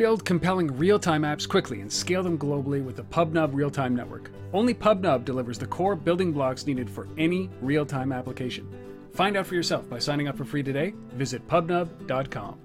Build 0.00 0.24
compelling 0.24 0.78
real 0.78 0.98
time 0.98 1.24
apps 1.24 1.46
quickly 1.46 1.82
and 1.82 1.92
scale 1.92 2.22
them 2.22 2.38
globally 2.38 2.82
with 2.82 2.96
the 2.96 3.02
PubNub 3.02 3.50
real 3.52 3.70
time 3.70 3.94
network. 3.94 4.30
Only 4.54 4.72
PubNub 4.72 5.26
delivers 5.26 5.58
the 5.58 5.66
core 5.66 5.94
building 5.94 6.32
blocks 6.32 6.66
needed 6.66 6.88
for 6.88 7.06
any 7.18 7.50
real 7.60 7.84
time 7.84 8.10
application. 8.10 8.66
Find 9.12 9.36
out 9.36 9.46
for 9.46 9.56
yourself 9.56 9.90
by 9.90 9.98
signing 9.98 10.26
up 10.26 10.38
for 10.38 10.46
free 10.46 10.62
today. 10.62 10.94
Visit 11.12 11.46
pubnub.com. 11.46 12.58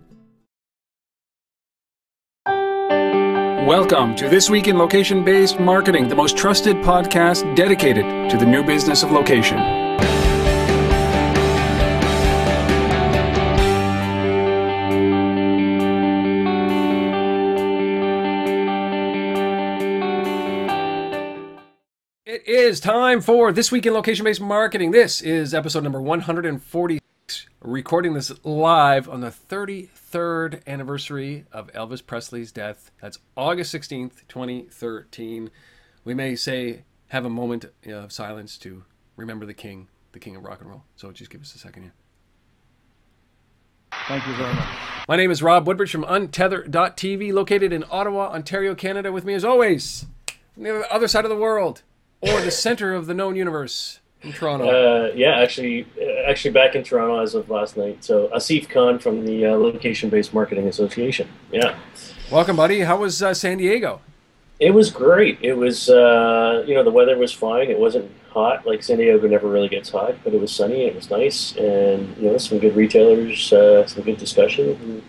Welcome 3.67 4.15
to 4.15 4.29
This 4.29 4.49
Week 4.49 4.69
in 4.69 4.77
Location 4.77 5.25
Based 5.25 5.59
Marketing, 5.59 6.07
the 6.07 6.15
most 6.15 6.37
trusted 6.37 6.77
podcast 6.77 7.53
dedicated 7.53 8.29
to 8.29 8.37
the 8.37 8.45
new 8.45 8.63
business 8.63 9.03
of 9.03 9.11
location. 9.11 9.74
Is 22.65 22.79
time 22.79 23.21
for 23.21 23.51
This 23.51 23.71
Week 23.71 23.85
in 23.85 23.93
Location 23.93 24.23
Based 24.23 24.41
Marketing. 24.41 24.89
This 24.89 25.21
is 25.21 25.53
episode 25.53 25.83
number 25.83 26.01
146, 26.01 27.47
recording 27.61 28.15
this 28.15 28.31
live 28.43 29.07
on 29.07 29.21
the 29.21 29.29
33rd 29.29 30.65
anniversary 30.65 31.45
of 31.51 31.71
Elvis 31.73 32.03
Presley's 32.03 32.51
death. 32.51 32.89
That's 32.99 33.19
August 33.37 33.71
16th, 33.71 34.27
2013. 34.27 35.51
We 36.03 36.15
may 36.15 36.35
say, 36.35 36.85
have 37.09 37.23
a 37.23 37.29
moment 37.29 37.65
of 37.85 38.11
silence 38.11 38.57
to 38.57 38.83
remember 39.15 39.45
the 39.45 39.53
king, 39.53 39.87
the 40.13 40.19
king 40.19 40.35
of 40.35 40.43
rock 40.43 40.61
and 40.61 40.71
roll. 40.71 40.85
So 40.95 41.11
just 41.11 41.29
give 41.29 41.41
us 41.41 41.53
a 41.53 41.59
second 41.59 41.83
here. 41.83 41.93
Thank 44.07 44.25
you 44.25 44.33
very 44.33 44.55
much. 44.55 44.67
My 45.07 45.17
name 45.17 45.29
is 45.29 45.43
Rob 45.43 45.67
Woodbridge 45.67 45.91
from 45.91 46.03
Untether.tv, 46.05 47.31
located 47.31 47.71
in 47.71 47.85
Ottawa, 47.91 48.29
Ontario, 48.29 48.73
Canada. 48.73 49.11
With 49.11 49.23
me, 49.23 49.35
as 49.35 49.45
always, 49.45 50.07
from 50.55 50.63
the 50.63 50.91
other 50.91 51.07
side 51.07 51.25
of 51.25 51.29
the 51.29 51.37
world, 51.37 51.83
or 52.27 52.41
the 52.41 52.51
center 52.51 52.93
of 52.93 53.05
the 53.05 53.13
known 53.13 53.35
universe, 53.35 53.99
in 54.21 54.33
Toronto. 54.33 54.67
Uh, 54.67 55.11
yeah, 55.15 55.37
actually, 55.37 55.85
uh, 56.01 56.29
actually 56.29 56.51
back 56.51 56.75
in 56.75 56.83
Toronto 56.83 57.21
as 57.21 57.35
of 57.35 57.49
last 57.49 57.77
night. 57.77 58.03
So 58.03 58.27
Asif 58.29 58.69
Khan 58.69 58.99
from 58.99 59.25
the 59.25 59.45
uh, 59.45 59.55
Location 59.55 60.09
Based 60.09 60.33
Marketing 60.33 60.67
Association. 60.67 61.27
Yeah, 61.51 61.77
Welcome, 62.31 62.55
buddy. 62.55 62.81
How 62.81 62.97
was 62.97 63.21
uh, 63.21 63.33
San 63.33 63.57
Diego? 63.57 64.01
it 64.59 64.71
was 64.71 64.89
great. 64.89 65.37
It 65.41 65.53
was, 65.53 65.89
uh, 65.89 66.63
you 66.65 66.75
know, 66.75 66.83
the 66.83 66.91
weather 66.91 67.17
was 67.17 67.31
fine. 67.31 67.69
It 67.69 67.77
wasn't 67.77 68.09
hot. 68.29 68.65
Like 68.65 68.83
San 68.83 68.97
Diego 68.97 69.27
never 69.27 69.49
really 69.49 69.67
gets 69.67 69.89
hot, 69.89 70.15
but 70.23 70.33
it 70.33 70.39
was 70.39 70.51
sunny. 70.51 70.85
It 70.85 70.95
was 70.95 71.09
nice, 71.09 71.55
and 71.57 72.15
you 72.17 72.31
know, 72.31 72.37
some 72.37 72.59
good 72.59 72.75
retailers, 72.75 73.51
uh, 73.51 73.85
some 73.85 74.03
good 74.03 74.17
discussion. 74.17 74.69
And 74.69 75.03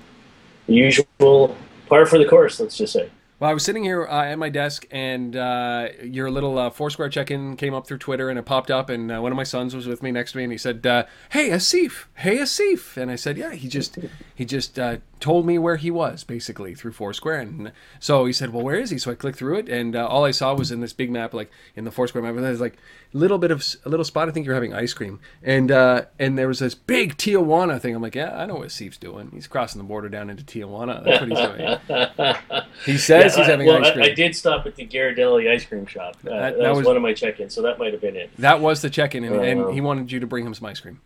the 0.66 0.74
usual 0.74 1.56
par 1.88 2.06
for 2.06 2.18
the 2.18 2.24
course. 2.24 2.58
Let's 2.58 2.76
just 2.76 2.92
say. 2.92 3.10
Well, 3.38 3.50
I 3.50 3.52
was 3.52 3.64
sitting 3.64 3.84
here 3.84 4.06
uh, 4.06 4.24
at 4.24 4.38
my 4.38 4.48
desk, 4.48 4.86
and 4.90 5.36
uh, 5.36 5.88
your 6.02 6.30
little 6.30 6.56
uh, 6.56 6.70
Foursquare 6.70 7.10
check-in 7.10 7.56
came 7.56 7.74
up 7.74 7.86
through 7.86 7.98
Twitter, 7.98 8.30
and 8.30 8.38
it 8.38 8.46
popped 8.46 8.70
up, 8.70 8.88
and 8.88 9.12
uh, 9.12 9.20
one 9.20 9.30
of 9.30 9.36
my 9.36 9.44
sons 9.44 9.76
was 9.76 9.86
with 9.86 10.02
me 10.02 10.10
next 10.10 10.32
to 10.32 10.38
me, 10.38 10.44
and 10.44 10.52
he 10.52 10.56
said, 10.56 10.86
uh, 10.86 11.04
"Hey, 11.32 11.50
Asif, 11.50 12.06
hey, 12.14 12.38
Asif," 12.38 12.96
and 12.96 13.10
I 13.10 13.16
said, 13.16 13.36
"Yeah." 13.36 13.52
He 13.52 13.68
just 13.68 13.98
he 14.34 14.46
just 14.46 14.78
uh, 14.78 14.98
told 15.26 15.44
me 15.44 15.58
where 15.58 15.74
he 15.76 15.90
was, 15.90 16.22
basically 16.22 16.74
through 16.76 16.92
Foursquare, 16.92 17.40
and 17.40 17.72
so 17.98 18.26
he 18.26 18.32
said, 18.32 18.52
"Well, 18.52 18.62
where 18.62 18.76
is 18.76 18.90
he?" 18.90 18.98
So 18.98 19.10
I 19.10 19.14
clicked 19.16 19.38
through 19.38 19.56
it, 19.58 19.68
and 19.68 19.96
uh, 19.96 20.06
all 20.06 20.24
I 20.24 20.30
saw 20.30 20.54
was 20.54 20.70
in 20.70 20.80
this 20.80 20.92
big 20.92 21.10
map, 21.10 21.34
like 21.34 21.50
in 21.74 21.82
the 21.84 21.90
Foursquare 21.90 22.22
map, 22.22 22.36
and 22.36 22.44
there's 22.44 22.60
like 22.60 22.74
a 23.12 23.16
little 23.18 23.38
bit 23.38 23.50
of 23.50 23.64
a 23.84 23.88
little 23.88 24.04
spot. 24.04 24.28
I 24.28 24.30
think 24.32 24.46
you're 24.46 24.54
having 24.54 24.72
ice 24.72 24.94
cream, 24.94 25.18
and 25.42 25.72
uh, 25.72 26.02
and 26.20 26.38
there 26.38 26.46
was 26.46 26.60
this 26.60 26.76
big 26.76 27.16
Tijuana 27.16 27.80
thing. 27.80 27.94
I'm 27.96 28.02
like, 28.02 28.14
"Yeah, 28.14 28.36
I 28.36 28.46
know 28.46 28.54
what 28.56 28.66
Asif's 28.66 28.98
doing. 28.98 29.30
He's 29.34 29.48
crossing 29.48 29.80
the 29.80 29.88
border 29.88 30.08
down 30.08 30.30
into 30.30 30.44
Tijuana. 30.44 31.02
That's 31.04 31.20
what 31.20 31.28
he's 31.30 31.38
doing." 31.40 32.36
He 32.84 32.98
says 32.98 33.32
Yeah, 33.34 33.40
he's 33.40 33.48
I- 33.48 33.50
having 33.50 33.66
well, 33.66 33.78
ice 33.84 33.86
I- 33.90 33.92
cream. 33.94 34.04
I, 34.04 34.14
did 34.14 34.36
stop 34.36 34.66
at 34.66 34.76
the 34.76 34.86
Ghirardelli 34.86 35.50
ice 35.50 35.64
cream 35.64 35.86
shop. 35.86 36.16
Uh, 36.24 36.28
That- 36.30 36.40
that, 36.40 36.58
that 36.58 36.68
was, 36.68 36.78
was- 36.78 36.86
one 36.86 36.96
of 36.96 37.02
my 37.02 37.14
check-ins, 37.14 37.54
so 37.54 37.62
that 37.62 37.78
might 37.78 37.92
have 37.92 38.00
been 38.02 38.14
it. 38.16 38.30
That 38.38 38.60
was 38.60 38.82
the 38.82 38.90
check-in, 38.90 39.24
and, 39.24 39.34
and 39.36 39.60
Uh, 39.64 39.68
he 39.70 39.80
wanted 39.80 40.12
you 40.12 40.20
to 40.20 40.26
bring 40.26 40.46
him 40.46 40.54
some 40.54 40.66
ice 40.66 40.78
cream. 40.78 41.00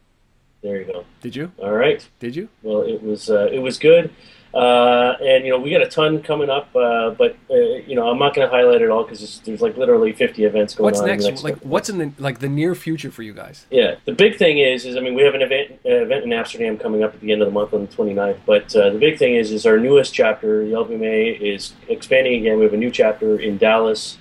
There 0.63 0.79
you 0.79 0.85
go. 0.85 1.05
Did 1.23 1.37
you? 1.37 1.53
All 1.59 1.73
right. 1.73 2.07
Did 2.19 2.37
you? 2.37 2.49
Well, 2.63 2.83
it 2.83 3.03
was 3.03 3.31
uh, 3.31 3.49
it 3.51 3.61
was 3.61 3.79
good, 3.79 4.13
uh, 4.53 5.15
and 5.23 5.45
you 5.45 5.51
know 5.51 5.59
we 5.59 5.71
got 5.71 5.81
a 5.81 5.89
ton 5.89 6.23
coming 6.23 6.51
up, 6.51 6.75
uh, 6.77 7.11
but 7.11 7.37
uh, 7.51 7.55
you 7.55 7.95
know 7.95 8.11
I'm 8.11 8.19
not 8.19 8.35
going 8.35 8.47
to 8.47 8.55
highlight 8.55 8.83
it 8.83 8.91
all 8.91 9.05
because 9.05 9.41
there's 9.41 9.63
like 9.63 9.79
literally 9.79 10.13
50 10.13 10.45
events 10.45 10.75
going 10.75 10.85
What's 10.85 11.01
on. 11.01 11.09
What's 11.09 11.25
next? 11.25 11.45
Like, 11.45 11.59
what's 11.61 11.89
in 11.89 11.97
the 11.97 12.13
like 12.19 12.41
the 12.41 12.49
near 12.49 12.75
future 12.75 13.11
for 13.11 13.23
you 13.23 13.33
guys? 13.33 13.65
Yeah, 13.71 13.95
the 14.05 14.13
big 14.13 14.37
thing 14.37 14.59
is, 14.59 14.85
is 14.85 14.97
I 14.97 15.01
mean, 15.01 15.15
we 15.15 15.23
have 15.23 15.35
an 15.35 15.41
event 15.41 15.81
uh, 15.87 16.03
event 16.03 16.25
in 16.25 16.33
Amsterdam 16.35 16.77
coming 16.77 17.03
up 17.03 17.15
at 17.15 17.21
the 17.21 17.33
end 17.33 17.41
of 17.41 17.49
the 17.49 17.53
month 17.53 17.73
on 17.73 17.87
the 17.87 17.97
29th. 17.97 18.41
But 18.45 18.77
uh, 18.77 18.91
the 18.91 18.99
big 18.99 19.19
thing 19.19 19.37
is, 19.37 19.53
is 19.53 19.65
our 19.65 19.79
newest 19.79 20.13
chapter, 20.13 20.67
the 20.67 20.73
LBMA, 20.73 21.41
is 21.41 21.73
expanding 21.89 22.35
again. 22.35 22.59
We 22.59 22.65
have 22.65 22.75
a 22.75 22.79
new 22.79 22.91
chapter 22.91 23.41
in 23.41 23.57
Dallas, 23.57 24.19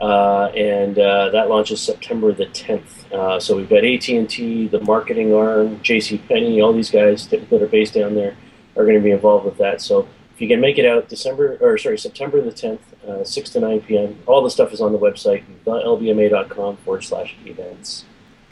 uh, 0.00 0.46
and 0.56 0.98
uh, 0.98 1.30
that 1.30 1.48
launches 1.48 1.80
September 1.80 2.32
the 2.32 2.46
10th. 2.46 3.12
Uh, 3.12 3.38
so 3.38 3.56
we've 3.56 3.68
got 3.68 3.84
AT 3.84 4.08
and 4.08 4.28
T, 4.28 4.66
the 4.68 4.80
marketing 4.80 5.32
arm, 5.34 5.80
J.C. 5.82 6.18
Penney, 6.18 6.60
all 6.60 6.72
these 6.72 6.90
guys 6.90 7.28
that, 7.28 7.48
that 7.50 7.62
are 7.62 7.66
based 7.68 7.94
down 7.94 8.14
there 8.14 8.36
are 8.76 8.84
going 8.84 8.96
to 8.96 9.02
be 9.02 9.12
involved 9.12 9.44
with 9.44 9.56
that. 9.58 9.80
So 9.80 10.08
if 10.34 10.40
you 10.40 10.48
can 10.48 10.60
make 10.60 10.78
it 10.78 10.84
out, 10.84 11.08
December 11.08 11.56
or 11.60 11.78
sorry, 11.78 11.96
September 11.96 12.40
the 12.42 12.50
10th, 12.50 12.80
uh, 13.08 13.24
6 13.24 13.50
to 13.50 13.60
9 13.60 13.80
p.m. 13.82 14.18
All 14.26 14.42
the 14.42 14.50
stuff 14.50 14.72
is 14.72 14.80
on 14.80 14.90
the 14.92 14.98
website, 14.98 15.44
lbma.com 15.64 16.76
forward 16.78 17.04
slash 17.04 17.36
events. 17.46 18.04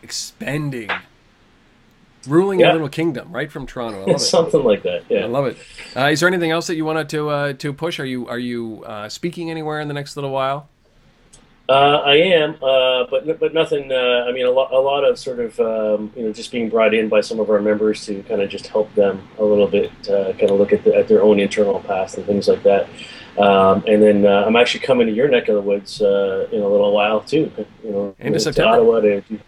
Expanding, 0.02 0.90
ruling 2.26 2.60
Yeah. 2.60 2.70
a 2.70 2.74
little 2.74 2.88
kingdom, 2.88 3.32
right 3.32 3.50
from 3.50 3.66
Toronto. 3.66 3.98
I 4.02 4.04
love 4.06 4.16
it. 4.16 4.18
Something 4.20 4.62
like 4.62 4.82
that. 4.84 5.04
Yeah, 5.08 5.20
I 5.20 5.26
love 5.26 5.46
it. 5.46 5.56
Uh, 5.96 6.06
is 6.06 6.20
there 6.20 6.28
anything 6.28 6.50
else 6.52 6.68
that 6.68 6.76
you 6.76 6.84
wanted 6.84 7.08
to 7.10 7.28
uh, 7.30 7.52
to 7.54 7.72
push? 7.72 7.98
Are 7.98 8.04
you 8.06 8.28
are 8.28 8.38
you 8.38 8.84
uh, 8.86 9.08
speaking 9.08 9.50
anywhere 9.50 9.80
in 9.80 9.88
the 9.88 9.94
next 9.94 10.16
little 10.16 10.30
while? 10.30 10.68
Uh, 11.68 12.02
I 12.04 12.14
am, 12.16 12.56
uh, 12.62 13.04
but 13.08 13.38
but 13.38 13.54
nothing. 13.54 13.90
Uh, 13.90 14.26
I 14.28 14.32
mean, 14.32 14.46
a 14.46 14.50
lot, 14.50 14.72
a 14.72 14.78
lot 14.78 15.04
of 15.04 15.18
sort 15.18 15.38
of 15.38 15.58
um, 15.60 16.12
you 16.16 16.24
know 16.24 16.32
just 16.32 16.50
being 16.50 16.68
brought 16.68 16.92
in 16.92 17.08
by 17.08 17.20
some 17.20 17.38
of 17.38 17.48
our 17.50 17.60
members 17.60 18.04
to 18.06 18.22
kind 18.24 18.42
of 18.42 18.50
just 18.50 18.66
help 18.66 18.92
them 18.94 19.26
a 19.38 19.44
little 19.44 19.68
bit, 19.68 19.90
uh, 20.08 20.32
kind 20.32 20.50
of 20.50 20.58
look 20.58 20.72
at, 20.72 20.82
the, 20.82 20.94
at 20.94 21.06
their 21.06 21.22
own 21.22 21.38
internal 21.38 21.78
past 21.80 22.16
and 22.18 22.26
things 22.26 22.48
like 22.48 22.62
that. 22.64 22.88
Um, 23.38 23.84
and 23.86 24.02
then 24.02 24.26
uh, 24.26 24.44
I'm 24.44 24.56
actually 24.56 24.80
coming 24.84 25.06
to 25.06 25.12
your 25.12 25.28
neck 25.28 25.48
of 25.48 25.54
the 25.54 25.60
woods 25.62 26.02
uh, 26.02 26.48
in 26.50 26.60
a 26.60 26.68
little 26.68 26.92
while 26.92 27.20
too. 27.20 27.50
You 27.84 27.90
know, 27.90 28.14
Into 28.18 28.38
to 28.38 28.40
September. 28.40 28.72
Ottawa 28.72 29.00
to 29.00 29.20
do, 29.22 29.38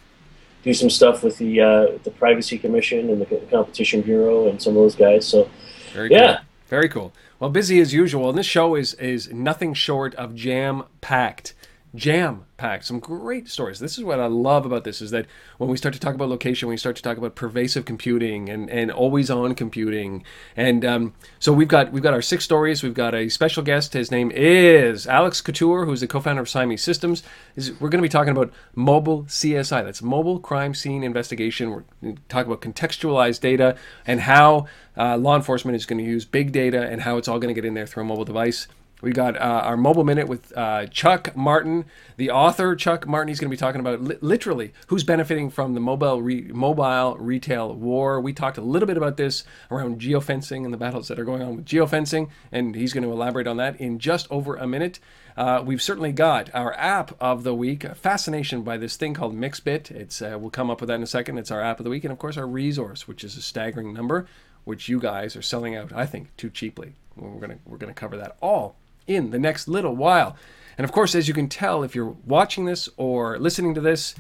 do 0.63 0.73
some 0.73 0.89
stuff 0.91 1.23
with 1.25 1.37
the 1.39 1.61
uh, 1.61 1.99
the 2.05 2.11
Privacy 2.13 2.59
Commission 2.59 3.11
and 3.11 3.21
the 3.21 3.27
Competition 3.51 4.03
Bureau 4.03 4.49
and 4.49 4.63
some 4.63 4.71
of 4.77 4.83
those 4.83 4.95
guys. 4.95 5.27
So 5.27 5.51
Very 5.93 6.11
Yeah. 6.13 6.37
cool. 6.37 6.45
Very 6.69 6.89
cool. 6.89 7.13
Well, 7.41 7.51
busy 7.51 7.79
as 7.81 7.93
usual, 7.93 8.31
and 8.31 8.39
this 8.39 8.47
show 8.47 8.77
is 8.77 8.95
is 8.95 9.31
nothing 9.33 9.75
short 9.75 10.15
of 10.15 10.35
jam 10.37 10.85
packed. 11.01 11.55
Jam 11.95 12.47
packed. 12.57 12.85
Some 12.85 12.99
great 12.99 13.49
stories. 13.49 13.79
This 13.79 13.97
is 13.97 14.05
what 14.05 14.19
I 14.19 14.27
love 14.27 14.67
about 14.67 14.83
this 14.83 15.01
is 15.01 15.13
that 15.13 15.27
when 15.59 15.71
we 15.71 15.77
start 15.77 15.95
to 15.95 16.01
talk 16.01 16.15
about 16.15 16.29
location, 16.29 16.69
we 16.69 16.77
start 16.77 16.97
to 16.97 17.03
talk 17.03 17.17
about 17.17 17.37
pervasive 17.37 17.85
computing 17.85 18.49
and, 18.49 18.69
and 18.69 18.91
always 18.91 19.31
on 19.31 19.55
computing. 19.55 20.25
And 20.57 20.85
um, 20.85 21.15
so 21.39 21.53
we've 21.53 21.69
got 21.69 21.93
we've 21.93 22.03
got 22.03 22.13
our 22.13 22.23
six 22.23 22.45
stories. 22.45 22.83
We've 22.83 22.95
got 22.95 23.15
a 23.15 23.29
special 23.29 23.63
guest. 23.63 23.93
His 23.93 24.11
name 24.11 24.33
is 24.35 25.07
Alex 25.07 25.41
Couture, 25.41 25.85
who's 25.85 26.01
the 26.01 26.09
co-founder 26.09 26.43
of 26.43 26.49
Siamese 26.49 26.83
Systems. 26.83 27.23
Is 27.55 27.73
we're 27.81 27.91
going 27.91 28.03
to 28.03 28.07
be 28.07 28.09
talking 28.09 28.33
about 28.33 28.53
mobile 28.75 29.25
CSI. 29.25 29.85
That's 29.85 30.03
mobile 30.03 30.41
crime 30.41 30.75
scene 30.75 31.05
investigation. 31.05 31.71
We're 31.71 31.85
going 32.03 32.17
to 32.17 32.23
talk 32.29 32.47
about 32.47 32.61
contextualized 32.61 33.41
data 33.41 33.77
and 34.05 34.21
how 34.21 34.67
uh, 34.97 35.17
law 35.17 35.37
enforcement 35.37 35.77
is 35.77 35.87
going 35.87 35.99
to 35.99 36.05
use 36.05 36.25
big 36.25 36.51
data 36.51 36.83
and 36.83 37.03
how 37.03 37.19
it's 37.19 37.29
all 37.29 37.39
going 37.39 37.55
to 37.55 37.61
get 37.61 37.67
in 37.67 37.75
there 37.75 37.87
through 37.87 38.03
a 38.03 38.07
mobile 38.07 38.25
device. 38.25 38.67
We 39.03 39.13
got 39.13 39.37
uh, 39.37 39.41
our 39.41 39.77
mobile 39.77 40.05
minute 40.05 40.29
with 40.29 40.57
uh, 40.57 40.87
Chuck 40.87 41.37
Martin, 41.37 41.85
the 42.17 42.31
author 42.31 42.75
Chuck 42.75 43.07
Martin. 43.07 43.29
He's 43.29 43.39
going 43.39 43.51
to 43.51 43.55
be 43.55 43.59
talking 43.59 43.81
about 43.81 44.01
li- 44.01 44.17
literally 44.23 44.73
who's 44.87 45.05
benefiting 45.05 45.51
from 45.51 45.75
the 45.75 45.81
mobile 45.81 46.23
re- 46.23 46.49
mobile 46.53 47.17
retail 47.19 47.75
war. 47.75 48.19
We 48.21 48.33
talked 48.33 48.57
a 48.57 48.63
little 48.63 48.87
bit 48.87 48.97
about 48.97 49.19
this 49.19 49.45
around 49.71 50.01
geofencing 50.01 50.65
and 50.65 50.73
the 50.73 50.79
battles 50.79 51.09
that 51.09 51.19
are 51.19 51.25
going 51.25 51.43
on 51.43 51.57
with 51.57 51.67
geofencing, 51.67 52.31
and 52.51 52.75
he's 52.75 52.95
going 52.95 53.05
to 53.05 53.13
elaborate 53.13 53.47
on 53.47 53.59
that 53.59 53.79
in 53.79 53.99
just 53.99 54.27
over 54.31 54.57
a 54.57 54.67
minute. 54.67 55.01
Uh, 55.37 55.63
we've 55.67 55.83
certainly 55.83 56.13
got 56.13 56.49
our 56.55 56.73
app 56.75 57.15
of 57.21 57.43
the 57.43 57.55
week. 57.55 57.85
Fascination 57.97 58.63
by 58.63 58.79
this 58.79 58.97
thing 58.97 59.13
called 59.13 59.35
Mixbit. 59.35 59.91
It's 59.91 60.23
uh, 60.23 60.39
we'll 60.41 60.51
come 60.51 60.71
up 60.71 60.81
with 60.81 60.89
that 60.89 60.95
in 60.95 61.03
a 61.03 61.07
second. 61.07 61.37
It's 61.37 61.51
our 61.51 61.61
app 61.61 61.79
of 61.79 61.85
the 61.85 61.91
week, 61.91 62.05
and 62.05 62.13
of 62.13 62.19
course 62.19 62.39
our 62.39 62.47
resource, 62.47 63.07
which 63.07 63.23
is 63.23 63.37
a 63.37 63.43
staggering 63.43 63.93
number, 63.93 64.27
which 64.65 64.89
you 64.89 64.99
guys 64.99 65.37
are 65.37 65.43
selling 65.43 65.77
out, 65.77 65.93
I 65.93 66.07
think, 66.07 66.35
too 66.39 66.49
cheaply. 66.49 66.95
We're 67.17 67.41
gonna 67.41 67.59
we're 67.67 67.77
gonna 67.77 67.93
cover 67.93 68.17
that 68.17 68.37
all 68.41 68.77
in 69.07 69.31
the 69.31 69.39
next 69.39 69.69
little 69.69 69.95
while. 69.95 70.37
And 70.77 70.85
of 70.85 70.93
course, 70.93 71.15
as 71.15 71.29
you 71.29 71.35
can 71.35 71.49
tell, 71.49 71.83
if 71.83 71.95
you're 71.95 72.17
watching 72.25 72.65
this 72.65 72.89
or 72.97 73.39
listening 73.39 73.75
to 73.75 73.81
this, 73.81 74.15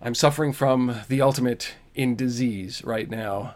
I'm 0.00 0.14
suffering 0.14 0.52
from 0.52 0.96
the 1.08 1.22
ultimate 1.22 1.74
in 1.94 2.16
disease 2.16 2.82
right 2.84 3.08
now. 3.08 3.54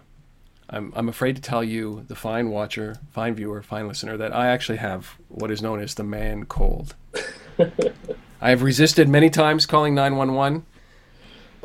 I'm, 0.70 0.92
I'm 0.96 1.08
afraid 1.08 1.36
to 1.36 1.42
tell 1.42 1.64
you, 1.64 2.04
the 2.08 2.14
fine 2.14 2.50
watcher, 2.50 2.96
fine 3.10 3.34
viewer, 3.34 3.62
fine 3.62 3.88
listener, 3.88 4.16
that 4.16 4.34
I 4.34 4.48
actually 4.48 4.78
have 4.78 5.16
what 5.28 5.50
is 5.50 5.62
known 5.62 5.80
as 5.80 5.94
the 5.94 6.04
man 6.04 6.44
cold. 6.44 6.94
I 8.40 8.50
have 8.50 8.62
resisted 8.62 9.08
many 9.08 9.30
times 9.30 9.66
calling 9.66 9.94
911. 9.94 10.64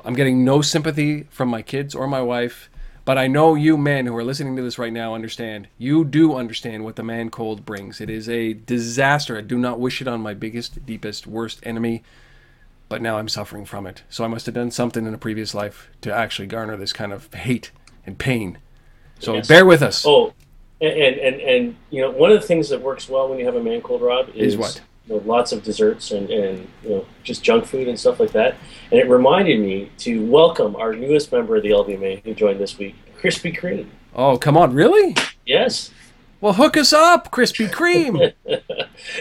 I'm 0.03 0.13
getting 0.15 0.43
no 0.43 0.61
sympathy 0.61 1.23
from 1.29 1.49
my 1.49 1.61
kids 1.61 1.93
or 1.93 2.07
my 2.07 2.21
wife. 2.21 2.70
But 3.03 3.17
I 3.17 3.27
know 3.27 3.55
you 3.55 3.77
men 3.77 4.05
who 4.05 4.15
are 4.15 4.23
listening 4.23 4.55
to 4.55 4.61
this 4.61 4.77
right 4.77 4.93
now 4.93 5.15
understand. 5.15 5.67
You 5.77 6.05
do 6.05 6.35
understand 6.35 6.83
what 6.83 6.95
the 6.95 7.03
man 7.03 7.29
cold 7.31 7.65
brings. 7.65 7.99
It 7.99 8.09
is 8.09 8.29
a 8.29 8.53
disaster. 8.53 9.37
I 9.37 9.41
do 9.41 9.57
not 9.57 9.79
wish 9.79 10.01
it 10.01 10.07
on 10.07 10.21
my 10.21 10.33
biggest, 10.35 10.85
deepest, 10.85 11.25
worst 11.25 11.59
enemy. 11.63 12.03
But 12.89 13.01
now 13.01 13.17
I'm 13.17 13.29
suffering 13.29 13.65
from 13.65 13.87
it. 13.87 14.03
So 14.09 14.23
I 14.23 14.27
must 14.27 14.45
have 14.45 14.55
done 14.55 14.69
something 14.69 15.05
in 15.07 15.13
a 15.13 15.17
previous 15.17 15.55
life 15.55 15.89
to 16.01 16.13
actually 16.13 16.47
garner 16.47 16.77
this 16.77 16.93
kind 16.93 17.11
of 17.13 17.33
hate 17.33 17.71
and 18.05 18.17
pain. 18.17 18.59
So 19.19 19.35
Yes. 19.35 19.47
bear 19.47 19.65
with 19.65 19.81
us. 19.81 20.03
Oh, 20.05 20.33
and, 20.81 20.91
and 20.91 21.41
and 21.41 21.75
you 21.91 22.01
know 22.01 22.09
one 22.09 22.31
of 22.31 22.41
the 22.41 22.47
things 22.47 22.69
that 22.69 22.81
works 22.81 23.07
well 23.07 23.29
when 23.29 23.39
you 23.39 23.45
have 23.45 23.55
a 23.55 23.63
man 23.63 23.81
cold, 23.81 24.01
Rob, 24.01 24.29
is, 24.29 24.53
Is 24.53 24.57
what? 24.57 24.81
Lots 25.19 25.51
of 25.51 25.63
desserts 25.63 26.11
and 26.11 26.29
and 26.29 26.67
you 26.83 26.89
know 26.89 27.05
just 27.23 27.43
junk 27.43 27.65
food 27.65 27.87
and 27.87 27.99
stuff 27.99 28.19
like 28.19 28.31
that. 28.31 28.55
And 28.91 28.99
it 28.99 29.09
reminded 29.09 29.59
me 29.59 29.91
to 29.99 30.25
welcome 30.25 30.75
our 30.75 30.93
newest 30.93 31.31
member 31.31 31.55
of 31.57 31.63
the 31.63 31.69
LBMA 31.71 32.23
who 32.23 32.33
joined 32.33 32.59
this 32.59 32.77
week, 32.77 32.95
Krispy 33.21 33.55
Kreme. 33.57 33.87
Oh, 34.15 34.37
come 34.37 34.57
on. 34.57 34.73
Really? 34.73 35.15
Yes, 35.45 35.91
Well, 36.39 36.53
hook 36.53 36.75
us 36.77 36.91
up, 36.93 37.31
Krispy 37.31 37.69
Kreme. 37.69 38.33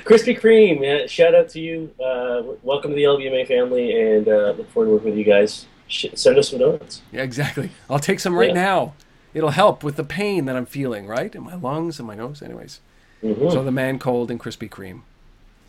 Krispy 0.05 0.39
Kreme. 0.39 0.81
Yeah, 0.83 1.07
shout 1.07 1.35
out 1.35 1.49
to 1.51 1.61
you. 1.61 1.93
Uh, 2.03 2.43
welcome 2.63 2.91
to 2.91 2.95
the 2.97 3.05
LBMA 3.05 3.47
family, 3.47 4.01
and 4.01 4.29
uh, 4.29 4.55
look 4.57 4.71
forward 4.71 4.87
to 4.87 4.93
working 4.93 5.11
with 5.11 5.19
you 5.19 5.25
guys. 5.25 5.67
Sh- 5.89 6.07
send 6.15 6.39
us 6.39 6.51
some 6.51 6.59
donuts. 6.61 7.03
yeah, 7.13 7.23
exactly. 7.23 7.71
I'll 7.89 7.99
take 7.99 8.21
some 8.21 8.35
right 8.39 8.49
Yeah. 8.49 8.55
now. 8.55 8.95
It'll 9.35 9.51
help 9.51 9.83
with 9.85 9.97
the 9.97 10.05
pain 10.05 10.45
that 10.47 10.57
I'm 10.57 10.67
feeling, 10.67 11.07
right? 11.07 11.33
In 11.35 11.43
my 11.43 11.55
lungs 11.55 11.99
and 11.99 12.07
my 12.07 12.15
nose. 12.15 12.43
Anyways. 12.43 12.81
Mhm. 13.23 13.53
So 13.53 13.63
the 13.63 13.71
man 13.73 13.99
cold 13.99 14.31
and 14.31 14.41
Krispy 14.41 14.69
Kreme. 14.69 15.03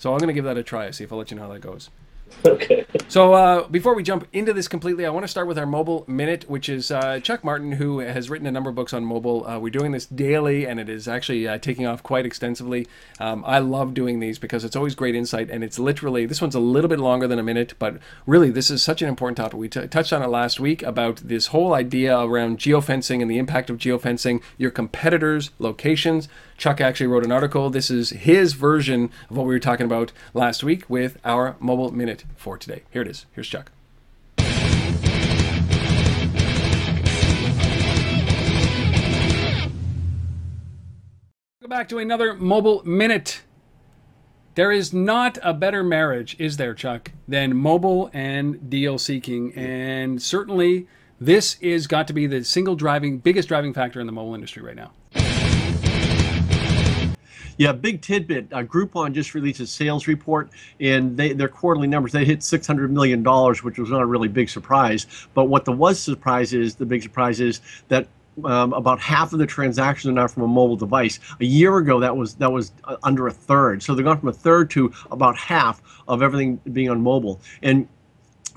So 0.02 0.14
I'm 0.14 0.18
going 0.18 0.30
to 0.30 0.34
give 0.34 0.46
that 0.46 0.58
a 0.58 0.64
try. 0.64 0.90
See 0.90 1.04
if 1.04 1.12
I'll 1.12 1.20
let 1.20 1.30
you 1.30 1.38
know 1.38 1.44
how 1.44 1.54
that 1.54 1.62
goes. 1.62 1.92
Okay. 2.44 2.86
So 3.08 3.34
uh, 3.34 3.68
before 3.68 3.94
we 3.94 4.02
jump 4.02 4.28
into 4.34 4.52
this 4.52 4.68
completely, 4.68 5.06
I 5.06 5.12
want 5.12 5.26
to 5.26 5.28
start 5.28 5.48
with 5.48 5.60
our 5.60 5.68
mobile 5.68 6.06
minute, 6.08 6.50
which 6.50 6.70
is 6.70 6.90
uh, 6.90 7.20
Chuck 7.20 7.44
Martin, 7.44 7.74
who 7.74 8.00
has 8.00 8.28
written 8.28 8.48
a 8.48 8.52
number 8.52 8.72
of 8.72 8.76
books 8.76 8.94
on 8.94 9.06
mobile. 9.06 9.46
Uh, 9.46 9.60
we're 9.60 9.70
doing 9.70 9.92
this 9.92 10.08
daily, 10.08 10.66
and 10.66 10.80
it 10.80 10.90
is 10.90 11.08
actually 11.08 11.48
uh, 11.48 11.60
taking 11.60 11.86
off 11.86 12.02
quite 12.02 12.26
extensively. 12.26 12.88
Um, 13.20 13.44
I 13.46 13.60
love 13.60 13.94
doing 13.94 14.22
these 14.22 14.40
because 14.40 14.64
it's 14.64 14.76
always 14.76 14.96
great 14.96 15.14
insight, 15.14 15.52
and 15.52 15.64
it's 15.64 15.78
literally 15.78 16.26
this 16.26 16.42
one's 16.42 16.56
a 16.56 16.60
little 16.60 16.90
bit 16.90 17.00
longer 17.00 17.28
than 17.28 17.38
a 17.38 17.44
minute, 17.44 17.76
but 17.78 18.00
really 18.26 18.50
this 18.50 18.72
is 18.72 18.84
such 18.84 19.04
an 19.04 19.10
important 19.10 19.38
topic. 19.38 19.60
We 19.60 19.70
t- 19.70 19.86
touched 19.88 20.14
on 20.14 20.24
it 20.24 20.30
last 20.30 20.60
week 20.60 20.82
about 20.82 21.18
this 21.18 21.48
whole 21.48 21.76
idea 21.76 22.18
around 22.18 22.58
geofencing 22.58 23.22
and 23.22 23.30
the 23.30 23.38
impact 23.38 23.70
of 23.70 23.78
geofencing, 23.78 24.42
your 24.58 24.72
competitors' 24.72 25.52
locations. 25.60 26.28
Chuck 26.62 26.80
actually 26.80 27.08
wrote 27.08 27.26
an 27.26 27.32
article. 27.32 27.72
This 27.72 27.90
is 27.90 28.12
his 28.12 28.54
version 28.54 29.10
of 29.32 29.36
what 29.36 29.48
we 29.48 29.54
were 29.56 29.60
talking 29.60 29.88
about 29.88 30.12
last 30.36 30.64
week 30.64 30.88
with 30.88 31.18
our 31.26 31.56
mobile 31.60 31.92
minute 31.92 32.24
for 32.36 32.56
today. 32.56 32.84
Here 32.92 33.02
it 33.02 33.08
is. 33.08 33.26
Here's 33.32 33.48
Chuck. 33.48 33.72
Go 41.64 41.68
back 41.68 41.90
to 41.90 41.98
another 41.98 42.36
mobile 42.36 42.84
minute. 42.86 43.42
There 44.54 44.72
is 44.72 44.94
not 44.94 45.40
a 45.42 45.56
better 45.56 45.84
marriage, 45.84 46.36
is 46.38 46.58
there, 46.58 46.76
Chuck, 46.76 47.12
than 47.28 47.58
mobile 47.58 48.12
and 48.14 48.70
deal 48.70 49.00
seeking. 49.00 49.52
And 49.56 50.22
certainly 50.22 50.86
this 51.20 51.58
is 51.60 51.88
got 51.88 52.06
to 52.06 52.14
be 52.14 52.28
the 52.28 52.44
single 52.44 52.76
driving, 52.76 53.18
biggest 53.18 53.48
driving 53.48 53.74
factor 53.74 54.00
in 54.00 54.06
the 54.06 54.14
mobile 54.14 54.36
industry 54.36 54.62
right 54.62 54.76
now. 54.76 54.92
Yeah, 57.62 57.74
big 57.74 58.02
tidbit. 58.02 58.52
Uh, 58.52 58.64
Groupon 58.64 59.14
just 59.14 59.36
released 59.36 59.60
a 59.60 59.68
sales 59.68 60.08
report, 60.08 60.50
and 60.80 61.16
they, 61.16 61.34
their 61.34 61.48
quarterly 61.48 61.88
numbers 61.88 62.12
they 62.12 62.26
hit 62.26 62.40
$600 62.40 62.90
million, 62.90 63.24
which 63.24 63.78
was 63.78 63.92
not 63.92 64.02
a 64.02 64.06
really 64.08 64.30
big 64.30 64.50
surprise. 64.50 65.06
But 65.36 65.46
what 65.46 65.66
the 65.66 65.72
was 65.72 66.00
surprise 66.00 66.54
is 66.56 66.74
the 66.74 66.88
big 66.88 67.04
surprise 67.04 67.40
is 67.40 67.62
that 67.88 68.08
um, 68.46 68.74
about 68.74 69.00
half 69.00 69.32
of 69.32 69.38
the 69.38 69.46
transactions 69.46 70.10
are 70.10 70.14
now 70.16 70.26
from 70.26 70.42
a 70.42 70.48
mobile 70.48 70.76
device. 70.76 71.20
A 71.40 71.46
year 71.46 71.78
ago, 71.78 72.00
that 72.00 72.18
was 72.18 72.34
that 72.38 72.52
was 72.52 72.72
uh, 72.86 72.98
under 73.04 73.28
a 73.28 73.32
third. 73.32 73.84
So 73.84 73.94
they've 73.94 74.04
gone 74.04 74.20
from 74.20 74.30
a 74.30 74.34
third 74.34 74.72
to 74.72 74.92
about 75.12 75.38
half 75.38 75.84
of 76.08 76.24
everything 76.24 76.60
being 76.74 76.90
on 76.90 77.00
mobile. 77.00 77.42
And 77.62 77.88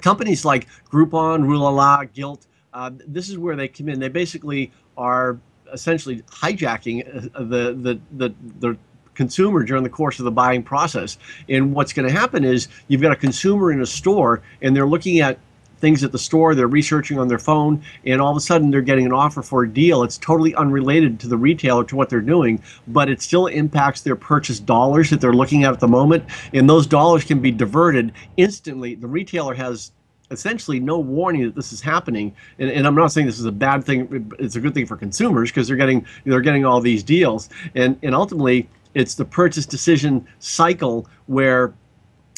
companies 0.01 0.47
like 0.47 0.67
Groupon, 0.91 1.47
Rue 1.47 1.59
La 1.59 1.69
La, 1.69 2.05
Gilt, 2.05 2.47
uh, 2.73 2.91
this 3.07 3.29
is 3.29 3.37
where 3.37 3.55
they 3.55 3.69
come 3.69 3.91
in. 3.91 4.01
They 4.01 4.09
basically 4.09 4.73
are 4.97 5.39
essentially 5.75 6.23
hijacking 6.23 7.31
uh, 7.35 7.41
the 7.41 7.75
the 7.75 8.01
the 8.17 8.35
the 8.61 8.79
consumer 9.15 9.63
during 9.63 9.83
the 9.83 9.91
course 9.91 10.19
of 10.19 10.25
the 10.25 10.31
buying 10.31 10.63
process. 10.63 11.19
And 11.49 11.75
what's 11.75 11.93
going 11.93 12.09
to 12.09 12.15
happen 12.15 12.45
is 12.45 12.69
you've 12.89 13.03
got 13.03 13.13
a 13.13 13.17
consumer 13.17 13.73
in 13.73 13.81
a 13.81 13.87
store 13.87 14.43
and 14.63 14.75
they're 14.75 14.87
looking 14.87 15.21
at 15.21 15.39
things 15.85 16.03
at 16.03 16.13
the 16.13 16.19
store, 16.19 16.55
they're 16.55 16.67
researching 16.67 17.19
on 17.19 17.29
their 17.29 17.39
phone, 17.39 17.83
and 18.07 18.19
all 18.19 18.31
of 18.31 18.37
a 18.39 18.41
sudden 18.41 18.71
they're 18.71 18.81
getting 18.81 19.05
an 19.05 19.13
offer 19.13 19.43
for 19.43 19.65
a 19.65 19.69
deal. 19.69 20.03
It's 20.03 20.17
totally 20.17 20.55
unrelated 20.55 21.21
to 21.21 21.29
the 21.29 21.37
retailer, 21.37 21.85
to 21.85 21.97
what 21.97 22.09
they're 22.09 22.23
doing, 22.23 22.63
but 22.89 23.11
it 23.11 23.21
still 23.21 23.49
impacts 23.49 24.01
their 24.01 24.17
purchase 24.17 24.59
dollars 24.59 25.11
that 25.11 25.21
they're 25.21 25.35
looking 25.35 25.65
at 25.65 25.75
at 25.75 25.81
the 25.81 25.89
moment. 25.89 26.25
And 26.55 26.71
those 26.71 26.87
dollars 26.87 27.25
can 27.25 27.41
be 27.41 27.51
diverted 27.51 28.13
instantly. 28.39 28.95
The 28.95 29.09
retailer 29.09 29.53
has 29.53 29.93
essentially 30.31 30.81
no 30.81 30.99
warning 30.99 31.43
that 31.43 31.55
this 31.55 31.71
is 31.71 31.83
happening 31.83 32.35
and, 32.59 32.71
and 32.71 32.87
i'm 32.87 32.95
not 32.95 33.13
saying 33.13 33.27
this 33.27 33.39
is 33.39 33.45
a 33.45 33.53
bad 33.53 33.85
thing 33.85 34.31
it's 34.39 34.57
a 34.57 34.61
good 34.61 34.73
thing 34.73 34.87
for 34.87 34.97
consumers 34.97 35.51
because 35.51 35.69
they're 35.69 35.77
getting 35.77 36.05
they're 36.25 36.41
getting 36.41 36.65
all 36.65 36.81
these 36.81 37.03
deals 37.03 37.51
and 37.75 37.99
and 38.03 38.15
ultimately 38.15 38.67
it's 38.95 39.15
the 39.15 39.25
purchase 39.25 39.67
decision 39.67 40.27
cycle 40.39 41.09
where 41.27 41.75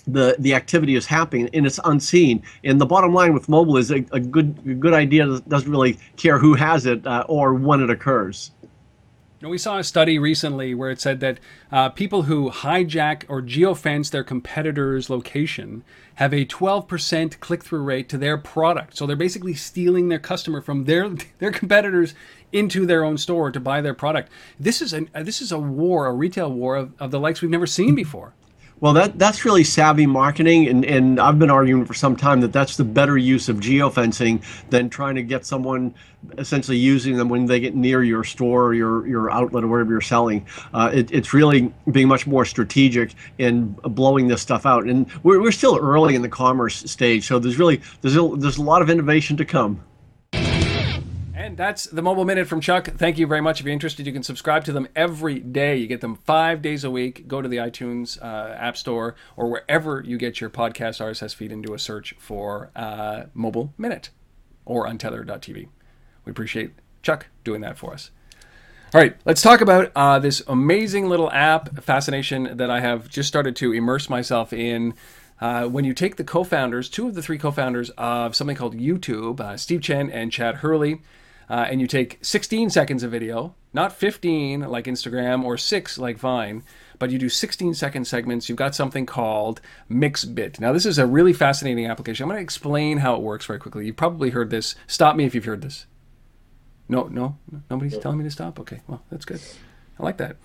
the 0.06 0.36
the 0.38 0.54
activity 0.54 0.94
is 0.94 1.06
happening 1.06 1.48
and 1.52 1.66
it's 1.66 1.80
unseen 1.84 2.42
and 2.64 2.80
the 2.80 2.86
bottom 2.86 3.12
line 3.12 3.34
with 3.34 3.48
mobile 3.48 3.76
is 3.76 3.90
a, 3.90 4.04
a 4.12 4.20
good 4.20 4.56
a 4.66 4.74
good 4.74 4.94
idea 4.94 5.40
doesn't 5.48 5.70
really 5.70 5.98
care 6.16 6.38
who 6.38 6.54
has 6.54 6.86
it 6.86 7.04
uh, 7.06 7.24
or 7.28 7.54
when 7.54 7.80
it 7.80 7.90
occurs 7.90 8.52
we 9.48 9.58
saw 9.58 9.78
a 9.78 9.84
study 9.84 10.18
recently 10.18 10.74
where 10.74 10.90
it 10.90 11.00
said 11.00 11.20
that 11.20 11.38
uh, 11.70 11.88
people 11.90 12.22
who 12.22 12.50
hijack 12.50 13.24
or 13.28 13.42
geofence 13.42 14.10
their 14.10 14.24
competitor's 14.24 15.10
location 15.10 15.84
have 16.16 16.32
a 16.32 16.46
12% 16.46 17.38
click-through 17.40 17.82
rate 17.82 18.08
to 18.08 18.18
their 18.18 18.38
product. 18.38 18.96
So 18.96 19.06
they're 19.06 19.16
basically 19.16 19.54
stealing 19.54 20.08
their 20.08 20.18
customer 20.18 20.60
from 20.60 20.84
their 20.84 21.08
their 21.38 21.52
competitors 21.52 22.14
into 22.56 22.86
their 22.86 23.04
own 23.04 23.18
store 23.18 23.50
to 23.52 23.60
buy 23.60 23.80
their 23.80 23.94
product. 23.94 24.30
This 24.58 24.80
is 24.80 24.94
a 24.94 25.06
this 25.22 25.42
is 25.42 25.52
a 25.52 25.58
war, 25.58 26.06
a 26.06 26.12
retail 26.12 26.50
war 26.50 26.76
of, 26.76 26.92
of 26.98 27.10
the 27.10 27.20
likes 27.20 27.42
we've 27.42 27.50
never 27.50 27.66
seen 27.66 27.94
before. 27.94 28.32
Well, 28.78 28.92
that 28.92 29.18
that's 29.18 29.46
really 29.46 29.64
savvy 29.64 30.04
marketing, 30.04 30.68
and, 30.68 30.84
and 30.84 31.18
I've 31.18 31.38
been 31.38 31.50
arguing 31.50 31.86
for 31.86 31.94
some 31.94 32.14
time 32.14 32.42
that 32.42 32.52
that's 32.52 32.76
the 32.76 32.84
better 32.84 33.16
use 33.16 33.48
of 33.48 33.56
geofencing 33.56 34.42
than 34.68 34.90
trying 34.90 35.14
to 35.14 35.22
get 35.22 35.46
someone 35.46 35.94
essentially 36.36 36.76
using 36.76 37.16
them 37.16 37.30
when 37.30 37.46
they 37.46 37.58
get 37.58 37.74
near 37.74 38.02
your 38.02 38.22
store 38.22 38.64
or 38.64 38.74
your, 38.74 39.06
your 39.06 39.30
outlet 39.30 39.64
or 39.64 39.68
wherever 39.68 39.90
you're 39.90 40.00
selling. 40.02 40.44
Uh, 40.74 40.90
it, 40.92 41.10
it's 41.10 41.32
really 41.32 41.72
being 41.90 42.08
much 42.08 42.26
more 42.26 42.44
strategic 42.44 43.14
in 43.38 43.68
blowing 43.82 44.28
this 44.28 44.42
stuff 44.42 44.66
out, 44.66 44.84
and 44.84 45.06
we're, 45.22 45.40
we're 45.40 45.52
still 45.52 45.78
early 45.78 46.14
in 46.14 46.20
the 46.20 46.28
commerce 46.28 46.90
stage, 46.90 47.26
so 47.26 47.38
there's 47.38 47.58
really 47.58 47.80
there's 48.02 48.16
a, 48.16 48.30
there's 48.36 48.58
a 48.58 48.62
lot 48.62 48.82
of 48.82 48.90
innovation 48.90 49.38
to 49.38 49.44
come. 49.46 49.80
And 51.46 51.56
that's 51.56 51.84
the 51.84 52.02
Mobile 52.02 52.24
Minute 52.24 52.48
from 52.48 52.60
Chuck. 52.60 52.88
Thank 52.96 53.18
you 53.18 53.26
very 53.28 53.40
much. 53.40 53.60
If 53.60 53.66
you're 53.66 53.72
interested, 53.72 54.04
you 54.04 54.12
can 54.12 54.24
subscribe 54.24 54.64
to 54.64 54.72
them 54.72 54.88
every 54.96 55.38
day. 55.38 55.76
You 55.76 55.86
get 55.86 56.00
them 56.00 56.16
five 56.16 56.60
days 56.60 56.82
a 56.82 56.90
week. 56.90 57.28
Go 57.28 57.40
to 57.40 57.48
the 57.48 57.58
iTunes 57.58 58.20
uh, 58.20 58.52
App 58.54 58.76
Store 58.76 59.14
or 59.36 59.48
wherever 59.48 60.02
you 60.04 60.18
get 60.18 60.40
your 60.40 60.50
podcast 60.50 61.00
RSS 61.00 61.36
feed 61.36 61.52
and 61.52 61.64
do 61.64 61.72
a 61.72 61.78
search 61.78 62.16
for 62.18 62.72
uh, 62.74 63.26
Mobile 63.32 63.72
Minute 63.78 64.10
or 64.64 64.88
untether.tv. 64.88 65.68
We 66.24 66.30
appreciate 66.30 66.72
Chuck 67.02 67.28
doing 67.44 67.60
that 67.60 67.78
for 67.78 67.92
us. 67.92 68.10
All 68.92 69.00
right, 69.00 69.14
let's 69.24 69.40
talk 69.40 69.60
about 69.60 69.92
uh, 69.94 70.18
this 70.18 70.42
amazing 70.48 71.08
little 71.08 71.30
app 71.30 71.80
fascination 71.84 72.56
that 72.56 72.72
I 72.72 72.80
have 72.80 73.08
just 73.08 73.28
started 73.28 73.54
to 73.56 73.72
immerse 73.72 74.10
myself 74.10 74.52
in. 74.52 74.94
Uh, 75.40 75.66
when 75.68 75.84
you 75.84 75.94
take 75.94 76.16
the 76.16 76.24
co-founders, 76.24 76.88
two 76.88 77.06
of 77.06 77.14
the 77.14 77.22
three 77.22 77.38
co-founders 77.38 77.90
of 77.90 78.34
something 78.34 78.56
called 78.56 78.76
YouTube, 78.76 79.38
uh, 79.38 79.56
Steve 79.56 79.80
Chen 79.80 80.10
and 80.10 80.32
Chad 80.32 80.56
Hurley, 80.56 81.02
uh, 81.48 81.66
and 81.68 81.80
you 81.80 81.86
take 81.86 82.18
16 82.22 82.70
seconds 82.70 83.02
of 83.02 83.10
video, 83.10 83.54
not 83.72 83.92
15 83.92 84.60
like 84.60 84.86
Instagram 84.86 85.44
or 85.44 85.56
six 85.56 85.98
like 85.98 86.18
Vine, 86.18 86.62
but 86.98 87.10
you 87.10 87.18
do 87.18 87.28
16 87.28 87.74
second 87.74 88.06
segments. 88.06 88.48
You've 88.48 88.58
got 88.58 88.74
something 88.74 89.06
called 89.06 89.60
Mixbit. 89.90 90.58
Now, 90.58 90.72
this 90.72 90.86
is 90.86 90.98
a 90.98 91.06
really 91.06 91.32
fascinating 91.32 91.86
application. 91.86 92.24
I'm 92.24 92.28
going 92.28 92.38
to 92.38 92.42
explain 92.42 92.98
how 92.98 93.14
it 93.14 93.22
works 93.22 93.46
very 93.46 93.58
quickly. 93.58 93.86
You've 93.86 93.96
probably 93.96 94.30
heard 94.30 94.50
this. 94.50 94.74
Stop 94.86 95.16
me 95.16 95.24
if 95.24 95.34
you've 95.34 95.44
heard 95.44 95.62
this. 95.62 95.86
No, 96.88 97.04
no, 97.04 97.38
nobody's 97.68 97.98
telling 97.98 98.18
me 98.18 98.24
to 98.24 98.30
stop. 98.30 98.60
Okay, 98.60 98.80
well, 98.86 99.02
that's 99.10 99.24
good. 99.24 99.40
I 99.98 100.02
like 100.02 100.18
that. 100.18 100.36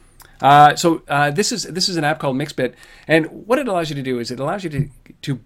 Uh, 0.42 0.76
so 0.76 1.04
uh, 1.08 1.30
this 1.30 1.52
is 1.52 1.64
this 1.64 1.88
is 1.88 1.98
an 1.98 2.04
app 2.04 2.20
called 2.20 2.36
Mixbit, 2.36 2.74
and 3.08 3.28
what 3.28 3.60
it 3.60 3.68
allows 3.68 3.90
you 3.90 3.96
to 3.96 4.02
do 4.02 4.18
is 4.18 4.32
it 4.32 4.40
allows 4.40 4.64
you 4.64 4.70
to 4.72 4.90
to 5.22 5.40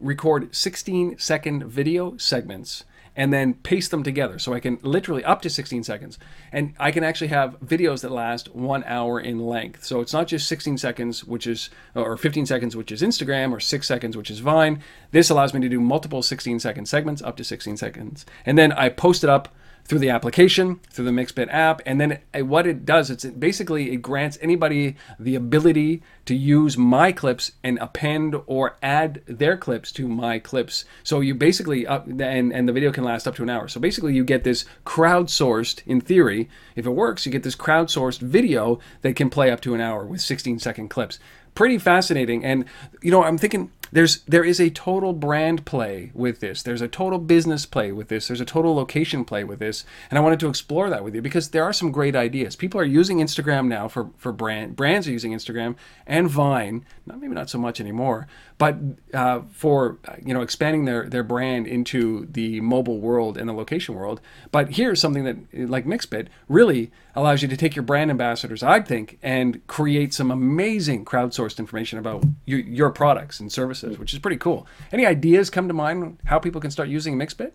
record 0.00 0.54
16 0.54 1.16
second 1.18 1.64
video 1.64 2.16
segments 2.16 2.84
and 3.14 3.32
then 3.32 3.54
paste 3.54 3.90
them 3.90 4.02
together. 4.02 4.38
So 4.38 4.54
I 4.54 4.60
can 4.60 4.78
literally 4.82 5.24
up 5.24 5.42
to 5.42 5.50
16 5.50 5.84
seconds, 5.84 6.18
and 6.50 6.74
I 6.78 6.90
can 6.90 7.04
actually 7.04 7.28
have 7.28 7.60
videos 7.60 8.00
that 8.02 8.10
last 8.10 8.54
one 8.54 8.84
hour 8.84 9.20
in 9.20 9.38
length. 9.38 9.84
So 9.84 10.00
it's 10.00 10.12
not 10.12 10.26
just 10.26 10.48
16 10.48 10.78
seconds, 10.78 11.24
which 11.24 11.46
is 11.46 11.70
or 11.94 12.16
15 12.16 12.46
seconds, 12.46 12.76
which 12.76 12.92
is 12.92 13.02
Instagram, 13.02 13.52
or 13.52 13.60
six 13.60 13.86
seconds, 13.86 14.16
which 14.16 14.30
is 14.30 14.40
Vine. 14.40 14.82
This 15.10 15.30
allows 15.30 15.52
me 15.52 15.60
to 15.60 15.68
do 15.68 15.80
multiple 15.80 16.22
16 16.22 16.60
second 16.60 16.86
segments 16.86 17.22
up 17.22 17.36
to 17.36 17.44
16 17.44 17.76
seconds, 17.76 18.24
and 18.46 18.56
then 18.56 18.72
I 18.72 18.88
post 18.88 19.24
it 19.24 19.30
up 19.30 19.54
through 19.84 19.98
the 19.98 20.10
application, 20.10 20.80
through 20.90 21.04
the 21.04 21.10
Mixbit 21.10 21.48
app, 21.52 21.82
and 21.84 22.00
then 22.00 22.20
what 22.46 22.66
it 22.66 22.84
does, 22.84 23.10
it's 23.10 23.24
it 23.24 23.38
basically 23.38 23.92
it 23.92 23.96
grants 23.96 24.38
anybody 24.40 24.96
the 25.18 25.34
ability 25.34 26.02
to 26.24 26.34
use 26.34 26.78
my 26.78 27.12
clips 27.12 27.52
and 27.62 27.78
append 27.78 28.36
or 28.46 28.76
add 28.82 29.22
their 29.26 29.56
clips 29.56 29.92
to 29.92 30.08
my 30.08 30.38
clips. 30.38 30.84
So 31.02 31.20
you 31.20 31.34
basically 31.34 31.86
up 31.86 32.06
and 32.06 32.52
and 32.52 32.68
the 32.68 32.72
video 32.72 32.92
can 32.92 33.04
last 33.04 33.26
up 33.26 33.34
to 33.36 33.42
an 33.42 33.50
hour. 33.50 33.68
So 33.68 33.80
basically, 33.80 34.14
you 34.14 34.24
get 34.24 34.44
this 34.44 34.64
crowdsourced, 34.86 35.82
in 35.86 36.00
theory, 36.00 36.48
if 36.76 36.86
it 36.86 36.90
works, 36.90 37.26
you 37.26 37.32
get 37.32 37.42
this 37.42 37.56
crowdsourced 37.56 38.20
video 38.20 38.78
that 39.02 39.16
can 39.16 39.30
play 39.30 39.50
up 39.50 39.60
to 39.62 39.74
an 39.74 39.80
hour 39.80 40.04
with 40.04 40.20
16 40.20 40.58
second 40.58 40.88
clips. 40.88 41.18
Pretty 41.54 41.78
fascinating, 41.78 42.44
and 42.44 42.64
you 43.02 43.10
know, 43.10 43.24
I'm 43.24 43.36
thinking 43.36 43.70
there's 43.92 44.20
there 44.22 44.44
is 44.44 44.58
a 44.58 44.70
total 44.70 45.12
brand 45.12 45.66
play 45.66 46.10
with 46.14 46.40
this. 46.40 46.62
There's 46.62 46.80
a 46.80 46.88
total 46.88 47.18
business 47.18 47.66
play 47.66 47.92
with 47.92 48.08
this. 48.08 48.28
There's 48.28 48.40
a 48.40 48.46
total 48.46 48.74
location 48.74 49.24
play 49.24 49.44
with 49.44 49.58
this, 49.58 49.84
and 50.10 50.18
I 50.18 50.22
wanted 50.22 50.40
to 50.40 50.48
explore 50.48 50.88
that 50.88 51.04
with 51.04 51.14
you 51.14 51.20
because 51.20 51.50
there 51.50 51.62
are 51.62 51.72
some 51.72 51.92
great 51.92 52.16
ideas. 52.16 52.56
People 52.56 52.80
are 52.80 52.84
using 52.84 53.18
Instagram 53.18 53.68
now 53.68 53.88
for 53.88 54.10
for 54.16 54.32
brand 54.32 54.76
brands 54.76 55.06
are 55.06 55.12
using 55.12 55.32
Instagram 55.32 55.76
and 56.06 56.28
Vine. 56.30 56.86
Not 57.04 57.20
maybe 57.20 57.34
not 57.34 57.50
so 57.50 57.58
much 57.58 57.80
anymore, 57.80 58.26
but 58.56 58.78
uh, 59.12 59.42
for 59.50 59.98
you 60.24 60.32
know 60.32 60.40
expanding 60.40 60.86
their 60.86 61.08
their 61.08 61.22
brand 61.22 61.66
into 61.66 62.26
the 62.30 62.60
mobile 62.60 62.98
world 62.98 63.36
and 63.36 63.48
the 63.48 63.52
location 63.52 63.94
world. 63.94 64.20
But 64.50 64.70
here's 64.70 65.00
something 65.00 65.24
that 65.24 65.68
like 65.68 65.84
Mixbit 65.84 66.28
really 66.48 66.90
allows 67.14 67.42
you 67.42 67.48
to 67.48 67.56
take 67.56 67.76
your 67.76 67.82
brand 67.82 68.10
ambassadors, 68.10 68.62
I 68.62 68.80
think, 68.80 69.18
and 69.22 69.66
create 69.66 70.14
some 70.14 70.30
amazing 70.30 71.04
crowdsourced 71.04 71.58
information 71.58 71.98
about 71.98 72.24
your, 72.46 72.60
your 72.60 72.90
products 72.90 73.38
and 73.38 73.52
services, 73.52 73.81
which 73.82 74.12
is 74.12 74.18
pretty 74.18 74.36
cool. 74.36 74.66
Any 74.92 75.06
ideas 75.06 75.50
come 75.50 75.68
to 75.68 75.74
mind 75.74 76.18
how 76.24 76.38
people 76.38 76.60
can 76.60 76.70
start 76.70 76.88
using 76.88 77.16
Mixbit? 77.16 77.52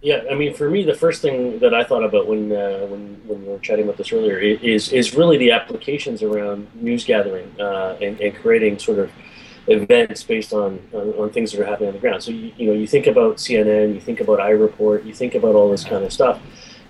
Yeah, 0.00 0.22
I 0.30 0.34
mean, 0.34 0.54
for 0.54 0.70
me, 0.70 0.84
the 0.84 0.94
first 0.94 1.22
thing 1.22 1.58
that 1.58 1.74
I 1.74 1.82
thought 1.82 2.04
about 2.04 2.28
when 2.28 2.52
uh, 2.52 2.86
when 2.86 3.20
when 3.26 3.42
we 3.42 3.48
were 3.48 3.58
chatting 3.58 3.84
about 3.84 3.96
this 3.96 4.12
earlier 4.12 4.38
is 4.38 4.92
is 4.92 5.14
really 5.14 5.38
the 5.38 5.50
applications 5.50 6.22
around 6.22 6.68
news 6.74 7.04
gathering 7.04 7.52
uh, 7.60 7.96
and, 8.00 8.20
and 8.20 8.34
creating 8.36 8.78
sort 8.78 9.00
of 9.00 9.10
events 9.66 10.22
based 10.22 10.52
on, 10.52 10.80
on, 10.94 11.12
on 11.14 11.30
things 11.30 11.52
that 11.52 11.60
are 11.60 11.66
happening 11.66 11.88
on 11.88 11.94
the 11.94 12.00
ground. 12.00 12.22
So 12.22 12.30
you, 12.30 12.52
you 12.56 12.66
know, 12.68 12.72
you 12.72 12.86
think 12.86 13.06
about 13.06 13.36
CNN, 13.36 13.92
you 13.92 14.00
think 14.00 14.20
about 14.20 14.38
iReport, 14.38 15.04
you 15.04 15.12
think 15.12 15.34
about 15.34 15.54
all 15.54 15.70
this 15.70 15.84
kind 15.84 16.04
of 16.04 16.12
stuff 16.12 16.40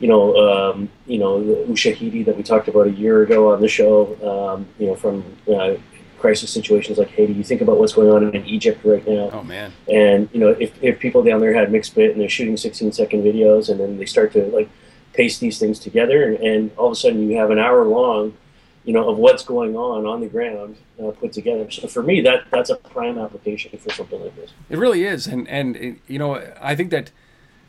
you 0.01 0.07
know, 0.07 0.37
um, 0.37 0.89
you 1.07 1.19
know, 1.19 1.41
Ushahidi 1.69 2.25
that 2.25 2.37
we 2.37 2.43
talked 2.43 2.69
about 2.69 2.87
a 2.87 2.91
year 2.91 3.23
ago 3.23 3.53
on 3.53 3.61
the 3.61 3.69
show, 3.69 4.15
um, 4.23 4.67
you 4.79 4.87
know, 4.87 4.95
from 4.95 5.25
uh, 5.49 5.75
crisis 6.19 6.51
situations 6.51 6.99
like 6.99 7.09
Haiti. 7.09 7.33
You 7.33 7.45
think 7.45 7.61
about 7.61 7.79
what's 7.79 7.93
going 7.93 8.11
on 8.11 8.35
in 8.35 8.45
Egypt 8.47 8.85
right 8.85 9.07
now. 9.07 9.31
Oh 9.33 9.43
man! 9.43 9.73
And 9.91 10.29
you 10.33 10.41
know, 10.41 10.49
if, 10.49 10.73
if 10.83 10.99
people 10.99 11.23
down 11.23 11.41
there 11.41 11.55
had 11.55 11.69
Mixbit 11.71 12.13
and 12.13 12.21
they're 12.21 12.29
shooting 12.29 12.57
16 12.57 12.93
second 12.93 13.23
videos, 13.23 13.69
and 13.69 13.81
then 13.81 13.99
they 13.99 14.07
start 14.07 14.33
to 14.33 14.45
like 14.47 14.69
paste 15.13 15.41
these 15.41 15.59
things 15.59 15.79
together, 15.79 16.25
and, 16.25 16.39
and 16.39 16.71
all 16.77 16.87
of 16.87 16.93
a 16.93 16.97
sudden 16.97 17.29
you 17.29 17.37
have 17.37 17.51
an 17.51 17.59
hour 17.59 17.85
long, 17.85 18.37
you 18.85 18.93
know, 18.93 19.09
of 19.09 19.19
what's 19.19 19.45
going 19.45 19.77
on 19.77 20.07
on 20.07 20.21
the 20.21 20.29
ground 20.29 20.77
uh, 21.03 21.11
put 21.11 21.33
together. 21.33 21.71
So 21.71 21.89
for 21.89 22.03
me, 22.03 22.21
that 22.23 22.45
that's 22.51 22.71
a 22.71 22.77
prime 22.77 23.19
application 23.19 23.79
for 23.79 23.91
something 23.91 24.21
like 24.21 24.37
this. 24.37 24.51
It 24.69 24.79
really 24.79 25.05
is, 25.05 25.27
and 25.27 25.49
and 25.49 26.01
you 26.07 26.19
know, 26.19 26.43
I 26.61 26.75
think 26.75 26.91
that 26.91 27.11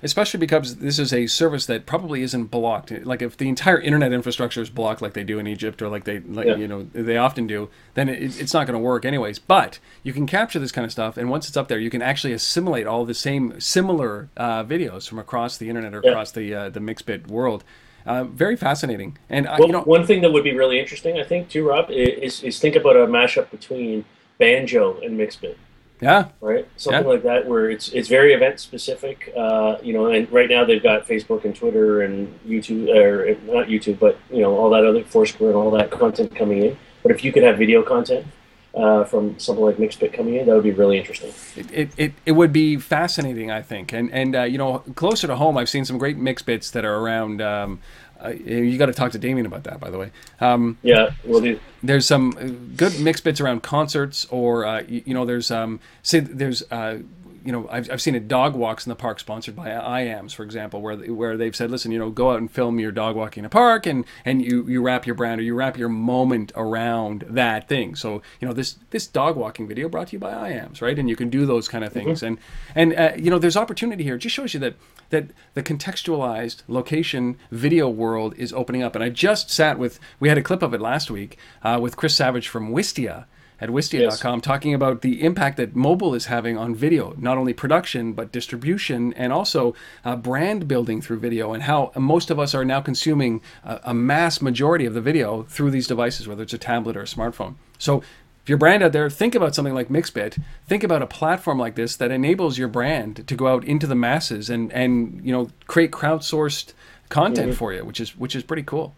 especially 0.02 0.40
because 0.40 0.78
this 0.78 1.00
is 1.00 1.14
a 1.14 1.28
service 1.28 1.66
that 1.66 1.86
probably 1.86 2.22
isn't 2.22 2.46
blocked. 2.46 2.92
Like 3.06 3.22
if 3.22 3.38
the 3.38 3.50
entire 3.50 3.80
internet 3.80 4.14
infrastructure 4.14 4.62
is 4.62 4.70
blocked, 4.70 5.02
like 5.02 5.14
they 5.14 5.24
do 5.24 5.40
in 5.40 5.48
Egypt, 5.48 5.82
or 5.82 5.90
like 5.90 6.06
they, 6.06 6.20
like, 6.20 6.48
yeah. 6.48 6.56
you 6.56 6.68
know, 6.68 6.88
they 6.94 7.18
often 7.18 7.48
do, 7.48 7.70
then 7.94 8.10
it, 8.10 8.40
it's 8.40 8.54
not 8.54 8.68
going 8.68 8.78
to 8.78 8.84
work 8.84 9.06
anyways. 9.06 9.40
But 9.40 9.80
you 10.04 10.14
can 10.14 10.26
capture 10.26 10.60
this 10.60 10.72
kind 10.72 10.86
of 10.86 10.92
stuff, 10.92 11.18
and 11.18 11.30
once 11.30 11.48
it's 11.48 11.58
up 11.58 11.68
there, 11.68 11.80
you 11.80 11.90
can 11.90 12.02
actually 12.02 12.34
assimilate 12.34 12.88
all 12.88 13.06
the 13.06 13.14
same 13.14 13.60
similar 13.60 14.30
uh, 14.38 14.64
videos 14.64 15.08
from 15.08 15.20
across 15.20 15.58
the 15.58 15.70
internet 15.70 15.94
or 15.94 16.02
yeah. 16.04 16.12
across 16.12 16.32
the 16.32 16.54
uh, 16.54 16.70
the 16.70 16.80
Mixbit 16.80 17.28
world. 17.28 17.64
Uh, 18.06 18.24
very 18.24 18.56
fascinating. 18.56 19.18
And 19.30 19.46
well, 19.46 19.68
you 19.68 19.74
know, 19.74 19.82
one 19.82 20.06
thing 20.06 20.22
that 20.22 20.32
would 20.32 20.44
be 20.44 20.56
really 20.56 20.80
interesting, 20.80 21.20
I 21.20 21.24
think, 21.24 21.50
too, 21.50 21.68
Rob, 21.68 21.92
is, 21.92 22.42
is 22.42 22.58
think 22.58 22.76
about 22.76 22.96
a 22.96 23.06
mashup 23.06 23.52
between 23.52 24.06
banjo 24.40 25.00
and 25.02 25.20
Mixbit. 25.20 25.58
Yeah. 26.02 26.30
Right. 26.40 26.68
Something 26.78 27.04
yeah. 27.04 27.10
like 27.10 27.24
that, 27.24 27.48
where 27.48 27.70
it's 27.70 27.90
it's 27.90 28.08
very 28.08 28.34
event 28.34 28.60
specific. 28.60 29.34
Uh, 29.36 29.78
you 29.84 29.94
know, 29.94 30.08
and 30.08 30.32
right 30.32 30.50
now 30.50 30.64
they've 30.64 30.82
got 30.82 31.08
Facebook 31.08 31.44
and 31.44 31.56
Twitter 31.56 32.02
and 32.02 32.40
YouTube, 32.48 32.90
or 32.96 33.36
not 33.52 33.68
YouTube, 33.68 34.00
but 34.00 34.18
you 34.32 34.42
know 34.42 34.56
all 34.56 34.70
that 34.70 34.86
other 34.86 35.04
Foursquare 35.04 35.50
and 35.50 35.58
all 35.58 35.72
that 35.72 35.92
content 35.92 36.34
coming 36.36 36.64
in. 36.64 36.78
But 37.04 37.12
if 37.12 37.24
you 37.24 37.32
could 37.32 37.44
have 37.44 37.58
video 37.58 37.84
content 37.84 38.26
uh, 38.74 39.04
from 39.04 39.38
something 39.40 39.64
like 39.64 39.78
Mixbit 39.78 40.14
coming 40.14 40.36
in, 40.36 40.46
that 40.46 40.54
would 40.54 40.64
be 40.64 40.72
really 40.72 40.98
interesting. 40.98 41.34
It, 41.56 41.72
it, 41.72 41.90
it, 41.98 42.14
it 42.26 42.32
would 42.34 42.54
be 42.54 42.78
fascinating, 42.78 43.52
I 43.52 43.62
think. 43.62 43.92
And 43.94 44.12
and 44.12 44.36
uh, 44.36 44.44
you 44.44 44.58
know, 44.58 44.80
closer 44.96 45.28
to 45.28 45.36
home, 45.36 45.58
I've 45.58 45.70
seen 45.70 45.86
some 45.86 45.98
great 45.98 46.18
Mixbits 46.18 46.72
that 46.72 46.86
are 46.86 46.96
around. 46.96 47.42
Um, 47.42 47.80
uh, 48.24 48.30
you 48.30 48.78
got 48.78 48.88
to 48.88 48.94
talk 48.94 49.12
to 49.14 49.20
Damien 49.20 49.46
about 49.46 49.64
that, 49.64 49.80
by 49.80 49.90
the 49.90 49.98
way. 49.98 50.12
Um, 50.42 50.78
yeah, 50.82 51.12
will 51.24 51.42
do. 51.42 51.60
There's 51.82 52.06
some 52.06 52.74
good 52.76 53.00
mix 53.00 53.22
bits 53.22 53.40
around 53.40 53.64
concerts, 53.64 54.26
or 54.30 54.66
uh, 54.66 54.84
you, 54.88 55.04
you, 55.06 55.14
know, 55.14 55.26
there's 55.26 55.52
um, 55.52 55.80
say 56.04 56.20
there's 56.20 56.62
uh, 56.72 57.00
you 57.44 57.52
know, 57.52 57.68
I've, 57.70 57.90
I've 57.92 58.02
seen 58.02 58.16
a 58.16 58.20
dog 58.20 58.56
walks 58.56 58.86
in 58.86 58.90
the 58.90 58.96
park 58.96 59.20
sponsored 59.20 59.56
by 59.56 59.70
IAMS, 59.70 60.34
for 60.34 60.44
example, 60.44 60.82
where 60.82 60.96
where 60.96 61.38
they've 61.38 61.56
said, 61.56 61.72
listen, 61.72 61.92
you 61.92 62.00
know, 62.00 62.10
go 62.10 62.32
out 62.32 62.40
and 62.40 62.50
film 62.50 62.80
your 62.80 62.92
dog 62.92 63.16
walking 63.16 63.42
in 63.42 63.46
a 63.46 63.50
park, 63.50 63.86
and 63.86 64.06
and 64.26 64.42
you 64.42 64.66
you 64.68 64.82
wrap 64.82 65.06
your 65.06 65.16
brand 65.16 65.40
or 65.40 65.44
you 65.44 65.56
wrap 65.56 65.78
your 65.78 65.90
moment 65.90 66.52
around 66.56 67.26
that 67.30 67.68
thing. 67.68 67.96
So 67.96 68.22
you 68.40 68.48
know, 68.48 68.54
this 68.54 68.78
this 68.90 69.08
dog 69.08 69.36
walking 69.36 69.68
video 69.68 69.90
brought 69.90 70.08
to 70.08 70.14
you 70.14 70.20
by 70.20 70.34
IAMS, 70.34 70.82
right? 70.82 70.98
And 70.98 71.10
you 71.10 71.16
can 71.16 71.30
do 71.30 71.46
those 71.46 71.68
kind 71.68 71.84
of 71.84 71.94
things, 71.94 72.22
mm-hmm. 72.22 72.40
and 72.76 72.94
and 72.94 73.00
uh, 73.00 73.16
you 73.18 73.30
know, 73.30 73.40
there's 73.40 73.58
opportunity 73.58 74.04
here. 74.04 74.16
It 74.16 74.20
just 74.20 74.36
shows 74.36 74.54
you 74.54 74.60
that 74.62 74.76
that 75.10 75.28
the 75.54 75.64
contextualized 75.64 76.64
location 76.68 77.38
video 77.52 77.90
world 77.90 78.34
is 78.38 78.54
opening 78.54 78.84
up. 78.84 78.96
And 78.96 79.04
I 79.04 79.10
just 79.10 79.50
sat 79.50 79.80
with 79.80 80.00
we 80.20 80.30
had 80.30 80.38
a 80.38 80.44
clip 80.44 80.62
of 80.62 80.74
it 80.74 80.82
last 80.82 81.10
week 81.12 81.38
uh, 81.64 81.80
with 81.82 81.98
Chris 81.98 82.16
Savage 82.16 82.48
from 82.48 82.72
Wistia 82.72 83.26
at 83.62 83.70
Wistia.com 83.70 84.36
yes. 84.36 84.44
talking 84.44 84.74
about 84.74 85.02
the 85.02 85.24
impact 85.24 85.58
that 85.58 85.76
mobile 85.76 86.16
is 86.16 86.26
having 86.26 86.58
on 86.58 86.74
video, 86.74 87.14
not 87.18 87.38
only 87.38 87.54
production, 87.54 88.14
but 88.14 88.32
distribution 88.32 89.14
and 89.14 89.34
also 89.34 89.76
uh, 90.06 90.16
brand 90.16 90.68
building 90.68 91.02
through 91.02 91.20
video, 91.20 91.54
and 91.54 91.64
how 91.64 91.92
most 91.96 92.32
of 92.32 92.40
us 92.40 92.56
are 92.56 92.66
now 92.66 92.82
consuming 92.82 93.42
a, 93.64 93.80
a 93.86 93.94
mass 93.94 94.42
majority 94.42 94.86
of 94.86 94.94
the 94.94 95.02
video 95.02 95.44
through 95.44 95.72
these 95.72 95.88
devices, 95.88 96.28
whether 96.28 96.44
it's 96.44 96.54
a 96.54 96.58
tablet 96.58 96.96
or 96.96 97.02
a 97.02 97.06
smartphone. 97.06 97.56
So 97.78 98.02
if 98.44 98.50
your 98.50 98.58
brand 98.58 98.82
out 98.84 98.94
there, 98.94 99.10
think 99.10 99.36
about 99.36 99.54
something 99.54 99.74
like 99.74 99.90
Mixbit. 99.90 100.42
Think 100.66 100.84
about 100.84 101.02
a 101.02 101.08
platform 101.08 101.60
like 101.60 101.76
this 101.76 101.96
that 101.98 102.12
enables 102.12 102.58
your 102.58 102.68
brand 102.68 103.28
to 103.28 103.36
go 103.36 103.48
out 103.48 103.64
into 103.66 103.88
the 103.88 103.96
masses 103.96 104.50
and 104.50 104.72
and 104.72 105.22
you 105.24 105.32
know 105.32 105.50
create 105.68 105.92
crowdsourced 105.92 106.74
content 107.10 107.50
mm-hmm. 107.50 107.58
for 107.58 107.74
you, 107.74 107.84
which 107.84 108.00
is 108.00 108.18
which 108.18 108.36
is 108.36 108.44
pretty 108.44 108.64
cool. 108.64 108.96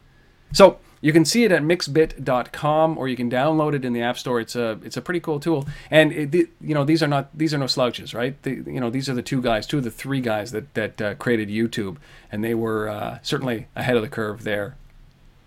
So 0.53 0.79
you 1.01 1.11
can 1.11 1.25
see 1.25 1.43
it 1.43 1.51
at 1.51 1.63
mixbit.com 1.63 2.97
or 2.97 3.07
you 3.07 3.15
can 3.15 3.29
download 3.29 3.73
it 3.73 3.83
in 3.83 3.93
the 3.93 4.01
App 4.01 4.17
Store. 4.17 4.39
It's 4.39 4.55
a 4.55 4.79
it's 4.83 4.97
a 4.97 5.01
pretty 5.01 5.19
cool 5.19 5.39
tool. 5.39 5.67
And 5.89 6.11
it, 6.11 6.33
you 6.61 6.75
know 6.75 6.83
these 6.83 7.01
are 7.01 7.07
not 7.07 7.35
these 7.35 7.53
are 7.53 7.57
no 7.57 7.67
slouches, 7.67 8.13
right? 8.13 8.41
The, 8.43 8.51
you 8.51 8.79
know 8.79 8.91
these 8.91 9.09
are 9.09 9.15
the 9.15 9.23
two 9.23 9.41
guys, 9.41 9.65
two 9.65 9.79
of 9.79 9.83
the 9.83 9.91
three 9.91 10.21
guys 10.21 10.51
that 10.51 10.73
that 10.75 11.01
uh, 11.01 11.15
created 11.15 11.49
YouTube, 11.49 11.97
and 12.31 12.43
they 12.43 12.53
were 12.53 12.87
uh, 12.87 13.19
certainly 13.23 13.67
ahead 13.75 13.95
of 13.95 14.03
the 14.03 14.09
curve 14.09 14.43
there. 14.43 14.77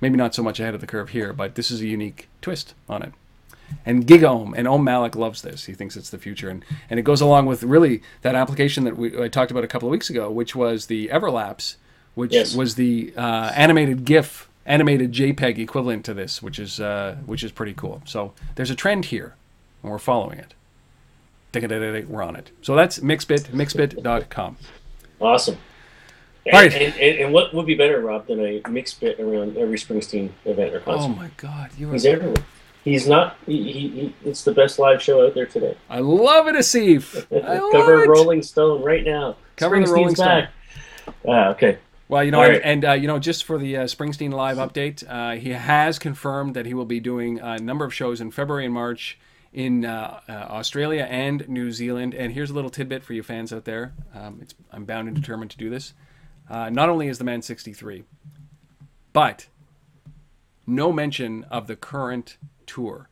Maybe 0.00 0.16
not 0.16 0.34
so 0.34 0.42
much 0.42 0.58
ahead 0.58 0.75
of 0.75 0.80
the 0.80 0.87
curve 0.87 1.11
here, 1.11 1.32
but 1.32 1.54
this 1.54 1.70
is 1.70 1.80
a 1.80 1.87
unique 1.87 2.28
twist 2.42 2.75
on 2.88 3.02
it. 3.02 3.12
And 3.87 4.06
GigaOM 4.06 4.52
and 4.56 4.68
Om 4.68 4.84
Malik 4.84 5.16
loves 5.16 5.40
this. 5.40 5.64
He 5.64 5.73
thinks 5.73 5.96
it's 5.96 6.11
the 6.11 6.18
future, 6.18 6.50
and 6.50 6.64
and 6.90 6.99
it 6.99 7.04
goes 7.04 7.20
along 7.20 7.46
with 7.46 7.62
really 7.62 8.02
that 8.23 8.34
application 8.34 8.82
that 8.84 8.96
we 8.96 9.23
I 9.23 9.28
talked 9.28 9.52
about 9.52 9.62
a 9.62 9.68
couple 9.68 9.88
of 9.88 9.92
weeks 9.92 10.11
ago, 10.11 10.32
which 10.32 10.56
was 10.56 10.87
the 10.87 11.08
Everlapse, 11.08 11.76
which 12.16 12.32
yes. 12.32 12.56
was 12.56 12.75
the 12.75 13.14
uh, 13.16 13.52
animated 13.54 14.04
GIF 14.04 14.49
animated 14.66 15.12
JPEG 15.12 15.59
equivalent 15.59 16.04
to 16.06 16.14
this, 16.14 16.42
which 16.42 16.59
is 16.59 16.80
uh, 16.80 17.16
which 17.26 17.44
is 17.44 17.52
pretty 17.52 17.75
cool. 17.75 18.02
So 18.04 18.33
there's 18.54 18.71
a 18.71 18.75
trend 18.75 19.06
here, 19.06 19.35
and 19.83 19.92
we're 19.92 19.99
following 19.99 20.38
it. 20.38 20.54
We're 22.09 22.23
on 22.23 22.35
it. 22.35 22.50
So 22.62 22.75
that's 22.75 22.99
Mixbit, 22.99 23.50
mixbit.com. 23.50 24.56
Awesome. 25.21 25.56
And, 26.47 26.54
right. 26.54 26.73
and, 26.75 26.94
and, 26.94 27.18
and, 27.21 27.33
what 27.33 27.54
would 27.54 27.64
be 27.64 27.75
better, 27.75 28.00
Rob, 28.00 28.26
than 28.26 28.40
a 28.40 28.61
Mixbit 28.62 29.18
around 29.18 29.56
every 29.56 29.78
Springsteen 29.78 30.30
event 30.44 30.75
or 30.75 30.80
concert? 30.80 31.06
Oh 31.06 31.09
my 31.09 31.30
God, 31.37 31.71
you 31.78 31.90
he's 31.92 32.04
everywhere. 32.04 32.44
He's 32.85 33.09
not. 33.09 33.38
He, 33.47 33.73
he, 33.73 33.88
he, 33.88 34.14
It's 34.26 34.44
the 34.44 34.52
best 34.52 34.78
live 34.78 35.00
show 35.00 35.26
out 35.26 35.35
there 35.35 35.47
today. 35.47 35.75
I 35.88 36.00
love 36.00 36.49
it, 36.49 36.54
Asif. 36.54 37.26
Cover 37.73 38.04
Rolling 38.06 38.42
Stone 38.42 38.83
right 38.83 39.04
now. 39.04 39.37
Cover 39.56 39.80
the 39.80 39.90
Rolling 39.90 40.14
Stone. 40.14 40.49
Ah, 41.26 41.49
okay. 41.50 41.78
Well, 42.14 42.23
you 42.23 42.30
know, 42.30 42.42
right. 42.42 42.54
and, 42.54 42.64
and 42.64 42.85
uh, 42.85 42.92
you 42.92 43.09
know, 43.09 43.18
just 43.18 43.42
for 43.42 43.59
the 43.59 43.76
uh, 43.76 43.85
Springsteen 43.87 44.33
live 44.33 44.59
update, 44.59 45.02
uh, 45.09 45.35
he 45.35 45.50
has 45.50 45.99
confirmed 45.99 46.54
that 46.54 46.64
he 46.64 46.73
will 46.73 46.85
be 46.85 47.00
doing 47.00 47.40
a 47.40 47.59
number 47.59 47.85
of 47.85 47.92
shows 47.92 48.21
in 48.21 48.30
February 48.30 48.64
and 48.66 48.73
March 48.73 49.18
in 49.52 49.85
uh, 49.85 50.21
uh, 50.28 50.33
Australia 50.33 51.09
and 51.11 51.49
New 51.49 51.73
Zealand. 51.73 52.14
And 52.14 52.33
here's 52.33 52.50
a 52.50 52.54
little 52.54 52.71
tidbit 52.71 53.02
for 53.02 53.14
you 53.14 53.25
fans 53.25 53.52
out 53.52 53.64
there. 53.64 53.94
Um, 54.14 54.47
I'm 54.71 54.85
bound 54.85 55.09
and 55.09 55.16
determined 55.16 55.50
to 55.50 55.56
do 55.56 55.68
this. 55.68 55.92
Uh, 56.49 56.71
not 56.71 56.88
only 56.88 57.09
is 57.09 57.18
the 57.18 57.25
man 57.25 57.42
63, 57.42 58.04
but 59.12 59.49
no 60.68 60.92
mention 60.92 61.42
of 61.50 61.66
the 61.66 61.75
current 61.75 62.37
tour, 62.64 63.09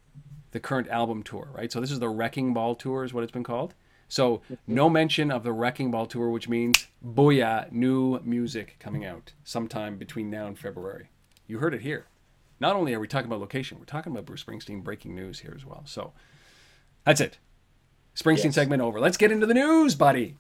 the 0.53 0.61
current 0.61 0.87
album 0.91 1.25
tour, 1.25 1.49
right? 1.53 1.73
So 1.73 1.81
this 1.81 1.91
is 1.91 1.99
the 1.99 2.09
Wrecking 2.09 2.55
Ball 2.55 2.77
tour, 2.77 3.03
is 3.03 3.13
what 3.13 3.25
it's 3.25 3.33
been 3.33 3.43
called. 3.43 3.75
So 4.13 4.43
no 4.67 4.91
mention 4.91 5.31
of 5.31 5.43
the 5.43 5.53
Wrecking 5.55 5.91
Ball 5.91 6.05
tour, 6.05 6.29
which 6.29 6.47
means 6.47 6.87
booyah, 7.03 7.73
new 7.73 8.21
music 8.23 8.77
coming 8.79 9.07
out 9.07 9.33
sometime 9.43 9.97
between 9.97 10.29
now 10.29 10.47
and 10.47 10.59
February. 10.59 11.09
You 11.47 11.61
heard 11.61 11.73
it 11.73 11.81
here. 11.81 12.05
Not 12.61 12.77
only 12.77 12.93
are 12.93 13.01
we 13.01 13.09
talking 13.09 13.25
about 13.27 13.41
location, 13.41 13.79
we're 13.79 13.87
talking 13.87 14.13
about 14.13 14.27
Bruce 14.27 14.45
Springsteen 14.45 14.85
breaking 14.85 15.15
news 15.15 15.39
here 15.39 15.55
as 15.57 15.65
well. 15.65 15.85
So 15.87 16.13
that's 17.07 17.23
it. 17.23 17.39
Springsteen 18.15 18.45
Yes. 18.45 18.55
segment 18.57 18.83
over. 18.83 19.01
Let's 19.01 19.17
get 19.17 19.33
into 19.33 19.47
the 19.47 19.55
news, 19.55 19.95
buddy. 19.95 20.37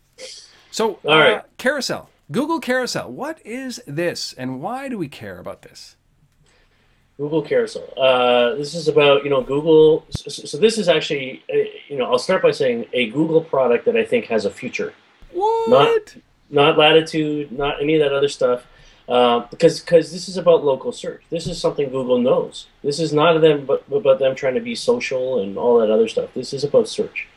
So, 0.71 0.99
All 1.07 1.19
right. 1.19 1.37
uh, 1.39 1.43
carousel, 1.57 2.11
Google 2.31 2.61
Carousel. 2.61 3.11
What 3.11 3.41
is 3.43 3.81
this, 3.87 4.35
and 4.35 4.61
why 4.61 4.91
do 4.91 4.99
we 4.99 5.09
care 5.09 5.39
about 5.39 5.63
this? 5.63 5.97
Google 7.23 7.43
Carousel. 7.43 7.89
Uh, 7.97 8.57
this 8.57 8.75
is 8.75 8.89
about 8.89 9.23
you 9.23 9.31
know 9.31 9.43
Google. 9.43 10.05
So, 10.11 10.29
so 10.29 10.59
this 10.59 10.77
is 10.77 10.89
actually 10.89 11.45
uh, 11.49 11.69
you 11.89 11.97
know 11.97 12.07
I'll 12.07 12.19
start 12.19 12.43
by 12.43 12.51
saying 12.51 12.87
a 12.93 13.11
Google 13.11 13.41
product 13.41 13.85
that 13.85 13.97
I 13.97 14.05
think 14.05 14.25
has 14.27 14.45
a 14.45 14.51
future. 14.51 14.93
What? 15.31 16.17
Not 16.51 16.77
Latitude, 16.77 17.53
not 17.53 17.81
any 17.81 17.95
of 17.95 18.01
that 18.01 18.13
other 18.13 18.29
stuff. 18.29 18.67
Uh, 19.09 19.47
because 19.53 19.79
because 19.79 20.11
this 20.11 20.29
is 20.29 20.37
about 20.37 20.65
local 20.65 20.91
search. 20.91 21.23
This 21.31 21.47
is 21.47 21.61
something 21.61 21.91
Google 21.91 22.19
knows. 22.19 22.67
This 22.83 22.99
is 22.99 23.13
not 23.13 23.41
them 23.41 23.67
but 23.67 23.85
about 23.93 24.19
them 24.19 24.35
trying 24.35 24.55
to 24.55 24.65
be 24.71 24.75
social 24.75 25.41
and 25.43 25.57
all 25.57 25.79
that 25.79 25.91
other 25.93 26.09
stuff. 26.09 26.31
This 26.35 26.53
is 26.53 26.65
about 26.65 26.89
search. 26.89 27.29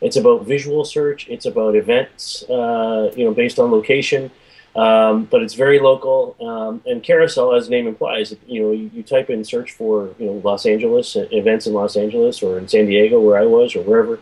It's 0.00 0.16
about 0.16 0.46
visual 0.46 0.86
search. 0.86 1.28
It's 1.28 1.44
about 1.44 1.76
events, 1.76 2.44
uh, 2.48 3.12
you 3.14 3.24
know, 3.26 3.34
based 3.34 3.58
on 3.58 3.70
location. 3.70 4.30
Um, 4.76 5.26
but 5.26 5.42
it's 5.42 5.54
very 5.54 5.78
local. 5.78 6.36
Um, 6.40 6.82
and 6.84 7.02
carousel, 7.02 7.54
as 7.54 7.66
the 7.66 7.70
name 7.70 7.86
implies, 7.86 8.34
you 8.46 8.60
know, 8.62 8.72
you, 8.72 8.90
you 8.92 9.02
type 9.04 9.30
in 9.30 9.44
search 9.44 9.70
for 9.72 10.10
you 10.18 10.26
know 10.26 10.40
Los 10.44 10.66
Angeles 10.66 11.16
events 11.16 11.66
in 11.66 11.72
Los 11.74 11.96
Angeles 11.96 12.42
or 12.42 12.58
in 12.58 12.66
San 12.66 12.86
Diego 12.86 13.20
where 13.20 13.38
I 13.38 13.46
was 13.46 13.76
or 13.76 13.82
wherever, 13.82 14.18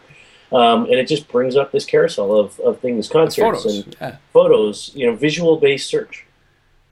um, 0.53 0.85
and 0.85 0.95
it 0.95 1.09
just 1.09 1.27
brings 1.29 1.57
up 1.57 1.73
this 1.73 1.87
carousel 1.87 2.39
of, 2.39 2.61
of 2.61 2.81
things, 2.81 3.09
concerts 3.09 3.63
Photos. 3.63 3.85
and 3.85 3.97
Yeah. 4.01 4.17
photos, 4.33 4.91
you 4.95 5.07
know, 5.07 5.17
visual 5.17 5.57
based 5.57 5.89
search, 5.89 6.27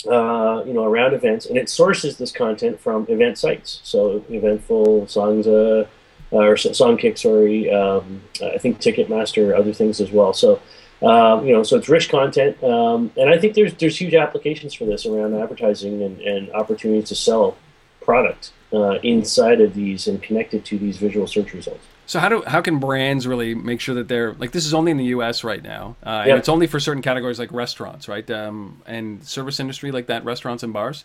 uh, 0.07 0.63
you 0.67 0.73
know, 0.73 0.85
around 0.85 1.13
events, 1.13 1.45
and 1.45 1.59
it 1.59 1.69
sources 1.69 2.17
this 2.17 2.33
content 2.33 2.81
from 2.81 3.05
event 3.11 3.37
sites. 3.37 3.81
So 3.85 4.25
Eventful, 4.31 5.07
Songs, 5.09 5.47
uh, 5.47 5.87
or 6.31 6.55
Songkick, 6.55 7.19
sorry, 7.19 7.71
um, 7.71 8.23
I 8.43 8.57
think 8.57 8.81
Ticketmaster, 8.81 9.55
other 9.55 9.75
things 9.75 10.01
as 10.01 10.11
well. 10.11 10.33
So, 10.33 10.61
um, 11.03 11.47
you 11.47 11.53
know, 11.55 11.63
so 11.63 11.77
it's 11.77 11.89
rich 11.89 12.09
content, 12.11 12.63
um, 12.63 13.11
and 13.17 13.31
I 13.31 13.39
think 13.39 13.55
there's 13.55 13.75
there's 13.75 13.99
huge 14.01 14.15
applications 14.15 14.75
for 14.75 14.85
this 14.85 15.07
around 15.07 15.35
advertising 15.35 16.03
and, 16.03 16.21
and 16.21 16.51
opportunities 16.53 17.09
to 17.09 17.15
sell 17.15 17.57
product 18.01 18.53
uh, 18.73 18.99
inside 19.03 19.61
of 19.61 19.75
these 19.75 20.07
and 20.07 20.23
connected 20.23 20.65
to 20.67 20.79
these 20.79 20.97
visual 20.99 21.27
search 21.27 21.53
results. 21.53 21.85
So 22.07 22.19
how 22.19 22.29
do 22.29 22.43
how 22.47 22.61
can 22.61 22.79
brands 22.81 23.27
really 23.27 23.55
make 23.55 23.81
sure 23.81 23.95
that 23.95 24.09
they're 24.09 24.33
like 24.35 24.53
this 24.53 24.67
is 24.67 24.75
only 24.75 24.91
in 24.91 24.97
the 24.97 25.05
U.S. 25.07 25.45
right 25.45 25.63
now, 25.63 25.97
uh, 26.05 26.25
Yeah. 26.27 26.33
and 26.33 26.39
it's 26.39 26.49
only 26.49 26.67
for 26.67 26.81
certain 26.81 27.03
categories 27.03 27.39
like 27.39 27.53
restaurants, 27.53 28.09
right, 28.09 28.29
um, 28.31 28.83
and 28.85 29.25
service 29.25 29.61
industry 29.61 29.93
like 29.93 30.07
that, 30.07 30.25
restaurants 30.25 30.63
and 30.63 30.73
bars. 30.73 31.05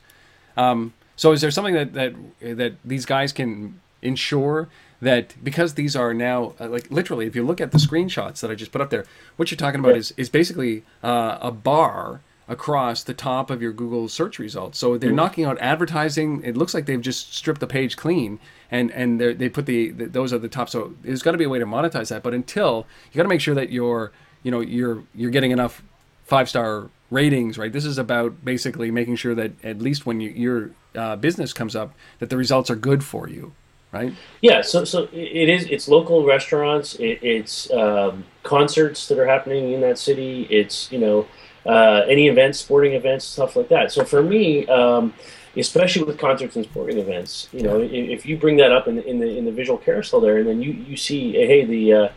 Um, 0.57 0.93
so 1.15 1.31
is 1.31 1.41
there 1.41 1.51
something 1.51 1.75
that 1.75 1.93
that 1.93 2.13
that 2.41 2.73
these 2.83 3.05
guys 3.05 3.31
can 3.31 3.79
ensure 4.01 4.67
that 5.05 5.33
because 5.43 5.73
these 5.75 5.95
are 5.95 6.13
now 6.13 6.53
uh, 6.59 6.67
like 6.67 6.89
literally, 6.91 7.25
if 7.25 7.35
you 7.35 7.43
look 7.45 7.61
at 7.61 7.71
the 7.71 7.77
screenshots 7.87 8.39
that 8.41 8.51
I 8.51 8.55
just 8.55 8.71
put 8.71 8.81
up 8.81 8.89
there, 8.89 9.05
what 9.37 9.49
you're 9.49 9.57
talking 9.65 9.79
about 9.79 9.93
Yeah. 9.93 10.03
is 10.03 10.13
is 10.17 10.29
basically 10.29 10.83
uh, 11.03 11.37
a 11.41 11.51
bar 11.51 12.21
across 12.47 13.01
the 13.03 13.13
top 13.13 13.49
of 13.49 13.59
your 13.61 13.71
Google 13.73 14.07
search 14.07 14.37
results. 14.37 14.77
So 14.77 14.97
they're 14.99 15.11
knocking 15.11 15.45
out 15.45 15.57
advertising. 15.59 16.43
It 16.43 16.55
looks 16.55 16.73
like 16.75 16.85
they've 16.85 17.01
just 17.01 17.33
stripped 17.33 17.59
the 17.59 17.67
page 17.67 17.97
clean, 17.97 18.39
and 18.69 18.91
and 18.91 19.19
they 19.19 19.49
put 19.49 19.65
the, 19.65 19.89
the 19.91 20.05
those 20.05 20.31
are 20.33 20.37
the 20.39 20.49
top. 20.49 20.69
So 20.69 20.93
there's 21.01 21.23
got 21.23 21.31
to 21.31 21.37
be 21.39 21.45
a 21.45 21.49
way 21.49 21.59
to 21.59 21.65
monetize 21.65 22.09
that. 22.09 22.21
But 22.21 22.33
until 22.33 22.85
you 23.11 23.17
got 23.17 23.23
to 23.23 23.29
make 23.29 23.41
sure 23.41 23.55
that 23.55 23.71
you're 23.71 24.11
you 24.43 24.51
know 24.51 24.59
you're 24.61 25.03
you're 25.15 25.31
getting 25.31 25.51
enough 25.51 25.81
five 26.25 26.47
star 26.49 26.89
ratings, 27.11 27.57
right? 27.57 27.71
This 27.71 27.85
is 27.85 27.97
about 27.97 28.43
basically 28.43 28.89
making 28.91 29.15
sure 29.15 29.35
that 29.35 29.51
at 29.63 29.79
least 29.79 30.05
when 30.07 30.19
you, 30.21 30.29
your 30.31 30.71
uh, 30.95 31.15
business 31.15 31.53
comes 31.53 31.75
up, 31.75 31.93
that 32.19 32.29
the 32.29 32.37
results 32.37 32.69
are 32.69 32.75
good 32.75 33.03
for 33.03 33.29
you, 33.29 33.53
right? 33.95 34.13
Yeah, 34.41 34.61
so 34.61 34.83
so 34.83 35.07
it 35.11 35.49
is. 35.49 35.65
It's 35.65 35.87
local 35.87 36.25
restaurants. 36.25 36.95
It, 36.95 37.19
it's 37.21 37.71
um, 37.71 38.25
concerts 38.43 39.07
that 39.07 39.17
are 39.17 39.25
happening 39.25 39.71
in 39.71 39.81
that 39.81 39.97
city. 39.97 40.47
It's 40.49 40.91
you 40.91 40.99
know 40.99 41.27
uh, 41.65 42.03
any 42.07 42.27
events, 42.27 42.59
sporting 42.59 42.93
events, 42.93 43.25
stuff 43.25 43.55
like 43.55 43.69
that. 43.69 43.91
So 43.91 44.03
for 44.03 44.21
me, 44.21 44.67
um, 44.67 45.13
especially 45.55 46.03
with 46.03 46.17
concerts 46.19 46.55
and 46.55 46.65
sporting 46.65 46.99
events, 46.99 47.47
you 47.51 47.63
know, 47.63 47.81
if, 47.81 47.91
if 47.91 48.25
you 48.25 48.37
bring 48.37 48.57
that 48.57 48.71
up 48.71 48.87
in 48.87 48.97
the, 48.97 49.05
in 49.07 49.19
the 49.19 49.37
in 49.37 49.45
the 49.45 49.51
visual 49.51 49.77
carousel 49.77 50.19
there, 50.19 50.37
and 50.37 50.47
then 50.47 50.61
you 50.61 50.71
you 50.71 50.97
see, 50.97 51.31
hey, 51.33 51.65
the 51.65 51.93
uh, 51.93 52.09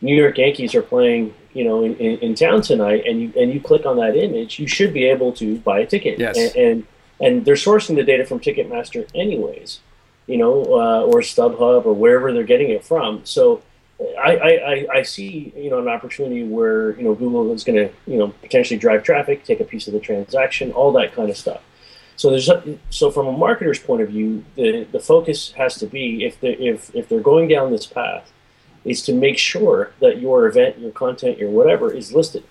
New 0.00 0.14
York 0.14 0.38
Yankees 0.38 0.74
are 0.74 0.82
playing, 0.82 1.34
you 1.52 1.64
know, 1.64 1.84
in, 1.84 1.96
in, 1.96 2.18
in 2.18 2.34
town 2.34 2.62
tonight, 2.62 3.04
and 3.06 3.20
you 3.20 3.32
and 3.36 3.52
you 3.52 3.60
click 3.60 3.84
on 3.84 3.96
that 3.96 4.16
image, 4.16 4.58
you 4.58 4.68
should 4.68 4.92
be 4.92 5.04
able 5.04 5.32
to 5.32 5.58
buy 5.60 5.80
a 5.80 5.86
ticket. 5.86 6.18
Yes. 6.18 6.36
And 6.36 6.56
and, 6.56 6.86
and 7.18 7.44
they're 7.44 7.54
sourcing 7.54 7.96
the 7.96 8.04
data 8.04 8.24
from 8.26 8.40
Ticketmaster 8.40 9.08
anyways 9.14 9.80
you 10.26 10.36
know, 10.38 10.62
uh, 10.64 11.02
or 11.02 11.20
StubHub 11.20 11.86
or 11.86 11.92
wherever 11.92 12.32
they're 12.32 12.42
getting 12.44 12.70
it 12.70 12.84
from. 12.84 13.24
So 13.24 13.62
I, 14.00 14.36
I, 14.36 14.86
I- 14.98 15.02
see, 15.02 15.52
you 15.56 15.70
know, 15.70 15.78
an 15.78 15.88
opportunity 15.88 16.42
where, 16.44 16.96
you 16.96 17.02
know, 17.04 17.14
Google 17.14 17.52
is 17.52 17.64
going 17.64 17.76
to, 17.76 17.94
you 18.06 18.18
know, 18.18 18.28
potentially 18.42 18.78
drive 18.78 19.02
traffic, 19.04 19.44
take 19.44 19.60
a 19.60 19.64
piece 19.64 19.86
of 19.86 19.94
the 19.94 20.00
transaction, 20.00 20.72
all 20.72 20.92
that 20.92 21.14
kind 21.14 21.30
of 21.30 21.36
stuff. 21.36 21.62
So 22.16 22.30
there's 22.30 22.50
so 22.90 23.10
from 23.10 23.26
a 23.26 23.32
marketer's 23.32 23.78
point 23.78 24.00
of 24.02 24.08
view, 24.08 24.42
the, 24.54 24.84
the 24.90 25.00
focus 25.00 25.52
has 25.52 25.76
to 25.76 25.86
be 25.86 26.24
if 26.24 26.40
they 26.40 26.54
if 26.54 26.94
if 26.94 27.08
they're 27.10 27.20
going 27.20 27.46
down 27.46 27.70
this 27.70 27.84
path, 27.86 28.32
is 28.86 29.02
to 29.02 29.12
make 29.12 29.36
sure 29.36 29.92
that 30.00 30.18
your 30.20 30.46
event, 30.46 30.78
your 30.78 30.92
content, 30.92 31.36
your 31.38 31.50
whatever 31.50 31.92
is 31.92 32.14
listed 32.14 32.42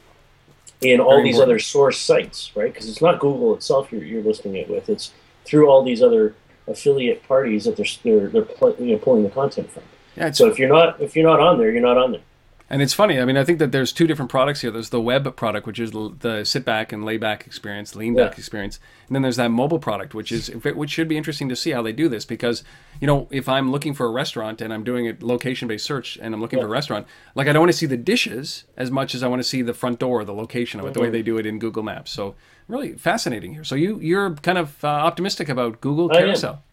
in 0.81 0.99
all 0.99 1.11
Very 1.13 1.23
these 1.23 1.35
important. 1.35 1.51
other 1.53 1.59
source 1.59 1.99
sites, 1.99 2.51
right? 2.55 2.71
Because 2.71 2.87
it's 2.89 3.01
not 3.01 3.19
Google 3.19 3.55
itself 3.55 3.91
you're, 3.91 4.03
you're 4.03 4.21
listing 4.21 4.55
it 4.55 4.69
with; 4.69 4.87
it's 4.87 5.11
through 5.45 5.67
all 5.67 5.83
these 5.83 6.01
other 6.03 6.35
affiliate 6.67 7.27
parties 7.27 7.65
that 7.65 7.77
they're 7.77 7.85
they're, 8.03 8.29
they're 8.29 8.79
you 8.79 8.93
know, 8.93 8.97
pulling 8.97 9.23
the 9.23 9.29
content 9.29 9.71
from. 9.71 9.83
Yeah, 10.15 10.31
So 10.31 10.47
if 10.47 10.57
you're 10.57 10.69
not 10.69 11.01
if 11.01 11.15
you're 11.15 11.27
not 11.27 11.39
on 11.39 11.57
there, 11.57 11.71
you're 11.71 11.81
not 11.81 11.97
on 11.97 12.13
there. 12.13 12.21
And 12.67 12.81
it's 12.81 12.95
funny. 12.95 13.19
I 13.19 13.25
mean, 13.25 13.37
I 13.37 13.43
think 13.43 13.59
that 13.59 13.71
there's 13.71 13.93
two 13.93 14.07
different 14.07 14.31
products 14.31 14.61
here. 14.61 14.71
There's 14.71 14.89
the 14.89 14.99
web 14.99 15.35
product, 15.35 15.67
which 15.67 15.79
is 15.79 15.91
the 15.91 16.43
sit 16.43 16.65
back 16.65 16.91
and 16.91 17.05
lay 17.05 17.17
back 17.17 17.45
experience, 17.45 17.95
lean 17.95 18.15
back 18.15 18.31
Yeah. 18.31 18.37
experience, 18.39 18.79
and 19.07 19.15
then 19.15 19.21
there's 19.21 19.35
that 19.35 19.49
mobile 19.51 19.77
product, 19.77 20.15
which 20.15 20.31
is 20.31 20.47
which 20.47 20.89
should 20.89 21.07
be 21.07 21.15
interesting 21.15 21.47
to 21.49 21.55
see 21.55 21.71
how 21.71 21.83
they 21.83 21.93
do 21.93 22.09
this 22.09 22.25
because 22.25 22.63
you 22.99 23.05
know 23.05 23.27
if 23.29 23.47
I'm 23.47 23.71
looking 23.71 23.93
for 23.93 24.07
a 24.07 24.09
restaurant 24.09 24.61
and 24.61 24.73
I'm 24.73 24.83
doing 24.83 25.07
a 25.07 25.15
location 25.21 25.67
based 25.67 25.85
search 25.85 26.17
and 26.19 26.33
I'm 26.33 26.41
looking 26.41 26.59
for 26.59 26.65
a 26.65 26.69
restaurant, 26.69 27.05
like 27.35 27.47
I 27.47 27.53
don't 27.53 27.61
want 27.61 27.71
to 27.71 27.77
see 27.77 27.85
the 27.85 27.97
dishes 27.97 28.63
as 28.75 28.89
much 28.89 29.13
as 29.13 29.21
I 29.21 29.27
want 29.27 29.41
to 29.43 29.47
see 29.47 29.61
the 29.61 29.73
front 29.75 29.99
door, 29.99 30.25
the 30.25 30.33
location 30.33 30.79
of 30.79 30.87
it, 30.87 30.95
the 30.95 31.01
way 31.01 31.11
they 31.11 31.21
do 31.21 31.37
it 31.37 31.45
in 31.45 31.59
Google 31.59 31.83
Maps. 31.83 32.09
So 32.09 32.33
really 32.67 32.93
fascinating 32.93 33.53
here. 33.53 33.63
So 33.63 33.75
you 33.75 33.99
you're 33.99 34.33
kind 34.37 34.57
of 34.57 34.83
uh, 34.83 34.87
optimistic 34.87 35.49
about 35.49 35.81
Google 35.81 36.09
I 36.11 36.15
am. 36.17 36.21
Carousel. 36.23 36.63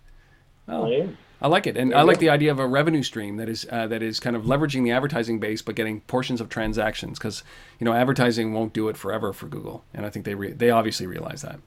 Oh. 0.69 0.87
I 0.87 0.95
am. 0.95 1.19
I 1.43 1.49
like 1.49 1.67
it, 1.67 1.77
and 1.77 1.93
I 1.93 2.03
like 2.03 2.19
the 2.19 2.31
idea 2.31 2.53
of 2.53 2.61
a 2.61 2.67
revenue 2.67 3.03
stream 3.03 3.37
that 3.39 3.49
is 3.49 3.67
uh, 3.69 3.89
that 3.89 4.01
is 4.01 4.21
kind 4.21 4.37
of 4.37 4.45
leveraging 4.45 4.85
the 4.85 4.93
advertising 4.93 5.41
base, 5.41 5.61
but 5.61 5.75
getting 5.75 6.01
portions 6.03 6.41
of 6.41 6.49
transactions 6.49 7.19
because 7.19 7.43
you 7.81 7.85
know 7.85 7.93
advertising 7.93 8.53
won't 8.53 8.73
do 8.73 8.89
it 8.89 8.97
forever 8.97 9.33
for 9.33 9.49
Google, 9.49 9.85
and 9.93 10.07
I 10.07 10.11
think 10.11 10.25
they 10.25 10.37
re- 10.37 10.53
they 10.53 10.71
obviously 10.71 11.09
realize 11.09 11.43
that. 11.43 11.59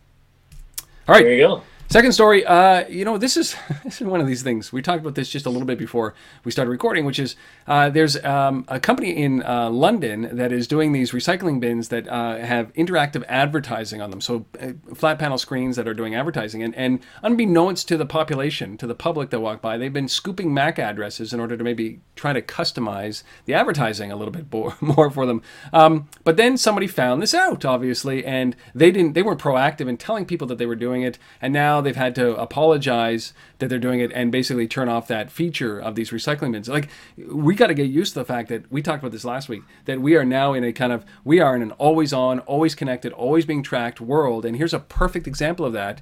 All 1.08 1.14
right, 1.14 1.24
There 1.24 1.34
you 1.34 1.48
go. 1.48 1.64
Second 1.88 2.14
story, 2.14 2.44
uh, 2.46 2.86
you 2.88 3.06
know, 3.06 3.18
this 3.18 3.38
is 3.38 3.56
this 3.84 4.02
is 4.02 4.08
one 4.08 4.20
of 4.20 4.26
these 4.28 4.42
things. 4.42 4.74
We 4.74 4.82
talked 4.82 5.02
about 5.02 5.16
this 5.16 5.30
just 5.30 5.46
a 5.46 5.50
little 5.50 5.68
bit 5.68 5.78
before 5.78 6.16
we 6.44 6.52
started 6.52 6.72
recording, 6.72 7.06
which 7.06 7.20
is 7.20 7.36
uh, 7.68 7.90
there's 7.90 8.22
um, 8.26 8.66
a 8.68 8.80
company 8.80 9.16
in 9.16 9.44
uh, 9.44 9.70
London 9.70 10.36
that 10.36 10.52
is 10.52 10.68
doing 10.68 10.94
these 10.94 11.12
recycling 11.12 11.60
bins 11.60 11.90
that 11.90 12.08
uh, 12.08 12.38
have 12.38 12.74
interactive 12.74 13.24
advertising 13.28 14.02
on 14.02 14.10
them. 14.10 14.20
So 14.20 14.46
uh, 14.60 14.74
flat 14.96 15.20
panel 15.20 15.38
screens 15.38 15.76
that 15.76 15.88
are 15.88 15.94
doing 15.94 16.16
advertising, 16.16 16.64
and, 16.64 16.76
and 16.76 17.00
unbeknownst 17.22 17.88
to 17.90 17.98
the 17.98 18.06
population, 18.06 18.78
to 18.78 18.88
the 18.88 18.96
public 18.96 19.30
that 19.30 19.40
walk 19.40 19.62
by, 19.62 19.78
they've 19.78 19.94
been 19.94 20.10
scooping 20.10 20.54
MAC 20.54 20.80
addresses 20.80 21.34
in 21.34 21.40
order 21.40 21.56
to 21.56 21.64
maybe 21.64 22.02
try 22.16 22.34
to 22.34 22.42
customize 22.42 23.22
the 23.46 23.54
advertising 23.54 24.12
a 24.12 24.16
little 24.16 24.34
bit 24.34 24.52
more, 24.52 24.76
more 24.82 25.12
for 25.12 25.28
them. 25.28 25.42
Um, 25.72 26.10
but 26.24 26.36
then 26.36 26.58
somebody 26.58 26.88
found 26.88 27.22
this 27.22 27.36
out, 27.36 27.64
obviously, 27.64 28.26
and 28.26 28.56
they 28.74 28.90
didn't. 28.92 29.14
They 29.14 29.22
weren't 29.22 29.40
proactive 29.40 29.88
in 29.88 29.98
telling 29.98 30.26
people 30.26 30.48
that 30.48 30.58
they 30.58 30.66
were 30.66 30.76
doing 30.76 31.04
it, 31.04 31.20
and 31.42 31.54
now 31.76 31.82
they've 31.82 31.96
had 31.96 32.16
to 32.16 32.36
apologize 32.38 33.34
that 33.60 33.68
they're 33.68 33.80
doing 33.80 34.00
it 34.00 34.12
and 34.14 34.32
basically 34.32 34.68
turn 34.68 34.90
off 34.90 35.08
that 35.08 35.30
feature 35.30 35.80
of 35.80 35.96
these 35.96 36.12
recycling 36.12 36.54
bins. 36.54 36.70
Like 36.70 36.90
we 37.18 37.56
got 37.56 37.68
to 37.68 37.74
get 37.74 37.90
used 37.90 38.14
to 38.14 38.20
the 38.20 38.26
fact 38.26 38.50
that 38.50 38.72
we 38.72 38.82
talked 38.82 39.04
about 39.04 39.12
this 39.12 39.26
last 39.26 39.50
week 39.50 39.64
that 39.86 40.02
we 40.02 40.16
are 40.16 40.26
now 40.26 40.54
in 40.54 40.64
a 40.64 40.72
kind 40.72 40.94
of 40.94 41.06
we 41.24 41.40
are 41.40 41.56
in 41.56 41.62
an 41.62 41.72
always 41.74 42.14
on, 42.14 42.40
always 42.42 42.76
connected, 42.76 43.12
always 43.12 43.46
being 43.46 43.64
tracked 43.64 44.00
world, 44.00 44.46
and 44.46 44.56
here's 44.56 44.74
a 44.74 44.80
perfect 44.80 45.28
example 45.28 45.66
of 45.66 45.74
that. 45.74 46.02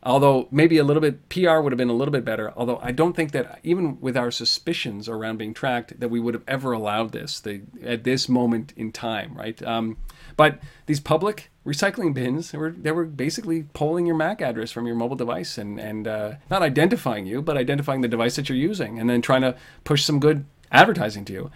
Although 0.00 0.46
maybe 0.52 0.78
a 0.78 0.84
little 0.84 1.00
bit 1.00 1.28
PR 1.28 1.58
would 1.58 1.72
have 1.72 1.76
been 1.76 1.88
a 1.88 1.92
little 1.92 2.12
bit 2.12 2.24
better. 2.24 2.52
Although 2.56 2.78
I 2.80 2.92
don't 2.92 3.16
think 3.16 3.32
that 3.32 3.58
even 3.64 4.00
with 4.00 4.16
our 4.16 4.30
suspicions 4.30 5.08
around 5.08 5.38
being 5.38 5.52
tracked, 5.52 5.98
that 5.98 6.08
we 6.08 6.20
would 6.20 6.34
have 6.34 6.44
ever 6.46 6.70
allowed 6.70 7.10
this 7.10 7.40
the, 7.40 7.62
at 7.82 8.04
this 8.04 8.28
moment 8.28 8.72
in 8.76 8.92
time, 8.92 9.34
right? 9.34 9.60
Um, 9.64 9.96
but 10.36 10.60
these 10.86 11.00
public 11.00 11.50
recycling 11.72 12.12
bins, 12.14 12.50
they 12.52 12.58
were 12.58 12.70
they 12.84 12.92
were 12.98 13.04
basically 13.04 13.58
pulling 13.80 14.06
your 14.06 14.16
MAC 14.16 14.40
address 14.40 14.70
from 14.72 14.86
your 14.88 14.96
mobile 14.96 15.16
device 15.24 15.58
and 15.62 15.78
and 15.78 16.08
uh, 16.08 16.32
not 16.50 16.62
identifying 16.62 17.24
you, 17.26 17.42
but 17.42 17.56
identifying 17.56 18.00
the 18.00 18.08
device 18.16 18.34
that 18.36 18.48
you're 18.48 18.58
using, 18.70 18.98
and 18.98 19.06
then 19.10 19.20
trying 19.22 19.42
to 19.42 19.52
push 19.84 20.02
some 20.04 20.18
good 20.18 20.44
advertising 20.72 21.24
to 21.26 21.32
you 21.32 21.50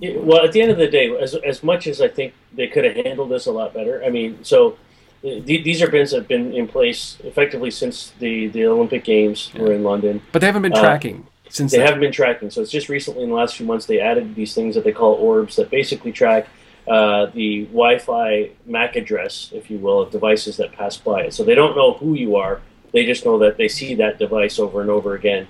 it, 0.00 0.22
well, 0.24 0.44
at 0.44 0.52
the 0.52 0.60
end 0.62 0.70
of 0.70 0.78
the 0.78 0.88
day, 0.88 1.06
as 1.24 1.34
as 1.52 1.62
much 1.62 1.86
as 1.86 2.00
I 2.00 2.08
think 2.08 2.32
they 2.58 2.66
could 2.68 2.84
have 2.84 2.96
handled 3.06 3.30
this 3.30 3.46
a 3.46 3.52
lot 3.52 3.72
better. 3.74 4.02
I 4.04 4.10
mean, 4.10 4.38
so. 4.42 4.76
th- 5.22 5.44
These 5.64 5.82
are 5.82 5.90
bins 5.90 6.10
that 6.12 6.18
have 6.20 6.28
been 6.28 6.54
in 6.54 6.66
place 6.66 7.18
effectively 7.24 7.70
since 7.70 8.12
the, 8.18 8.48
the 8.48 8.64
Olympic 8.64 9.04
Games 9.04 9.50
were 9.54 9.72
in 9.72 9.82
London. 9.84 10.22
But 10.32 10.40
they 10.40 10.46
haven't 10.46 10.62
been 10.62 10.72
Uh, 10.72 10.80
tracking 10.80 11.26
since 11.50 11.72
They 11.72 11.76
then. 11.78 11.86
haven't 11.88 12.00
been 12.00 12.12
tracking. 12.12 12.48
So 12.50 12.62
it's 12.62 12.70
just 12.70 12.88
recently 12.88 13.22
in 13.24 13.28
the 13.28 13.34
last 13.34 13.56
few 13.58 13.66
months 13.66 13.84
they 13.84 14.00
added 14.00 14.34
these 14.34 14.54
things 14.54 14.74
that 14.76 14.84
they 14.84 14.92
call 14.92 15.12
orbs 15.14 15.56
that 15.56 15.68
basically 15.68 16.12
track 16.12 16.48
uh, 16.88 17.26
the 17.26 17.64
Wi-Fi 17.66 18.50
MAC 18.66 18.96
address, 18.96 19.50
if 19.54 19.70
you 19.70 19.78
will, 19.78 20.00
of 20.02 20.10
devices 20.10 20.56
that 20.58 20.72
pass 20.72 20.96
by 20.96 21.22
it. 21.22 21.34
So 21.34 21.44
they 21.44 21.54
don't 21.54 21.76
know 21.76 21.94
who 21.94 22.14
you 22.14 22.36
are. 22.36 22.60
They 22.92 23.06
just 23.06 23.24
know 23.24 23.38
that 23.38 23.56
they 23.56 23.68
see 23.68 23.94
that 23.96 24.18
device 24.18 24.58
over 24.58 24.80
and 24.80 24.90
over 24.90 25.14
again. 25.14 25.46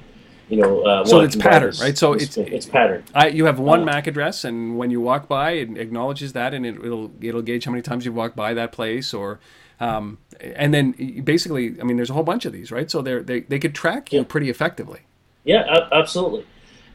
You 0.49 0.57
know, 0.57 0.83
uh, 0.83 1.05
So 1.05 1.21
it's 1.21 1.37
pattern, 1.37 1.73
right? 1.81 1.97
So 1.97 2.13
it's- 2.15 2.35
thing. 2.35 2.49
it's 2.53 2.67
pattern. 2.67 3.05
I, 3.15 3.29
you 3.29 3.45
have 3.45 3.61
one 3.61 3.83
Uh, 3.83 3.85
MAC 3.85 4.09
address, 4.09 4.45
and 4.45 4.77
when 4.77 4.91
you 4.91 5.01
walk 5.01 5.29
by, 5.29 5.53
it 5.53 5.79
acknowledges 5.79 6.33
that, 6.33 6.53
and 6.53 6.67
it, 6.67 6.75
it'll 6.85 7.13
it'll 7.21 7.43
gauge 7.43 7.65
how 7.65 7.71
many 7.71 7.83
times 7.83 8.05
you've 8.05 8.17
walked 8.17 8.35
by 8.35 8.53
that 8.55 8.73
place, 8.73 9.15
or 9.15 9.39
um, 9.79 10.19
and 10.41 10.75
then 10.75 11.23
basically, 11.25 11.77
I 11.81 11.85
mean, 11.85 11.97
there's 11.97 12.11
a 12.11 12.15
whole 12.15 12.25
bunch 12.25 12.45
of 12.47 12.53
these, 12.53 12.73
right? 12.73 12.91
So 12.91 13.01
they're, 13.01 13.23
they 13.23 13.41
they 13.41 13.59
could 13.61 13.75
track 13.77 14.13
you 14.13 14.25
pretty 14.25 14.51
effectively. 14.51 15.01
Yeah, 15.45 15.87
absolutely. 15.93 16.45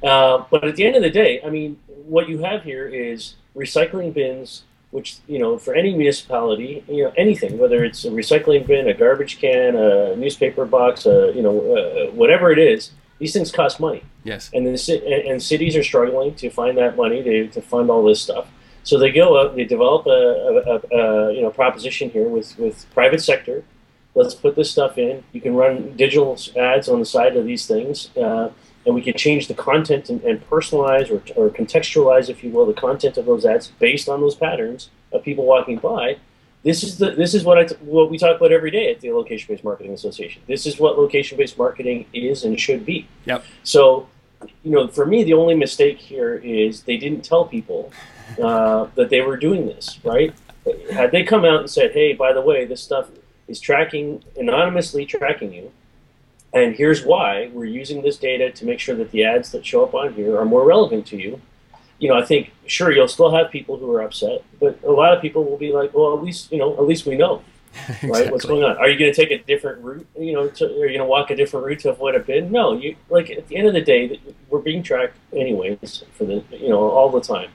Uh, 0.04 0.44
but 0.52 0.66
at 0.66 0.76
the 0.76 0.86
end 0.86 0.98
of 0.98 1.02
the 1.02 1.10
day, 1.10 1.42
I 1.44 1.50
mean, 1.50 1.78
what 1.88 2.28
you 2.30 2.40
have 2.40 2.62
here 2.64 2.86
is 2.88 3.36
recycling 3.56 4.14
bins, 4.14 4.64
which 4.92 5.18
you 5.28 5.40
know, 5.40 5.58
for 5.58 5.74
any 5.76 5.94
municipality, 5.96 6.84
you 6.88 7.04
know, 7.04 7.14
anything, 7.18 7.58
whether 7.58 7.84
it's 7.84 8.06
a 8.06 8.10
recycling 8.10 8.66
bin, 8.66 8.88
a 8.88 8.94
garbage 8.94 9.40
can, 9.40 9.76
a 9.76 10.16
newspaper 10.16 10.66
box, 10.66 11.06
a, 11.06 11.32
you 11.36 11.42
know, 11.42 11.76
uh, 11.76 12.12
whatever 12.12 12.52
it 12.52 12.60
is, 12.60 12.92
these 13.20 13.34
things 13.34 13.52
cost 13.52 13.80
money, 13.80 14.04
Yes. 14.24 14.50
and 14.54 14.66
the 14.66 15.02
and, 15.06 15.28
and 15.32 15.44
cities 15.44 15.76
are 15.76 15.84
struggling 15.84 16.36
to 16.36 16.50
find 16.50 16.78
that 16.78 16.96
money 16.98 17.24
to, 17.24 17.48
to 17.48 17.62
fund 17.62 17.90
all 17.90 18.04
this 18.04 18.22
stuff. 18.22 18.48
So 18.84 19.00
they 19.00 19.12
go 19.12 19.40
out, 19.40 19.56
they 19.56 19.64
develop 19.64 20.06
a, 20.06 20.10
a, 20.10 20.54
a, 20.76 20.98
a 21.30 21.34
you 21.34 21.42
know 21.42 21.50
proposition 21.50 22.10
here 22.10 22.28
with 22.28 22.58
with 22.60 22.86
private 22.94 23.22
sector. 23.22 23.64
Let's 24.14 24.34
put 24.36 24.56
this 24.56 24.72
stuff 24.72 24.98
in. 24.98 25.24
You 25.34 25.42
can 25.42 25.56
run 25.56 25.96
digital 25.98 26.38
ads 26.58 26.88
on 26.88 27.00
the 27.00 27.06
side 27.06 27.36
of 27.36 27.46
these 27.46 27.66
things. 27.68 28.16
Uh, 28.16 28.50
and 28.86 28.94
we 28.94 29.02
can 29.02 29.14
change 29.16 29.48
the 29.48 29.54
content 29.54 30.10
and, 30.10 30.22
and 30.24 30.48
personalize 30.50 31.10
or, 31.10 31.16
or 31.36 31.50
contextualize, 31.50 32.30
if 32.30 32.44
you 32.44 32.52
will, 32.52 32.66
the 32.66 32.74
content 32.74 33.18
of 33.18 33.26
those 33.26 33.46
ads 33.46 33.68
based 33.80 34.08
on 34.08 34.22
those 34.22 34.36
patterns 34.36 34.90
of 35.12 35.24
people 35.24 35.46
walking 35.46 35.78
by. 35.78 36.18
This 36.64 36.84
is 36.84 36.98
the 36.98 37.12
this 37.12 37.36
is 37.36 37.44
what 37.44 37.60
I 37.60 37.66
t- 37.66 37.76
what 37.82 38.10
we 38.10 38.18
talk 38.18 38.38
about 38.38 38.52
every 38.52 38.72
day 38.72 38.92
at 38.92 39.00
the 39.00 39.12
Location 39.12 39.54
Based 39.54 39.64
Marketing 39.64 39.94
Association. 39.94 40.42
This 40.48 40.66
is 40.66 40.80
what 40.80 40.98
location 40.98 41.38
based 41.38 41.60
marketing 41.60 42.08
is 42.12 42.44
and 42.44 42.60
should 42.60 42.86
be. 42.86 43.08
Yep. 43.26 43.44
So, 43.64 44.08
you 44.64 44.72
know, 44.72 44.88
for 44.88 45.06
me, 45.06 45.24
the 45.24 45.34
only 45.34 45.54
mistake 45.54 46.00
here 46.00 46.34
is 46.34 46.82
they 46.82 46.98
didn't 46.98 47.24
tell 47.24 47.46
people 47.46 47.92
uh, 48.42 48.88
that 48.96 49.12
they 49.12 49.22
were 49.22 49.38
doing 49.38 49.68
this. 49.68 50.00
Right? 50.04 50.34
Had 50.92 51.12
they 51.12 51.24
come 51.24 51.46
out 51.46 51.60
and 51.60 51.70
said, 51.70 51.92
"Hey, 51.92 52.14
by 52.14 52.34
the 52.34 52.42
way, 52.42 52.66
this 52.66 52.82
stuff 52.82 53.10
is 53.48 53.60
tracking 53.60 54.24
anonymously 54.36 55.06
tracking 55.06 55.54
you," 55.54 55.72
and 56.56 56.74
here's 56.74 57.04
why 57.04 57.52
we're 57.54 57.66
using 57.66 58.02
this 58.02 58.18
data 58.18 58.50
to 58.50 58.66
make 58.66 58.80
sure 58.80 58.96
that 58.96 59.12
the 59.12 59.26
ads 59.26 59.52
that 59.52 59.66
show 59.66 59.84
up 59.84 59.94
on 59.94 60.14
here 60.14 60.40
are 60.40 60.46
more 60.46 60.66
relevant 60.66 61.06
to 61.08 61.18
you. 61.18 61.42
You 62.00 62.10
know, 62.10 62.16
I 62.16 62.26
think 62.26 62.52
sure 62.66 62.92
you'll 62.92 63.10
still 63.10 63.32
have 63.32 63.52
people 63.52 63.78
who 63.78 63.92
are 63.92 64.02
upset, 64.02 64.42
but 64.60 64.82
a 64.84 64.92
lot 64.92 65.14
of 65.14 65.22
people 65.22 65.44
will 65.44 65.58
be 65.58 65.74
like, 65.74 65.94
well, 65.94 66.18
at 66.18 66.24
least 66.24 66.52
you 66.52 66.58
know, 66.58 66.74
at 66.74 66.84
least 66.84 67.06
we 67.06 67.16
know, 67.18 67.44
right? 68.04 68.32
What's 68.32 68.46
going 68.46 68.64
on? 68.64 68.78
Are 68.78 68.90
you 68.90 68.98
going 68.98 69.14
to 69.14 69.16
take 69.16 69.32
a 69.32 69.44
different 69.44 69.84
route? 69.84 70.08
You 70.18 70.34
know, 70.34 70.48
to, 70.48 70.66
are 70.66 70.88
you 70.88 70.98
going 70.98 71.00
to 71.00 71.06
walk 71.06 71.30
a 71.30 71.36
different 71.36 71.66
route 71.66 71.80
to 71.80 71.92
avoid 71.92 72.16
a 72.16 72.20
bid? 72.20 72.52
No, 72.52 72.74
you 72.74 72.96
like 73.10 73.30
at 73.30 73.48
the 73.50 73.58
end 73.58 73.68
of 73.68 73.74
the 73.74 73.82
day, 73.82 74.20
we're 74.50 74.60
being 74.60 74.82
tracked 74.82 75.18
anyways 75.34 76.04
for 76.14 76.24
the 76.24 76.42
you 76.52 76.70
know 76.70 76.80
all 76.90 77.10
the 77.10 77.22
time. 77.22 77.50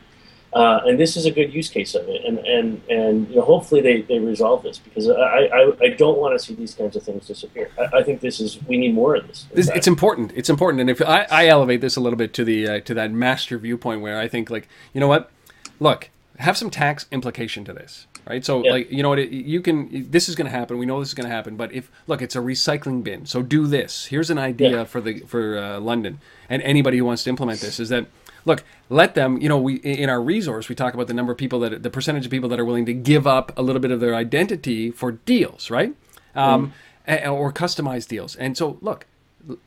Uh, 0.53 0.81
and 0.85 0.99
this 0.99 1.17
is 1.17 1.27
a 1.27 1.31
good 1.31 1.55
use 1.55 1.69
case 1.69 1.95
of 1.95 2.09
it, 2.09 2.25
and 2.25 2.39
and 2.41 2.83
and 2.89 3.29
you 3.29 3.37
know, 3.37 3.43
hopefully 3.43 3.81
they, 3.81 4.03
they 4.03 4.19
resolve 4.19 4.65
this 4.65 4.79
because 4.79 5.09
I, 5.09 5.13
I, 5.47 5.73
I 5.81 5.89
don't 5.91 6.19
want 6.19 6.37
to 6.37 6.45
see 6.45 6.55
these 6.55 6.75
kinds 6.75 6.97
of 6.97 7.05
things 7.05 7.29
disappear. 7.29 7.71
I, 7.79 7.99
I 7.99 8.03
think 8.03 8.21
this 8.21 8.41
is 8.41 8.61
we 8.65 8.77
need 8.77 8.93
more 8.93 9.15
of 9.15 9.29
this. 9.29 9.47
This, 9.55 9.71
it's 9.71 9.87
important. 9.87 10.33
It's 10.35 10.51
important, 10.51 10.81
and 10.81 10.91
if 10.91 11.01
I, 11.03 11.25
I 11.31 11.47
elevate 11.47 11.81
this 11.81 11.95
a 11.95 12.01
little 12.01 12.17
bit 12.17 12.35
to 12.35 12.45
the 12.45 12.67
uh, 12.67 12.81
to 12.81 12.95
that 12.95 13.13
master 13.13 13.59
viewpoint, 13.59 14.01
where 14.01 14.19
I 14.19 14.27
think 14.27 14.51
like, 14.51 14.67
you 14.93 15.01
know 15.01 15.07
what, 15.07 15.31
look, 15.79 16.11
have 16.39 16.59
some 16.59 16.69
tax 16.69 17.07
implication 17.13 17.65
to 17.67 17.73
this, 17.73 18.09
right? 18.29 18.45
So 18.45 18.65
Yeah. 18.65 18.73
like, 18.73 18.91
you 18.91 19.05
know 19.05 19.11
what, 19.11 19.31
you 19.31 19.61
can. 19.61 20.11
This 20.11 20.29
is 20.29 20.35
going 20.35 20.51
to 20.51 20.57
happen. 20.59 20.79
We 20.79 20.87
know 20.87 20.99
this 20.99 21.11
is 21.11 21.15
going 21.15 21.29
to 21.29 21.35
happen. 21.35 21.55
But 21.57 21.73
if 21.73 21.93
look, 22.09 22.23
it's 22.23 22.35
a 22.35 22.41
recycling 22.41 23.05
bin. 23.05 23.25
So 23.25 23.41
do 23.43 23.69
this. 23.69 24.07
Here's 24.07 24.31
an 24.31 24.39
idea 24.39 24.79
Yeah. 24.79 24.85
for 24.85 25.01
the 25.01 25.21
for 25.21 25.59
uh, 25.59 25.79
London 25.79 26.19
and 26.49 26.61
anybody 26.63 26.99
who 26.99 27.05
wants 27.05 27.23
to 27.23 27.31
implement 27.31 27.61
this 27.61 27.79
is 27.79 27.89
that. 27.91 28.07
Look, 28.45 28.63
let 28.89 29.15
them. 29.15 29.41
You 29.41 29.49
know, 29.49 29.59
we 29.59 29.77
in 29.77 30.09
our 30.11 30.21
resource 30.21 30.69
we 30.69 30.75
talk 30.75 30.95
about 30.95 31.07
the 31.07 31.15
number 31.15 31.33
of 31.33 31.39
people 31.39 31.61
that 31.61 31.83
the 31.83 31.91
percentage 31.91 32.25
of 32.25 32.31
people 32.31 32.49
that 32.49 32.59
are 32.61 32.65
willing 32.65 32.87
to 32.87 32.95
give 32.95 33.27
up 33.27 33.53
a 33.59 33.63
little 33.63 33.81
bit 33.81 33.91
of 33.91 34.01
their 34.01 34.15
identity 34.15 34.91
for 34.91 35.13
deals, 35.13 35.71
right? 35.71 35.95
Um, 36.35 36.73
a- 37.09 37.29
or 37.29 37.53
customized 37.53 38.09
deals. 38.09 38.37
And 38.37 38.57
so, 38.57 38.79
look, 38.81 39.07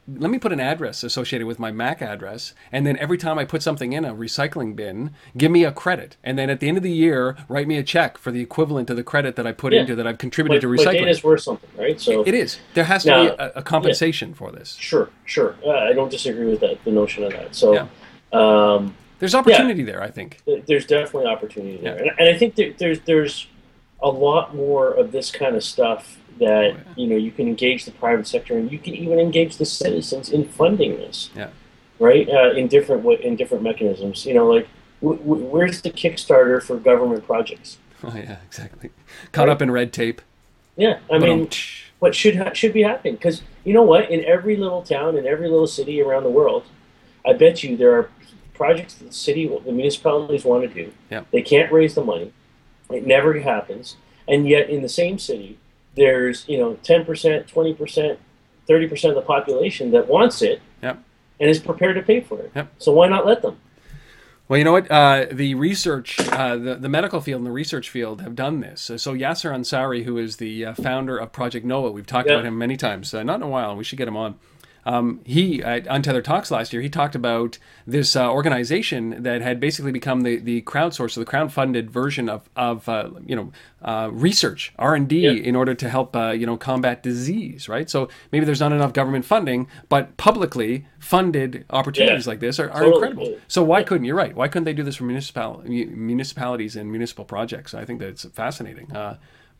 let 0.07 0.29
me 0.29 0.37
put 0.37 0.53
an 0.53 0.59
address 0.59 1.03
associated 1.03 1.45
with 1.47 1.57
my 1.57 1.71
MAC 1.71 2.01
address, 2.01 2.53
and 2.71 2.85
then 2.85 2.95
every 2.97 3.17
time 3.17 3.39
I 3.39 3.43
put 3.43 3.63
something 3.63 3.91
in 3.91 4.05
a 4.05 4.13
recycling 4.13 4.75
bin, 4.75 5.11
give 5.35 5.51
me 5.51 5.65
a 5.65 5.71
credit, 5.71 6.15
and 6.23 6.37
then 6.37 6.49
at 6.51 6.59
the 6.59 6.67
end 6.67 6.77
of 6.77 6.83
the 6.83 6.91
year, 6.91 7.35
write 7.49 7.67
me 7.67 7.77
a 7.77 7.83
check 7.83 8.19
for 8.19 8.31
the 8.31 8.39
equivalent 8.39 8.91
of 8.91 8.97
the 8.97 9.03
credit 9.03 9.35
that 9.35 9.47
I 9.47 9.51
put 9.51 9.73
Yeah. 9.73 9.81
into 9.81 9.95
that 9.95 10.05
I've 10.05 10.19
contributed 10.19 10.61
but, 10.61 10.67
to 10.67 10.75
but 10.77 10.85
recycling. 10.85 10.99
data 10.99 11.09
is 11.09 11.23
worth 11.23 11.41
something, 11.41 11.69
right? 11.77 11.99
So 11.99 12.21
it 12.25 12.35
is. 12.35 12.59
There 12.75 12.83
has 12.83 13.03
to 13.03 13.09
Now- 13.09 13.23
be 13.23 13.29
a, 13.39 13.51
a 13.55 13.61
compensation 13.63 14.33
for 14.35 14.51
this. 14.51 14.75
sure, 14.79 15.09
sure. 15.25 15.55
Uh, 15.65 15.71
I 15.71 15.93
don't 15.93 16.11
disagree 16.11 16.45
with 16.45 16.59
that. 16.59 16.83
The 16.85 16.91
notion 16.91 17.23
of 17.23 17.31
that. 17.33 17.55
So. 17.55 17.73
Yeah. 17.73 17.87
Um, 18.33 18.95
There's 19.19 19.35
opportunity 19.35 19.83
there, 19.83 20.01
I 20.03 20.09
think. 20.09 20.41
there's 20.67 20.85
definitely 20.85 21.27
opportunity 21.29 21.77
there, 21.77 21.95
Yeah. 21.95 22.11
and, 22.11 22.19
and 22.19 22.29
I 22.35 22.37
think 22.37 22.55
there's 22.77 22.99
there's 23.01 23.47
a 24.01 24.09
lot 24.09 24.53
more 24.55 24.91
of 24.91 25.11
this 25.11 25.31
kind 25.31 25.55
of 25.55 25.63
stuff 25.63 26.17
that 26.39 26.63
Oh, 26.65 26.67
yeah. 26.67 26.93
you 26.97 27.07
know 27.07 27.15
you 27.15 27.31
can 27.31 27.47
engage 27.47 27.85
the 27.85 27.91
private 27.91 28.27
sector 28.27 28.57
and 28.57 28.71
you 28.71 28.79
can 28.79 28.95
even 28.95 29.19
engage 29.19 29.57
the 29.57 29.65
citizens 29.65 30.29
in 30.29 30.45
funding 30.45 30.97
this. 30.97 31.29
Yeah. 31.35 31.49
Right. 31.99 32.27
Uh, 32.27 32.51
in 32.51 32.67
different 32.67 33.05
in 33.21 33.35
different 33.35 33.63
mechanisms. 33.63 34.25
You 34.25 34.33
know, 34.33 34.47
like 34.47 34.67
w- 35.01 35.19
w- 35.19 35.45
where's 35.45 35.81
the 35.81 35.91
Kickstarter 35.91 36.61
for 36.61 36.75
government 36.77 37.25
projects? 37.25 37.77
Oh 38.05 38.13
yeah, 38.17 38.37
exactly. 38.45 38.89
Caught 39.31 39.47
Right. 39.47 39.53
up 39.53 39.61
in 39.61 39.71
red 39.71 39.93
tape. 39.93 40.21
Yeah, 40.75 40.97
I 41.09 41.19
mean, 41.19 41.47
what 41.99 42.13
should 42.13 42.35
ha- 42.35 42.51
should 42.51 42.73
be 42.73 42.81
happening? 42.83 43.13
Because 43.15 43.43
you 43.63 43.73
know 43.73 43.83
what, 43.83 44.09
in 44.11 44.25
every 44.25 44.57
little 44.57 44.81
town, 44.81 45.15
in 45.17 45.25
every 45.25 45.47
little 45.47 45.67
city 45.67 46.01
around 46.01 46.23
the 46.23 46.29
world, 46.29 46.63
I 47.25 47.31
bet 47.31 47.63
you 47.63 47.77
there 47.77 47.93
are 47.97 48.09
projects 48.53 48.95
that 48.95 49.05
the 49.05 49.13
city, 49.13 49.47
the 49.47 49.71
municipalities 49.71 50.45
want 50.45 50.63
to 50.63 50.73
do. 50.73 50.91
Yeah. 51.09 51.23
They 51.31 51.41
can't 51.41 51.71
raise 51.71 51.95
the 51.95 52.03
money. 52.03 52.31
It 52.89 53.05
never 53.07 53.39
happens, 53.39 53.97
and 54.27 54.47
yet 54.47 54.69
in 54.69 54.81
the 54.81 54.89
same 54.89 55.17
city, 55.19 55.57
there's 55.95 56.47
you 56.47 56.57
know 56.57 56.75
ten 56.83 57.05
percent, 57.05 57.47
twenty 57.47 57.73
percent, 57.73 58.19
thirty 58.67 58.87
percent 58.87 59.15
of 59.17 59.23
the 59.23 59.25
population 59.27 59.91
that 59.91 60.07
wants 60.07 60.41
it. 60.41 60.61
And 61.39 61.49
is 61.49 61.59
prepared 61.59 61.95
to 61.95 62.01
pay 62.03 62.21
for 62.21 62.39
it. 62.39 62.67
So 62.77 62.93
why 62.93 63.07
not 63.09 63.25
let 63.25 63.41
them? 63.41 63.59
Well, 64.47 64.59
you 64.59 64.63
know 64.63 64.71
what? 64.71 64.89
Uh, 64.89 65.25
the 65.31 65.55
research, 65.55 66.17
uh, 66.29 66.55
the, 66.55 66.75
the 66.75 66.87
medical 66.87 67.19
field 67.21 67.39
and 67.39 67.47
the 67.47 67.51
research 67.51 67.89
field 67.89 68.21
have 68.21 68.35
done 68.35 68.59
this. 68.61 68.81
So, 68.81 68.97
so 68.97 69.13
Yasser 69.13 69.51
Ansari, 69.51 70.03
who 70.03 70.17
is 70.17 70.37
the 70.37 70.65
uh, 70.67 70.73
founder 70.75 71.17
of 71.17 71.31
Project 71.33 71.65
Noah, 71.65 71.91
we've 71.91 72.05
talked 72.05 72.29
Yeah. 72.29 72.35
about 72.35 72.45
him 72.45 72.57
many 72.57 72.77
times, 72.77 73.13
uh, 73.13 73.23
not 73.23 73.37
in 73.37 73.41
a 73.41 73.47
while. 73.49 73.75
We 73.75 73.83
should 73.83 73.97
get 73.97 74.07
him 74.07 74.15
on. 74.15 74.35
Um, 74.85 75.21
he 75.25 75.63
at 75.63 75.87
Untethered 75.89 76.25
Talks 76.25 76.51
last 76.51 76.73
year. 76.73 76.81
He 76.81 76.89
talked 76.89 77.15
about 77.15 77.57
this 77.87 78.15
uh, 78.15 78.29
organization 78.29 79.23
that 79.23 79.41
had 79.41 79.59
basically 79.59 79.91
become 79.91 80.21
the 80.21 80.37
the 80.37 80.61
crowdsourced, 80.63 81.15
or 81.17 81.21
the 81.21 81.25
crowd-funded 81.25 81.89
version 81.89 82.27
of 82.29 82.49
of 82.55 82.87
uh, 82.89 83.09
you 83.25 83.35
know 83.35 83.51
uh, 83.81 84.09
research 84.11 84.73
R 84.77 84.95
and 84.95 85.07
D 85.07 85.19
Yeah. 85.21 85.31
in 85.31 85.55
order 85.55 85.73
to 85.73 85.89
help 85.89 86.15
uh, 86.15 86.31
you 86.31 86.45
know 86.45 86.57
combat 86.57 87.01
disease. 87.03 87.69
Right. 87.69 87.89
So 87.89 88.09
maybe 88.31 88.45
there's 88.45 88.59
not 88.59 88.71
enough 88.73 88.93
government 88.93 89.25
funding, 89.25 89.67
but 89.89 90.17
publicly 90.17 90.85
funded 90.99 91.65
opportunities 91.69 92.25
Yeah. 92.25 92.31
like 92.31 92.39
this 92.39 92.59
are, 92.59 92.69
are 92.69 92.81
Totally. 92.83 92.93
incredible. 92.95 93.37
So 93.47 93.63
why 93.63 93.83
couldn't 93.83 94.05
you're 94.05 94.15
right? 94.15 94.35
Why 94.35 94.47
couldn't 94.47 94.65
they 94.65 94.73
do 94.73 94.83
this 94.83 94.95
for 94.97 95.05
municipal 95.05 95.61
municipalities 95.65 96.75
and 96.75 96.91
municipal 96.91 97.25
projects? 97.25 97.73
I 97.73 97.85
think 97.85 97.99
that's 97.99 98.25
fascinating. 98.25 98.87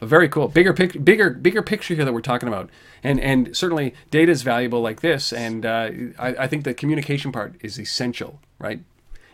Very 0.06 0.30
cool. 0.30 0.48
Bigger 0.48 0.74
pic, 0.74 1.04
bigger 1.04 1.30
bigger 1.30 1.62
picture 1.62 1.96
here 1.96 2.06
that 2.06 2.14
we're 2.14 2.22
talking 2.22 2.48
about, 2.48 2.70
and 3.04 3.20
and 3.20 3.56
certainly 3.56 3.94
data 4.12 4.32
is 4.32 4.42
valuable 4.42 4.82
like 4.82 5.02
this. 5.02 5.32
And 5.34 5.66
uh, 5.66 5.90
I, 6.20 6.36
I 6.40 6.48
think 6.48 6.64
the 6.64 6.74
communication 6.74 7.32
part 7.32 7.56
is 7.62 7.80
essential, 7.80 8.40
right? 8.60 8.82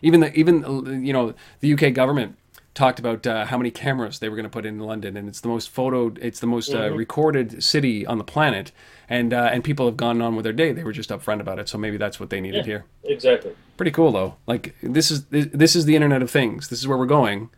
Even 0.01 0.19
the 0.21 0.34
even 0.34 1.03
you 1.05 1.13
know 1.13 1.34
the 1.60 1.73
UK 1.73 1.93
government 1.93 2.36
talked 2.73 2.99
about 2.99 3.27
uh, 3.27 3.45
how 3.45 3.58
many 3.58 3.71
cameras 3.71 4.19
they 4.19 4.29
were 4.29 4.36
going 4.36 4.45
to 4.45 4.49
put 4.49 4.65
in 4.65 4.79
London, 4.79 5.17
and 5.17 5.27
it's 5.27 5.41
the 5.41 5.49
most 5.49 5.69
photo, 5.69 6.13
it's 6.21 6.39
the 6.39 6.47
most 6.47 6.73
uh, 6.73 6.89
recorded 6.91 7.62
city 7.62 8.05
on 8.05 8.17
the 8.17 8.23
planet, 8.23 8.71
and 9.10 9.34
uh, 9.34 9.49
and 9.51 9.63
people 9.63 9.86
have 9.86 9.97
gone 9.97 10.21
on 10.21 10.36
with 10.36 10.43
their 10.43 10.53
day. 10.53 10.71
They 10.71 10.84
were 10.84 10.93
just 10.93 11.10
upfront 11.10 11.41
about 11.41 11.60
it, 11.60 11.67
so 11.67 11.77
maybe 11.77 11.97
that's 11.97 12.19
what 12.19 12.29
they 12.29 12.39
needed 12.39 12.60
Yeah. 12.60 12.63
here. 12.71 12.86
Exactly. 13.03 13.51
Pretty 13.75 13.91
cool 13.91 14.12
though. 14.12 14.36
Like 14.47 14.75
this 14.82 15.12
is 15.12 15.25
this 15.25 15.75
is 15.75 15.86
the 15.86 15.95
Internet 15.95 16.21
of 16.21 16.32
Things. 16.32 16.69
This 16.69 16.79
is 16.79 16.88
where 16.88 16.97
we're 16.97 17.05
going. 17.05 17.49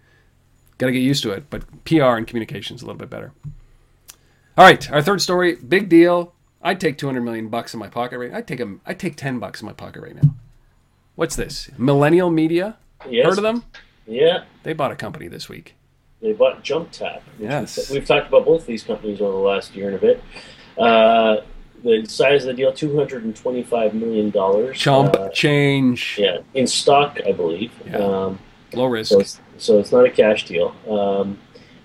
Got 0.82 0.88
to 0.88 0.94
get 0.94 1.04
used 1.04 1.22
to 1.22 1.30
it, 1.32 1.48
but 1.52 1.62
PR 1.86 2.18
and 2.18 2.26
communications 2.26 2.82
a 2.82 2.86
little 2.88 2.98
bit 2.98 3.12
better. 3.12 3.32
All 4.58 4.66
right, 4.66 4.92
our 4.92 5.04
third 5.04 5.22
story, 5.22 5.54
big 5.56 5.90
deal. 5.90 6.34
I'd 6.64 6.80
take 6.80 6.98
200 6.98 7.22
million 7.22 7.50
bucks 7.50 7.76
in 7.76 7.80
my 7.80 7.88
pocket 7.88 8.18
right. 8.18 8.34
I'd 8.34 8.48
take 8.48 8.60
a, 8.60 8.78
I'd 8.88 8.98
take 8.98 9.16
10 9.16 9.38
bucks 9.38 9.62
in 9.62 9.68
my 9.68 9.74
pocket 9.74 10.02
right 10.02 10.16
now. 10.16 10.34
What's 11.14 11.36
this? 11.36 11.70
Millennial 11.78 12.32
Media 12.32 12.78
Yes. 13.08 13.28
Heard 13.28 13.38
of 13.38 13.44
them? 13.44 13.64
Yeah. 14.08 14.46
They 14.64 14.74
bought 14.74 14.92
a 14.92 14.96
company 14.96 15.28
this 15.28 15.48
week. 15.48 15.76
They 16.20 16.34
bought 16.34 16.64
Jump 16.64 16.90
Tap. 16.92 17.22
Yes. 17.38 17.78
We've, 17.78 18.00
we've 18.00 18.08
talked 18.08 18.30
about 18.30 18.44
both 18.46 18.66
these 18.66 18.82
companies 18.82 19.22
over 19.22 19.34
the 19.34 19.38
last 19.38 19.76
year 19.76 19.86
and 19.88 19.96
a 19.98 20.00
bit. 20.00 20.24
Uh, 20.80 21.38
the 21.84 22.06
size 22.08 22.44
of 22.44 22.48
the 22.48 22.54
deal, 22.56 22.72
$225 22.72 23.94
million. 23.94 24.74
Chump 24.74 25.16
Uh, 25.16 25.30
change. 25.30 26.16
yeah, 26.20 26.40
in 26.56 26.66
stock, 26.66 27.20
I 27.24 27.34
believe. 27.34 27.72
Yeah. 27.86 27.98
Um, 27.98 28.40
Low 28.74 28.86
risk. 28.86 29.12
so, 29.12 29.40
so 29.62 29.80
it's 29.80 29.92
not 29.92 30.06
a 30.06 30.10
cash 30.10 30.46
deal. 30.46 30.76
Um, 30.90 31.40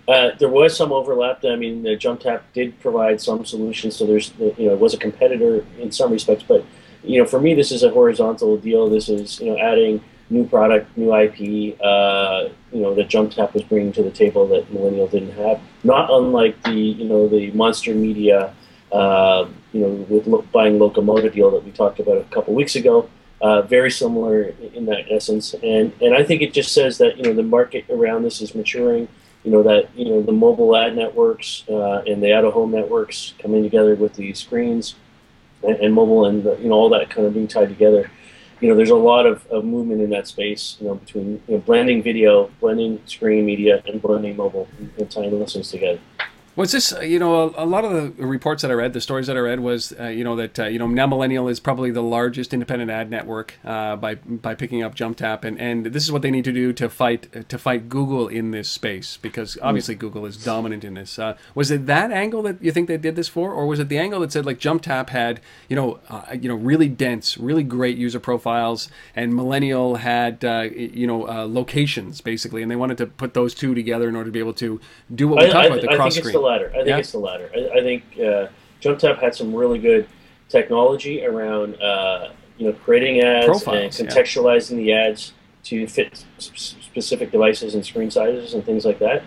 uh, 0.09 0.31
there 0.39 0.49
was 0.49 0.77
some 0.77 0.93
overlap. 0.93 1.45
I 1.45 1.57
mean, 1.57 1.83
the 1.83 1.97
Jump 1.97 2.21
Tap 2.21 2.53
did 2.53 2.79
provide 2.81 3.21
some 3.21 3.45
solutions, 3.45 3.97
so 3.97 4.07
there's 4.07 4.33
you 4.39 4.67
know 4.67 4.73
it 4.73 4.79
was 4.79 4.95
a 4.95 4.99
competitor 4.99 5.65
in 5.79 5.91
some 5.91 6.13
respects. 6.13 6.45
But 6.47 6.65
you 7.03 7.21
know, 7.21 7.27
for 7.27 7.41
me, 7.41 7.55
this 7.55 7.73
is 7.73 7.83
a 7.83 7.91
horizontal 7.91 8.57
deal. 8.57 8.89
This 8.89 9.09
is 9.09 9.41
you 9.41 9.51
know 9.51 9.59
adding 9.59 10.03
new 10.31 10.47
product, 10.47 10.97
new 10.97 11.15
IP. 11.15 11.79
Uh, 11.81 12.49
you 12.73 12.83
know 12.83 12.95
that 12.95 13.09
Jump 13.09 13.33
Tap 13.33 13.53
was 13.53 13.65
bringing 13.65 13.93
to 13.93 14.03
the 14.03 14.11
table 14.11 14.47
that 14.49 14.73
Millennial 14.73 15.09
didn't 15.09 15.33
have. 15.33 15.61
Not 15.83 16.09
unlike 16.11 16.63
the 16.63 16.73
you 16.73 17.05
know 17.05 17.29
the 17.29 17.51
Monster 17.51 17.95
Media. 17.95 18.55
Uh, 18.93 19.49
you 19.73 19.81
know, 19.81 19.89
with 20.09 20.27
lo- 20.29 20.47
buying 20.53 20.79
Locomotive 20.79 21.35
deal 21.35 21.51
that 21.51 21.65
we 21.65 21.73
talked 21.73 21.99
about 21.99 22.19
a 22.19 22.25
couple 22.25 22.55
weeks 22.55 22.77
ago, 22.77 23.11
uh, 23.41 23.63
very 23.63 23.91
similar 23.91 24.55
in 24.75 24.87
that 24.87 25.07
essence. 25.11 25.55
And 25.55 25.93
and 26.01 26.15
I 26.15 26.23
think 26.23 26.43
it 26.43 26.53
just 26.53 26.73
says 26.73 26.99
that 26.99 27.17
you 27.17 27.25
know 27.25 27.33
the 27.33 27.43
market 27.43 27.85
around 27.91 28.23
this 28.23 28.41
is 28.41 28.55
maturing. 28.55 29.09
You 29.45 29.53
know 29.53 29.63
that 29.63 29.97
you 29.97 30.07
know 30.07 30.23
the 30.23 30.33
mobile 30.33 30.77
ad 30.77 30.97
networks 30.97 31.65
uh, 31.69 32.03
and 32.07 32.23
the 32.23 32.33
out 32.33 32.45
of 32.45 32.53
home 32.53 32.73
networks 32.73 33.35
coming 33.39 33.63
together 33.63 33.95
with 33.95 34.15
the 34.15 34.33
screens 34.35 34.97
and, 35.63 35.77
and 35.77 35.95
mobile 35.95 36.27
and 36.27 36.43
the, 36.43 36.57
you 36.57 36.69
know 36.69 36.75
all 36.75 36.89
that 36.91 37.11
kind 37.11 37.27
of 37.27 37.35
being 37.35 37.49
tied 37.49 37.69
together. 37.69 38.11
You 38.61 38.71
know, 38.71 38.75
there's 38.75 38.91
a 38.91 38.95
lot 38.95 39.27
of, 39.27 39.47
of 39.49 39.67
movement 39.67 40.01
in 40.01 40.09
that 40.11 40.27
space. 40.27 40.79
You 40.81 40.89
know, 40.89 40.95
between 40.95 41.43
you 41.47 41.55
know, 41.55 41.59
blending 41.59 42.03
video, 42.03 42.51
blending 42.59 43.03
screen 43.05 43.45
media, 43.45 43.83
and 43.87 44.01
blending 44.01 44.35
mobile 44.35 44.67
and, 44.79 44.91
and 44.99 45.11
tying 45.11 45.39
lessons 45.39 45.71
together. 45.71 46.01
Was 46.57 46.73
this, 46.73 46.91
uh, 46.91 47.01
you 47.01 47.19
know, 47.19 47.53
a, 47.55 47.65
a 47.65 47.67
lot 47.67 47.85
of 47.85 47.93
the 48.17 48.27
reports 48.27 48.63
that 48.63 48.71
I 48.71 48.75
read, 48.75 48.95
the 48.95 49.01
stories 49.03 49.27
that 49.27 49.37
I 49.37 49.41
read 49.41 49.61
was, 49.61 49.93
uh, 50.01 50.05
you 50.05 50.25
know, 50.25 50.35
that, 50.37 50.59
uh, 50.59 50.65
you 50.65 50.79
know, 50.79 50.87
now 50.87 51.07
Millennial 51.07 51.49
is 51.49 51.61
probably 51.61 51.91
the 51.91 52.03
largest 52.03 52.55
independent 52.55 52.91
ad 52.91 53.11
network 53.11 53.55
uh, 53.63 53.95
by 53.97 54.15
by 54.15 54.55
picking 54.55 54.83
up 54.83 54.95
JumpTap. 54.95 55.45
And, 55.45 55.61
and 55.61 55.85
this 55.85 56.03
is 56.03 56.11
what 56.11 56.23
they 56.23 56.31
need 56.31 56.45
to 56.45 56.53
do 56.53 56.73
to 56.73 56.89
fight 56.89 57.49
to 57.51 57.59
fight 57.59 57.91
Google 57.91 58.27
in 58.27 58.53
this 58.53 58.71
space 58.71 59.19
because 59.19 59.59
obviously 59.61 59.95
Google 59.97 60.25
is 60.25 60.43
dominant 60.43 60.83
in 60.83 60.95
this. 60.95 61.19
Uh, 61.19 61.37
was 61.55 61.71
it 61.71 61.85
that 61.87 62.11
angle 62.11 62.41
that 62.45 62.63
you 62.63 62.73
think 62.73 62.89
they 62.89 62.97
did 62.97 63.17
this 63.17 63.29
for? 63.29 63.53
Or 63.53 63.67
was 63.67 63.79
it 63.79 63.91
the 63.91 63.99
angle 63.99 64.21
that 64.21 64.33
said 64.33 64.47
like 64.47 64.59
JumpTap 64.59 65.11
had, 65.11 65.41
you 65.69 65.77
know, 65.77 66.01
uh, 66.09 66.37
you 66.41 66.49
know, 66.49 66.55
really 66.55 66.89
dense, 66.89 67.37
really 67.37 67.65
great 67.65 67.99
user 67.99 68.19
profiles 68.19 68.89
and 69.15 69.35
Millennial 69.37 69.97
had, 69.97 70.43
uh, 70.43 70.61
you 70.75 71.07
know, 71.07 71.29
uh, 71.29 71.45
locations 71.45 72.23
basically. 72.23 72.63
And 72.63 72.71
they 72.71 72.77
wanted 72.77 72.97
to 72.97 73.07
put 73.07 73.35
those 73.35 73.53
two 73.53 73.75
together 73.75 74.09
in 74.09 74.17
order 74.17 74.29
to 74.29 74.33
be 74.33 74.39
able 74.39 74.55
to 74.55 74.81
do 75.15 75.29
what 75.29 75.41
we 75.41 75.51
I, 75.51 75.53
talked 75.53 75.57
I, 75.57 75.67
about, 75.67 75.81
the 75.83 75.91
I 75.91 75.97
cross 75.97 76.17
screen. 76.17 76.46
Latter. 76.47 76.69
I 76.71 76.77
think 76.79 76.89
Yeah? 76.89 76.99
it's 76.99 77.13
the 77.13 77.19
latter. 77.19 77.51
I, 77.55 77.79
I 77.79 77.81
think 77.83 78.03
uh, 78.19 78.47
JumpTap 78.83 79.19
had 79.21 79.35
some 79.35 79.55
really 79.55 79.79
good 79.79 80.07
technology 80.49 81.25
around 81.25 81.81
uh, 81.83 82.31
you 82.59 82.67
know 82.67 82.73
creating 82.85 83.21
ads 83.21 83.47
Profiles, 83.47 84.01
and 84.01 84.09
yeah. 84.09 84.15
contextualizing 84.15 84.77
the 84.77 84.93
ads 84.93 85.33
to 85.65 85.87
fit 85.89 86.25
specific 86.39 87.33
devices 87.33 87.75
and 87.75 87.85
screen 87.85 88.11
sizes 88.11 88.55
and 88.55 88.65
things 88.65 88.85
like 88.85 88.99
that. 89.01 89.23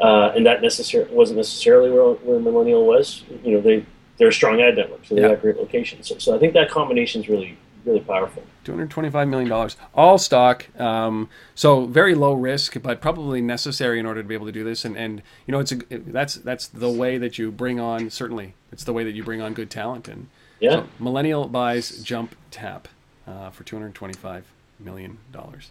Uh, 0.00 0.32
and 0.36 0.44
that 0.44 0.60
necessar- 0.60 1.08
wasn't 1.10 1.36
necessarily 1.38 1.90
where, 1.90 2.12
where 2.26 2.38
Millennial 2.40 2.84
was. 2.86 3.22
You 3.44 3.52
know, 3.54 3.60
they 3.60 3.86
they're 4.18 4.28
a 4.28 4.32
strong 4.32 4.60
ad 4.60 4.76
network, 4.76 5.04
so 5.06 5.14
they 5.14 5.20
Yeah. 5.22 5.28
got 5.28 5.42
great 5.42 5.56
locations. 5.56 6.08
So, 6.08 6.18
so 6.18 6.34
I 6.34 6.38
think 6.38 6.52
that 6.54 6.70
combination 6.70 7.22
is 7.22 7.28
really 7.28 7.56
really 7.86 8.00
powerful. 8.00 8.42
$225 8.64 9.28
million 9.28 9.70
all 9.94 10.18
stock 10.18 10.66
um, 10.80 11.28
so 11.54 11.86
very 11.86 12.16
low 12.16 12.32
risk 12.34 12.82
but 12.82 13.00
probably 13.00 13.40
necessary 13.40 14.00
in 14.00 14.04
order 14.06 14.20
to 14.22 14.28
be 14.28 14.34
able 14.34 14.46
to 14.46 14.52
do 14.52 14.64
this. 14.64 14.84
And, 14.84 14.96
and 14.96 15.22
you 15.46 15.52
know 15.52 15.60
it's 15.60 15.70
a, 15.72 15.76
that's 15.90 16.34
that's 16.34 16.66
the 16.66 16.90
way 16.90 17.16
that 17.16 17.38
you 17.38 17.52
bring 17.52 17.78
on 17.78 18.10
certainly 18.10 18.54
it's 18.72 18.82
the 18.84 18.92
way 18.92 19.04
that 19.04 19.12
you 19.14 19.22
bring 19.22 19.40
on 19.40 19.54
good 19.54 19.70
talent. 19.70 20.08
And 20.08 20.26
Yeah. 20.58 20.70
so 20.72 20.88
millennial 20.98 21.46
buys 21.46 22.02
jump 22.02 22.34
tap 22.50 22.88
uh, 23.26 23.50
for 23.50 23.62
225 23.62 24.44
million 24.80 25.18
dollars. 25.32 25.70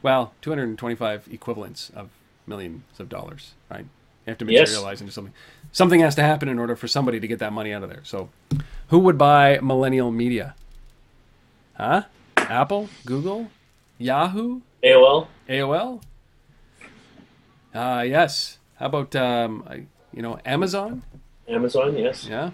Well 0.00 0.32
225 0.42 1.28
equivalents 1.32 1.90
of 1.94 2.10
millions 2.46 2.82
of 3.00 3.08
dollars 3.08 3.54
right? 3.68 3.84
You 4.26 4.30
have 4.30 4.38
to 4.38 4.44
Yes. 4.44 4.68
materialize 4.68 5.00
into 5.00 5.12
something. 5.12 5.34
Something 5.72 5.98
has 6.00 6.14
to 6.14 6.22
happen 6.22 6.48
in 6.48 6.60
order 6.60 6.76
for 6.76 6.86
somebody 6.86 7.18
to 7.18 7.26
get 7.26 7.40
that 7.40 7.52
money 7.52 7.72
out 7.72 7.82
of 7.82 7.88
there. 7.88 8.02
So 8.04 8.28
who 8.88 9.00
would 9.00 9.18
buy 9.18 9.58
millennial 9.60 10.12
media 10.12 10.54
Huh? 11.74 12.02
Apple? 12.36 12.88
Google? 13.06 13.48
Yahoo? 13.98 14.60
AOL. 14.82 15.28
AOL? 15.48 16.02
Uh, 17.74 18.04
yes. 18.06 18.58
How 18.76 18.86
about, 18.86 19.14
um, 19.16 19.86
you 20.12 20.22
know, 20.22 20.38
Amazon? 20.44 21.02
Amazon, 21.48 21.96
yes. 21.96 22.26
Yeah. 22.28 22.50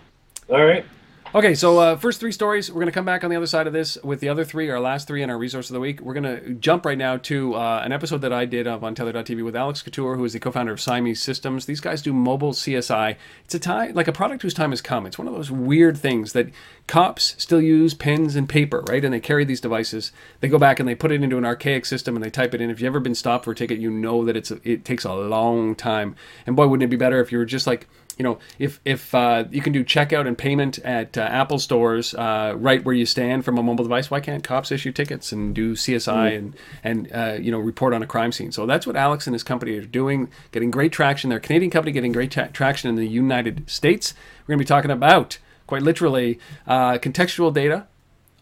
All 0.48 0.64
right. 0.64 0.84
Okay, 1.34 1.54
so 1.54 1.78
uh, 1.78 1.96
first 1.96 2.20
three 2.20 2.32
stories. 2.32 2.70
We're 2.70 2.80
going 2.80 2.86
to 2.86 2.92
come 2.92 3.04
back 3.04 3.22
on 3.22 3.28
the 3.28 3.36
other 3.36 3.46
side 3.46 3.66
of 3.66 3.74
this 3.74 3.98
with 4.02 4.20
the 4.20 4.30
other 4.30 4.46
three, 4.46 4.70
our 4.70 4.80
last 4.80 5.06
three, 5.06 5.22
and 5.22 5.30
our 5.30 5.36
resource 5.36 5.68
of 5.68 5.74
the 5.74 5.80
week. 5.80 6.00
We're 6.00 6.14
going 6.14 6.24
to 6.24 6.54
jump 6.54 6.86
right 6.86 6.96
now 6.96 7.18
to 7.18 7.54
uh, 7.54 7.82
an 7.84 7.92
episode 7.92 8.22
that 8.22 8.32
I 8.32 8.46
did 8.46 8.66
of 8.66 8.80
Untether.tv 8.80 9.44
with 9.44 9.54
Alex 9.54 9.82
Couture, 9.82 10.16
who 10.16 10.24
is 10.24 10.32
the 10.32 10.40
co-founder 10.40 10.72
of 10.72 10.80
Siamese 10.80 11.20
Systems. 11.20 11.66
These 11.66 11.80
guys 11.80 12.00
do 12.00 12.14
mobile 12.14 12.54
CSI. 12.54 13.16
It's 13.44 13.54
a 13.54 13.58
time 13.58 13.92
like 13.92 14.08
a 14.08 14.12
product 14.12 14.40
whose 14.40 14.54
time 14.54 14.70
has 14.70 14.80
come. 14.80 15.04
It's 15.04 15.18
one 15.18 15.28
of 15.28 15.34
those 15.34 15.50
weird 15.50 15.98
things 15.98 16.32
that 16.32 16.48
cops 16.86 17.34
still 17.36 17.60
use 17.60 17.92
pens 17.92 18.34
and 18.34 18.48
paper, 18.48 18.82
right? 18.88 19.04
And 19.04 19.12
they 19.12 19.20
carry 19.20 19.44
these 19.44 19.60
devices. 19.60 20.12
They 20.40 20.48
go 20.48 20.58
back 20.58 20.80
and 20.80 20.88
they 20.88 20.94
put 20.94 21.12
it 21.12 21.22
into 21.22 21.36
an 21.36 21.44
archaic 21.44 21.84
system 21.84 22.16
and 22.16 22.24
they 22.24 22.30
type 22.30 22.54
it 22.54 22.62
in. 22.62 22.70
If 22.70 22.80
you've 22.80 22.86
ever 22.86 23.00
been 23.00 23.14
stopped 23.14 23.44
for 23.44 23.52
a 23.52 23.54
ticket, 23.54 23.78
you 23.80 23.90
know 23.90 24.24
that 24.24 24.34
it's 24.34 24.50
a, 24.50 24.60
it 24.64 24.86
takes 24.86 25.04
a 25.04 25.12
long 25.12 25.74
time. 25.74 26.16
And 26.46 26.56
boy, 26.56 26.68
wouldn't 26.68 26.84
it 26.84 26.90
be 26.90 26.96
better 26.96 27.20
if 27.20 27.30
you 27.32 27.36
were 27.36 27.44
just 27.44 27.66
like 27.66 27.86
you 28.18 28.24
know, 28.24 28.38
if 28.58 28.80
if 28.84 29.14
uh, 29.14 29.44
you 29.50 29.62
can 29.62 29.72
do 29.72 29.84
checkout 29.84 30.26
and 30.26 30.36
payment 30.36 30.78
at 30.80 31.16
uh, 31.16 31.22
Apple 31.22 31.58
stores 31.58 32.14
uh, 32.14 32.54
right 32.56 32.84
where 32.84 32.94
you 32.94 33.06
stand 33.06 33.44
from 33.44 33.56
a 33.58 33.62
mobile 33.62 33.84
device, 33.84 34.10
why 34.10 34.20
can't 34.20 34.42
cops 34.42 34.72
issue 34.72 34.90
tickets 34.90 35.30
and 35.30 35.54
do 35.54 35.74
CSI 35.74 36.36
and 36.36 36.56
and 36.82 37.12
uh, 37.12 37.38
you 37.40 37.52
know 37.52 37.58
report 37.58 37.94
on 37.94 38.02
a 38.02 38.06
crime 38.06 38.32
scene? 38.32 38.50
So 38.50 38.66
that's 38.66 38.86
what 38.86 38.96
Alex 38.96 39.26
and 39.26 39.34
his 39.34 39.44
company 39.44 39.78
are 39.78 39.82
doing, 39.82 40.30
getting 40.50 40.70
great 40.70 40.92
traction. 40.92 41.30
They're 41.30 41.38
a 41.38 41.40
Canadian 41.40 41.70
company 41.70 41.92
getting 41.92 42.12
great 42.12 42.32
tra- 42.32 42.50
traction 42.50 42.90
in 42.90 42.96
the 42.96 43.06
United 43.06 43.70
States. 43.70 44.14
We're 44.42 44.54
going 44.54 44.58
to 44.58 44.64
be 44.64 44.68
talking 44.68 44.90
about 44.90 45.38
quite 45.68 45.82
literally 45.82 46.40
uh, 46.66 46.94
contextual 46.98 47.54
data 47.54 47.86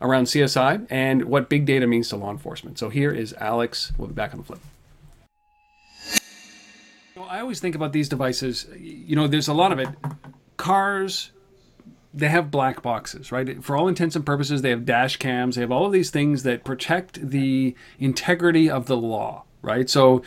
around 0.01 0.25
CSI 0.25 0.87
and 0.89 1.25
what 1.25 1.49
big 1.49 1.67
data 1.67 1.87
means 1.87 2.09
to 2.11 2.17
law 2.17 2.31
enforcement. 2.31 2.79
So 2.79 2.89
here 2.89 3.11
is 3.11 3.35
Alex. 3.35 3.93
We'll 3.99 4.09
be 4.09 4.15
back 4.15 4.33
on 4.33 4.39
the 4.39 4.45
flip. 4.45 4.61
Know, 7.17 7.25
I 7.25 7.41
always 7.41 7.61
think 7.61 7.75
about 7.75 7.95
these 7.95 8.11
devices. 8.11 8.67
You 8.79 9.17
know, 9.17 9.27
there's 9.27 9.49
a 9.49 9.55
lot 9.55 9.73
of 9.73 9.79
it. 9.79 9.89
Cars, 10.59 11.31
they 12.13 12.29
have 12.29 12.51
black 12.51 12.83
boxes, 12.83 13.33
right? 13.33 13.65
For 13.65 13.75
all 13.75 13.89
intents 13.89 14.17
and 14.17 14.27
purposes, 14.27 14.61
they 14.61 14.69
have 14.69 14.85
dash 14.85 15.17
cams. 15.17 15.57
They 15.57 15.63
have 15.63 15.73
all 15.73 15.87
of 15.87 15.93
these 15.93 16.11
things 16.11 16.43
that 16.43 16.63
protect 16.63 17.31
the 17.31 17.75
integrity 17.99 18.69
of 18.69 18.85
the 18.85 18.99
law, 18.99 19.45
right? 19.63 19.89
So, 19.89 20.23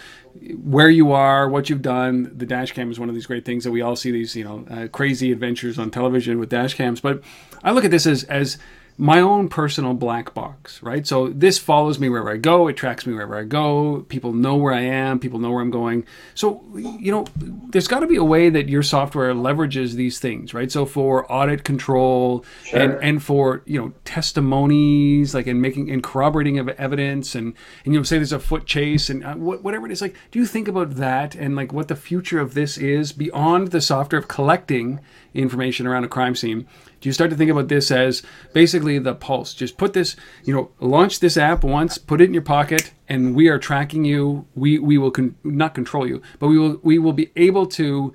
where 0.64 0.90
you 0.90 1.12
are, 1.12 1.48
what 1.48 1.70
you've 1.70 1.84
done, 1.84 2.32
the 2.36 2.48
dash 2.48 2.72
cam 2.72 2.90
is 2.90 3.00
one 3.00 3.08
of 3.10 3.14
these 3.14 3.28
great 3.28 3.46
things 3.46 3.66
that 3.66 3.72
we 3.72 3.82
all 3.82 3.96
see 3.96 4.10
these, 4.10 4.36
you 4.36 4.44
know, 4.44 4.66
uh, 4.72 4.88
crazy 4.88 5.32
adventures 5.32 5.78
on 5.78 5.92
television 5.92 6.40
with 6.40 6.50
dash 6.50 6.74
cams. 6.74 7.02
But 7.02 7.22
I 7.64 7.72
look 7.72 7.86
at 7.86 7.92
this 7.92 8.08
as 8.08 8.24
as 8.24 8.58
my 9.02 9.22
own 9.22 9.48
personal 9.48 9.94
black 9.94 10.34
box, 10.34 10.84
right? 10.84 11.08
So 11.08 11.30
this 11.30 11.58
follows 11.58 12.00
me 12.00 12.10
wherever 12.10 12.30
I 12.30 12.36
go. 12.36 12.68
It 12.68 12.76
tracks 12.76 13.08
me 13.08 13.14
wherever 13.14 13.38
I 13.38 13.46
go. 13.46 14.06
People 14.10 14.34
know 14.34 14.58
where 14.58 14.74
I 14.74 14.82
am. 14.82 15.20
People 15.20 15.40
know 15.40 15.52
where 15.52 15.62
I'm 15.62 15.72
going. 15.72 16.06
So, 16.36 16.62
you 16.76 17.10
know, 17.10 17.26
there's 17.38 17.88
got 17.88 18.02
to 18.02 18.08
be 18.08 18.18
a 18.18 18.26
way 18.26 18.50
that 18.50 18.68
your 18.68 18.84
software 18.84 19.34
leverages 19.34 19.94
these 19.94 20.20
things, 20.20 20.54
right? 20.54 20.70
So 20.70 20.86
for 20.86 21.32
audit 21.32 21.64
control 21.64 22.44
and, 22.74 22.92
and 23.02 23.24
for, 23.24 23.64
you 23.66 23.80
know, 23.80 23.94
testimonies, 24.04 25.34
like 25.34 25.48
in 25.48 25.62
making 25.62 25.90
and 25.90 26.04
corroborating 26.04 26.60
of 26.60 26.68
evidence 26.68 27.36
and, 27.36 27.54
and, 27.86 27.94
you 27.94 28.00
know, 28.02 28.04
say 28.04 28.18
there's 28.18 28.34
a 28.34 28.40
foot 28.40 28.66
chase 28.66 29.10
and 29.10 29.24
uh, 29.24 29.36
whatever 29.36 29.86
it 29.86 29.94
is, 29.94 30.02
like, 30.02 30.18
do 30.32 30.40
you 30.40 30.46
think 30.46 30.68
about 30.68 30.98
that 30.98 31.36
and 31.36 31.56
like 31.56 31.72
what 31.72 31.88
the 31.88 31.96
future 31.96 32.42
of 32.42 32.54
this 32.54 32.78
is 32.78 33.14
beyond 33.14 33.70
the 33.70 33.80
software 33.80 34.20
of 34.20 34.28
collecting 34.28 35.00
information 35.34 35.88
around 35.88 36.04
a 36.04 36.08
crime 36.08 36.36
scene? 36.36 36.68
Do 37.02 37.08
you 37.08 37.14
start 37.14 37.30
to 37.30 37.36
think 37.36 37.50
about 37.50 37.70
this 37.70 37.92
as 37.92 38.24
basically 38.54 39.00
the 39.00 39.16
pulse? 39.16 39.54
Just 39.54 39.78
put 39.78 39.94
this, 39.94 40.16
you 40.44 40.54
know, 40.54 40.72
launch 40.80 41.20
this 41.20 41.38
app 41.38 41.64
once, 41.64 41.98
put 41.98 42.20
it 42.20 42.26
in 42.26 42.34
your 42.34 42.44
pocket, 42.44 42.92
and 43.08 43.36
we 43.36 43.48
are 43.48 43.58
tracking 43.58 44.04
you. 44.04 44.46
We 44.56 44.80
we 44.80 44.98
will 44.98 45.12
con- 45.12 45.36
not 45.44 45.74
control 45.74 46.08
you, 46.08 46.22
but 46.40 46.48
we 46.48 46.58
will 46.58 46.80
we 46.84 47.00
will 47.00 47.14
be 47.14 47.32
able 47.36 47.68
to, 47.68 48.14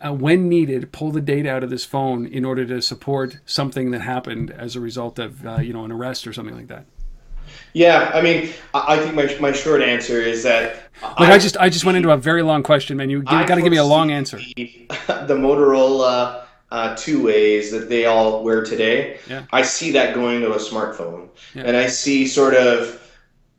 uh, 0.00 0.12
when 0.12 0.48
needed, 0.48 0.92
pull 0.92 1.10
the 1.10 1.20
data 1.20 1.50
out 1.50 1.62
of 1.62 1.70
this 1.70 1.84
phone 1.84 2.26
in 2.26 2.44
order 2.44 2.64
to 2.66 2.80
support 2.80 3.38
something 3.44 3.90
that 3.90 4.00
happened 4.00 4.50
as 4.50 4.76
a 4.76 4.80
result 4.80 5.18
of 5.18 5.46
uh, 5.46 5.60
you 5.60 5.72
know 5.72 5.84
an 5.84 5.92
arrest 5.92 6.26
or 6.26 6.32
something 6.32 6.56
like 6.56 6.68
that. 6.68 6.86
Yeah, 7.74 8.10
I 8.14 8.22
mean, 8.22 8.52
I 8.72 8.94
I 8.94 8.98
think 8.98 9.14
my, 9.14 9.36
my 9.40 9.52
short 9.52 9.82
answer 9.82 10.20
is 10.20 10.42
that 10.44 10.90
Like 11.02 11.30
I, 11.30 11.38
just 11.38 11.56
I 11.58 11.68
just 11.68 11.84
went 11.84 11.96
into 11.96 12.10
a 12.10 12.16
very 12.16 12.42
long 12.42 12.62
question, 12.62 12.96
man. 12.96 13.10
You 13.10 13.22
got 13.22 13.46
to 13.46 13.62
give 13.62 13.70
me 13.70 13.78
a 13.78 13.84
long 13.84 14.10
answer. 14.10 14.38
foresee 14.38 14.86
The 15.06 15.34
Motorola 15.34 16.46
uh, 16.72 16.96
two 16.96 17.22
ways 17.22 17.70
that 17.70 17.90
they 17.90 18.06
all 18.06 18.42
wear 18.42 18.64
today. 18.64 19.18
Yeah. 19.28 19.44
I 19.52 19.60
see 19.60 19.92
that 19.92 20.14
going 20.14 20.40
to 20.40 20.52
a 20.54 20.56
smartphone, 20.56 21.28
Yeah. 21.54 21.64
and 21.66 21.76
I 21.76 21.86
see 21.86 22.26
sort 22.26 22.54
of, 22.54 22.98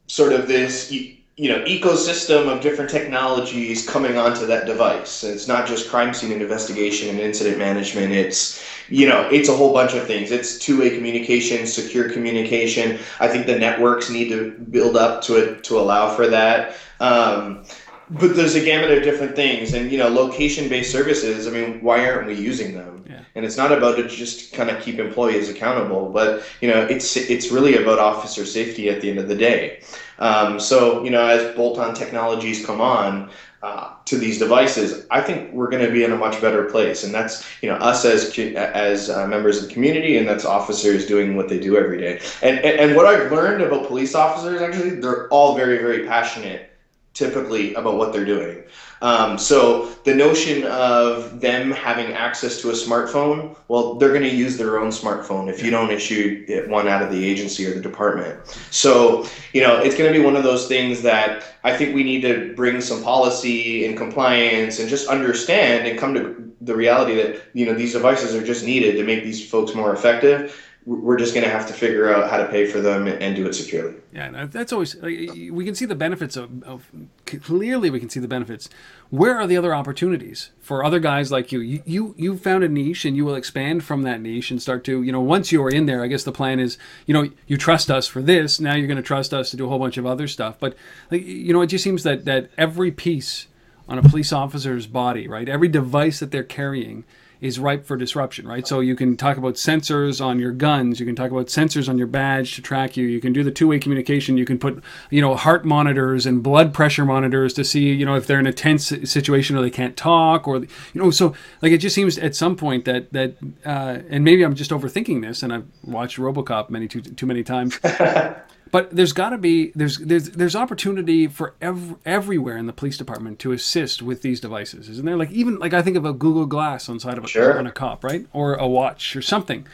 sort 0.07 0.33
of 0.33 0.47
this. 0.47 0.91
You, 0.91 1.49
know 1.49 1.63
ecosystem 1.65 2.47
of 2.47 2.61
different 2.61 2.91
technologies 2.91 3.89
coming 3.89 4.17
onto 4.17 4.45
that 4.45 4.67
device. 4.67 5.23
And 5.23 5.33
it's 5.33 5.47
not 5.47 5.67
just 5.67 5.89
crime 5.89 6.13
scene 6.13 6.31
investigation 6.31 7.09
and 7.09 7.19
incident 7.19 7.57
management. 7.57 8.11
It's 8.11 8.63
you 8.87 9.07
know 9.09 9.27
it's 9.31 9.49
a 9.49 9.55
whole 9.55 9.73
bunch 9.73 9.93
of 9.95 10.05
things. 10.05 10.29
It's 10.31 10.59
two-way 10.59 10.91
communication, 10.95 11.65
secure 11.65 12.07
communication. 12.09 12.99
I 13.19 13.27
think 13.27 13.47
the 13.47 13.57
networks 13.57 14.11
need 14.11 14.29
to 14.29 14.51
build 14.75 14.95
up 14.95 15.23
to 15.23 15.37
it 15.37 15.63
to 15.63 15.79
allow 15.79 16.15
for 16.15 16.27
that. 16.27 16.75
Um, 16.99 17.65
but 18.13 18.35
there's 18.35 18.53
a 18.53 18.63
gamut 18.63 18.95
of 18.95 19.03
different 19.03 19.35
things, 19.35 19.73
and 19.73 19.91
you 19.91 19.97
know, 19.97 20.07
location-based 20.07 20.91
services. 20.91 21.47
I 21.47 21.51
mean, 21.51 21.81
why 21.81 22.07
aren't 22.07 22.27
we 22.27 22.35
using 22.35 22.75
them? 22.75 23.03
Yeah. 23.09 23.21
And 23.35 23.43
it's 23.43 23.57
not 23.57 23.71
about 23.71 23.95
to 23.97 24.07
just 24.07 24.53
kind 24.53 24.69
of 24.69 24.81
keep 24.81 24.99
employees 24.99 25.49
accountable, 25.49 26.09
but 26.09 26.43
you 26.61 26.67
know, 26.67 26.81
it's 26.81 27.17
it's 27.17 27.51
really 27.51 27.75
about 27.75 27.99
officer 27.99 28.45
safety 28.45 28.89
at 28.89 29.01
the 29.01 29.09
end 29.09 29.19
of 29.19 29.27
the 29.27 29.35
day. 29.35 29.81
Um, 30.19 30.59
so 30.59 31.03
you 31.03 31.09
know, 31.09 31.25
as 31.25 31.55
bolt-on 31.55 31.95
technologies 31.95 32.65
come 32.65 32.81
on. 32.81 33.29
Uh, 33.63 33.93
to 34.03 34.17
these 34.17 34.39
devices, 34.39 35.05
I 35.09 35.21
think 35.21 35.53
we're 35.53 35.69
going 35.69 35.85
to 35.85 35.89
be 35.89 36.03
in 36.03 36.11
a 36.11 36.17
much 36.17 36.41
better 36.41 36.65
place, 36.65 37.05
and 37.05 37.13
that's 37.13 37.47
you 37.61 37.69
know 37.69 37.75
us 37.75 38.03
as 38.03 38.37
as 38.37 39.09
uh, 39.09 39.25
members 39.25 39.63
of 39.63 39.69
the 39.69 39.73
community, 39.73 40.17
and 40.17 40.27
that's 40.27 40.43
officers 40.43 41.07
doing 41.07 41.37
what 41.37 41.47
they 41.47 41.57
do 41.57 41.77
every 41.77 41.97
day. 41.97 42.19
And, 42.41 42.59
and 42.59 42.77
and 42.77 42.95
what 42.97 43.05
I've 43.05 43.31
learned 43.31 43.63
about 43.63 43.87
police 43.87 44.15
officers, 44.15 44.61
actually, 44.61 44.99
they're 44.99 45.29
all 45.29 45.55
very 45.55 45.77
very 45.77 46.05
passionate 46.05 46.72
typically 47.13 47.73
about 47.75 47.97
what 47.97 48.11
they're 48.11 48.25
doing. 48.25 48.63
Um, 49.01 49.37
so 49.37 49.85
the 50.05 50.15
notion 50.15 50.63
of 50.63 51.41
them 51.41 51.71
having 51.71 52.13
access 52.13 52.61
to 52.61 52.69
a 52.69 52.73
smartphone, 52.73 53.55
well, 53.67 53.95
they're 53.95 54.13
going 54.13 54.23
to 54.23 54.33
use 54.33 54.57
their 54.57 54.79
own 54.79 54.89
smartphone 54.89 55.49
if 55.49 55.61
you 55.61 55.69
don't 55.69 55.91
issue 55.91 56.45
it 56.47 56.69
one 56.69 56.87
out 56.87 57.01
of 57.01 57.11
the 57.11 57.23
agency 57.23 57.65
or 57.67 57.73
the 57.73 57.81
department. 57.81 58.39
So, 58.71 59.27
you 59.51 59.61
know, 59.61 59.77
it's 59.77 59.95
going 59.95 60.11
to 60.11 60.17
be 60.17 60.23
one 60.23 60.35
of 60.35 60.43
those 60.43 60.67
things 60.67 61.01
that 61.01 61.43
I 61.63 61.75
think 61.75 61.93
we 61.93 62.03
need 62.03 62.21
to 62.21 62.53
bring 62.55 62.79
some 62.81 63.03
policy 63.03 63.85
and 63.85 63.97
compliance 63.97 64.79
and 64.79 64.89
just 64.89 65.07
understand 65.07 65.85
and 65.85 65.99
come 65.99 66.13
to 66.13 66.51
the 66.61 66.75
reality 66.75 67.15
that, 67.15 67.43
you 67.53 67.65
know, 67.65 67.73
these 67.73 67.91
devices 67.91 68.33
are 68.33 68.45
just 68.45 68.63
needed 68.63 68.95
to 68.95 69.03
make 69.03 69.23
these 69.23 69.49
folks 69.49 69.75
more 69.75 69.93
effective 69.93 70.57
we're 70.85 71.17
just 71.17 71.33
going 71.33 71.45
to 71.45 71.49
have 71.49 71.65
to 71.67 71.73
figure 71.73 72.13
out 72.13 72.29
how 72.29 72.37
to 72.37 72.45
pay 72.47 72.65
for 72.65 72.81
them 72.81 73.07
and 73.07 73.35
do 73.35 73.47
it 73.47 73.53
securely. 73.53 73.95
Yeah, 74.11 74.47
that's 74.47 74.73
always 74.73 74.95
uh, 74.95 75.03
like, 75.03 75.29
we 75.51 75.63
can 75.63 75.75
see 75.75 75.85
the 75.85 75.95
benefits 75.95 76.35
of, 76.35 76.63
of, 76.63 76.91
clearly 77.25 77.89
we 77.89 77.99
can 77.99 78.09
see 78.09 78.19
the 78.19 78.27
benefits. 78.27 78.69
Where 79.09 79.37
are 79.37 79.47
the 79.47 79.55
other 79.55 79.73
opportunities 79.73 80.49
for 80.59 80.83
other 80.83 80.99
guys 80.99 81.31
like 81.31 81.51
you? 81.51 81.59
You 81.59 81.83
you 81.85 82.15
you 82.17 82.37
found 82.37 82.63
a 82.63 82.69
niche 82.69 83.05
and 83.05 83.15
you 83.15 83.23
will 83.25 83.35
expand 83.35 83.83
from 83.83 84.01
that 84.03 84.19
niche 84.21 84.51
and 84.51 84.61
start 84.61 84.83
to 84.85 85.01
you 85.03 85.11
know 85.11 85.21
once 85.21 85.51
you 85.51 85.63
are 85.63 85.69
in 85.69 85.85
there. 85.85 86.03
I 86.03 86.07
guess 86.07 86.23
the 86.23 86.31
plan 86.31 86.59
is 86.59 86.77
you 87.05 87.13
know 87.13 87.29
you 87.47 87.57
trust 87.57 87.89
us 87.89 88.07
for 88.07 88.21
this. 88.21 88.59
Now 88.59 88.75
you're 88.75 88.87
going 88.87 88.97
to 88.97 89.03
trust 89.03 89.33
us 89.33 89.51
to 89.51 89.57
do 89.57 89.65
a 89.65 89.69
whole 89.69 89.79
bunch 89.79 89.97
of 89.97 90.05
other 90.05 90.27
stuff. 90.27 90.57
But 90.59 90.75
like, 91.11 91.23
you 91.25 91.53
know 91.53 91.61
it 91.61 91.67
just 91.67 91.83
seems 91.83 92.03
that 92.03 92.25
that 92.25 92.49
every 92.57 92.91
piece 92.91 93.47
on 93.87 93.97
a 93.97 94.01
police 94.01 94.33
officer's 94.33 94.87
body, 94.87 95.27
right? 95.27 95.47
Every 95.47 95.67
device 95.67 96.19
that 96.19 96.31
they're 96.31 96.43
carrying 96.43 97.03
is 97.43 97.59
ripe 97.59 97.85
for 97.85 97.97
disruption, 97.97 98.47
right? 98.47 98.65
So 98.65 98.79
you 98.79 98.95
can 98.95 99.17
talk 99.17 99.35
about 99.37 99.55
sensors 99.55 100.23
on 100.23 100.39
your 100.39 100.51
guns, 100.51 100.99
you 100.99 101.05
can 101.05 101.15
talk 101.15 101.29
about 101.29 101.47
sensors 101.47 101.89
on 101.89 101.97
your 101.97 102.07
badge 102.07 102.55
to 102.55 102.61
track 102.61 102.95
you, 102.95 103.05
you 103.05 103.19
can 103.19 103.33
do 103.33 103.43
the 103.43 103.51
two-way 103.51 103.79
communication, 103.79 104.37
you 104.37 104.45
can 104.45 104.57
put, 104.57 104.81
you 105.09 105.19
know, 105.19 105.35
heart 105.35 105.65
monitors 105.65 106.25
and 106.25 106.41
blood 106.41 106.73
pressure 106.73 107.03
monitors 107.03 107.53
to 107.55 107.65
see, 107.65 107.91
you 107.91 108.05
know, 108.05 108.15
if 108.15 108.25
they're 108.27 108.39
in 108.39 108.47
a 108.47 108.53
tense 108.53 108.87
situation 109.03 109.57
or 109.57 109.61
they 109.61 109.69
can't 109.69 109.97
talk 109.97 110.47
or, 110.47 110.59
you 110.59 110.69
know, 110.95 111.11
so 111.11 111.35
like 111.61 111.73
it 111.73 111.79
just 111.79 111.93
seems 111.93 112.17
at 112.17 112.33
some 112.33 112.55
point 112.55 112.85
that 112.85 113.11
that, 113.11 113.35
uh, 113.65 113.99
and 114.09 114.23
maybe 114.23 114.43
I'm 114.43 114.55
just 114.55 114.71
overthinking 114.71 115.21
this, 115.21 115.43
and 115.43 115.51
I've 115.51 115.67
watched 115.83 116.17
RoboCop 116.17 116.69
many 116.69 116.87
too 116.87 117.01
too 117.01 117.25
many 117.25 117.43
times. 117.43 117.77
but 118.73 118.89
there's 118.89 119.13
got 119.13 119.29
to 119.29 119.37
be 119.37 119.71
there's 119.75 119.99
there's 119.99 120.31
there's 120.31 120.55
opportunity 120.55 121.27
for 121.27 121.53
ev- 121.61 121.95
everywhere 122.07 122.57
in 122.57 122.65
the 122.65 122.73
police 122.73 122.97
department 122.97 123.37
to 123.37 123.51
assist 123.51 124.01
with 124.01 124.23
these 124.23 124.39
devices, 124.39 124.89
isn't 124.89 125.05
there? 125.05 125.15
Like 125.15 125.29
even 125.29 125.59
like 125.59 125.75
I 125.75 125.83
think 125.83 125.95
of 125.95 126.05
a 126.05 126.11
Google 126.11 126.47
Glass 126.47 126.89
on 126.89 126.99
side 126.99 127.19
of 127.19 127.23
a 127.23 127.27
sure. 127.27 127.59
on 127.59 127.67
a 127.67 127.71
cop, 127.71 128.03
right, 128.03 128.25
or 128.33 128.55
a 128.55 128.67
watch 128.67 129.15
or 129.15 129.21
something. 129.21 129.67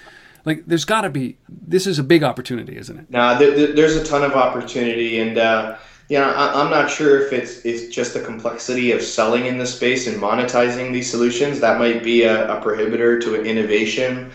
Like 0.43 0.65
there's 0.65 0.83
got 0.83 1.01
to 1.01 1.09
be 1.09 1.37
this 1.47 1.87
is 1.87 1.97
a 1.97 2.03
big 2.03 2.23
opportunity, 2.23 2.75
isn't 2.75 2.99
it? 2.99 3.09
Nah, 3.09 3.39
there, 3.39 3.71
there's 3.71 3.95
a 3.95 4.03
ton 4.03 4.21
of 4.21 4.33
opportunity, 4.33 5.21
and 5.21 5.37
uh, 5.37 5.77
yeah, 6.09 6.29
I, 6.31 6.61
I'm 6.61 6.69
not 6.69 6.91
sure 6.91 7.25
if 7.25 7.31
it's 7.31 7.63
it's 7.65 7.95
just 7.95 8.13
the 8.13 8.19
complexity 8.21 8.91
of 8.91 9.01
selling 9.01 9.45
in 9.45 9.57
this 9.57 9.73
space 9.73 10.07
and 10.07 10.21
monetizing 10.21 10.91
these 10.91 11.09
solutions 11.09 11.61
that 11.61 11.79
might 11.79 12.03
be 12.03 12.23
a, 12.23 12.57
a 12.57 12.61
prohibitor 12.61 13.21
to 13.21 13.41
innovation, 13.45 14.29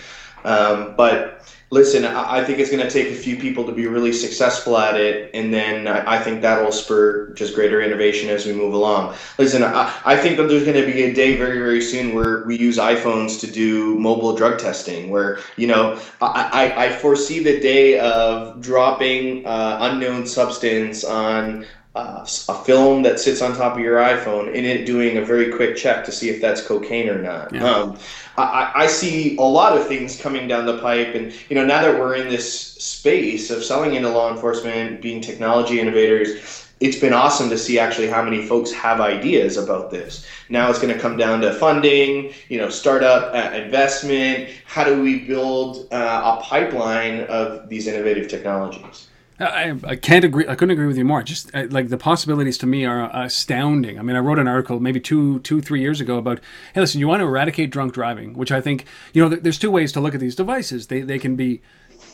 um, 0.46 0.94
but 0.96 1.53
listen, 1.74 2.04
I 2.04 2.44
think 2.44 2.60
it's 2.60 2.70
going 2.70 2.86
to 2.86 2.88
take 2.88 3.08
a 3.08 3.16
few 3.16 3.36
people 3.36 3.64
to 3.66 3.72
be 3.72 3.88
really 3.88 4.12
successful 4.12 4.78
at 4.78 4.94
it, 4.96 5.32
and 5.34 5.52
then 5.52 5.88
I 5.88 6.22
think 6.22 6.40
that 6.42 6.62
will 6.62 6.70
spur 6.70 7.34
just 7.34 7.52
greater 7.52 7.82
innovation 7.82 8.30
as 8.30 8.46
we 8.46 8.52
move 8.52 8.74
along. 8.74 9.16
Listen, 9.38 9.64
I 9.64 10.16
think 10.16 10.36
that 10.36 10.44
there's 10.48 10.62
going 10.62 10.80
to 10.80 10.86
be 10.86 11.02
a 11.02 11.12
day 11.12 11.36
very, 11.36 11.58
very 11.58 11.82
soon 11.82 12.14
where 12.14 12.44
we 12.46 12.56
use 12.56 12.78
iPhones 12.78 13.40
to 13.40 13.50
do 13.50 13.98
mobile 13.98 14.36
drug 14.36 14.60
testing, 14.60 15.10
where, 15.10 15.40
you 15.56 15.66
know, 15.66 15.98
I, 16.22 16.72
I 16.86 16.88
foresee 16.90 17.42
the 17.42 17.58
day 17.58 17.98
of 17.98 18.60
dropping 18.60 19.44
uh, 19.44 19.78
unknown 19.80 20.26
substance 20.26 21.02
on 21.02 21.66
uh, 21.94 22.26
a 22.48 22.64
film 22.64 23.02
that 23.02 23.20
sits 23.20 23.40
on 23.40 23.54
top 23.54 23.74
of 23.74 23.78
your 23.80 23.98
iPhone 23.98 24.48
and 24.48 24.66
it 24.66 24.84
doing 24.84 25.16
a 25.16 25.24
very 25.24 25.52
quick 25.52 25.76
check 25.76 26.04
to 26.04 26.10
see 26.10 26.28
if 26.28 26.40
that's 26.40 26.60
cocaine 26.66 27.08
or 27.08 27.22
not. 27.22 27.54
Yeah. 27.54 27.64
Um, 27.64 27.98
I, 28.36 28.72
I, 28.74 28.86
see 28.88 29.36
a 29.36 29.42
lot 29.42 29.78
of 29.78 29.86
things 29.86 30.20
coming 30.20 30.48
down 30.48 30.66
the 30.66 30.78
pipe, 30.78 31.14
and 31.14 31.32
you 31.48 31.54
know 31.54 31.64
now 31.64 31.82
that 31.82 31.96
we're 31.96 32.16
in 32.16 32.28
this 32.28 32.72
space 32.74 33.50
of 33.50 33.62
selling 33.62 33.94
into 33.94 34.08
law 34.08 34.32
enforcement, 34.32 35.00
being 35.00 35.20
technology 35.20 35.78
innovators, 35.78 36.64
it's 36.80 36.98
been 36.98 37.12
awesome 37.12 37.48
to 37.50 37.56
see 37.56 37.78
actually 37.78 38.08
how 38.08 38.24
many 38.24 38.44
folks 38.44 38.72
have 38.72 39.00
ideas 39.00 39.56
about 39.56 39.92
this. 39.92 40.26
Now 40.48 40.68
it's 40.70 40.80
going 40.80 40.92
to 40.92 41.00
come 41.00 41.16
down 41.16 41.40
to 41.42 41.54
funding, 41.54 42.32
you 42.48 42.58
know, 42.58 42.70
startup 42.70 43.32
uh, 43.32 43.54
investment. 43.54 44.50
How 44.66 44.82
do 44.82 45.00
we 45.00 45.20
build 45.20 45.86
uh, 45.92 46.38
a 46.38 46.42
pipeline 46.42 47.20
of 47.24 47.68
these 47.68 47.86
innovative 47.86 48.26
technologies? 48.26 49.06
I, 49.46 49.74
I 49.84 49.96
can't 49.96 50.24
agree. 50.24 50.46
I 50.48 50.54
couldn't 50.54 50.72
agree 50.72 50.86
with 50.86 50.98
you 50.98 51.04
more. 51.04 51.22
Just 51.22 51.54
uh, 51.54 51.66
like 51.70 51.88
the 51.88 51.96
possibilities 51.96 52.58
to 52.58 52.66
me 52.66 52.84
are 52.84 53.10
astounding. 53.12 53.98
I 53.98 54.02
mean, 54.02 54.16
I 54.16 54.20
wrote 54.20 54.38
an 54.38 54.48
article 54.48 54.80
maybe 54.80 55.00
two, 55.00 55.40
two, 55.40 55.60
three 55.60 55.80
years 55.80 56.00
ago 56.00 56.18
about, 56.18 56.40
hey, 56.74 56.80
listen, 56.80 57.00
you 57.00 57.08
want 57.08 57.20
to 57.20 57.26
eradicate 57.26 57.70
drunk 57.70 57.94
driving, 57.94 58.34
which 58.34 58.52
I 58.52 58.60
think, 58.60 58.86
you 59.12 59.22
know, 59.22 59.28
there's 59.34 59.58
two 59.58 59.70
ways 59.70 59.92
to 59.92 60.00
look 60.00 60.14
at 60.14 60.20
these 60.20 60.36
devices. 60.36 60.88
They 60.88 61.00
they 61.00 61.18
can 61.18 61.36
be, 61.36 61.62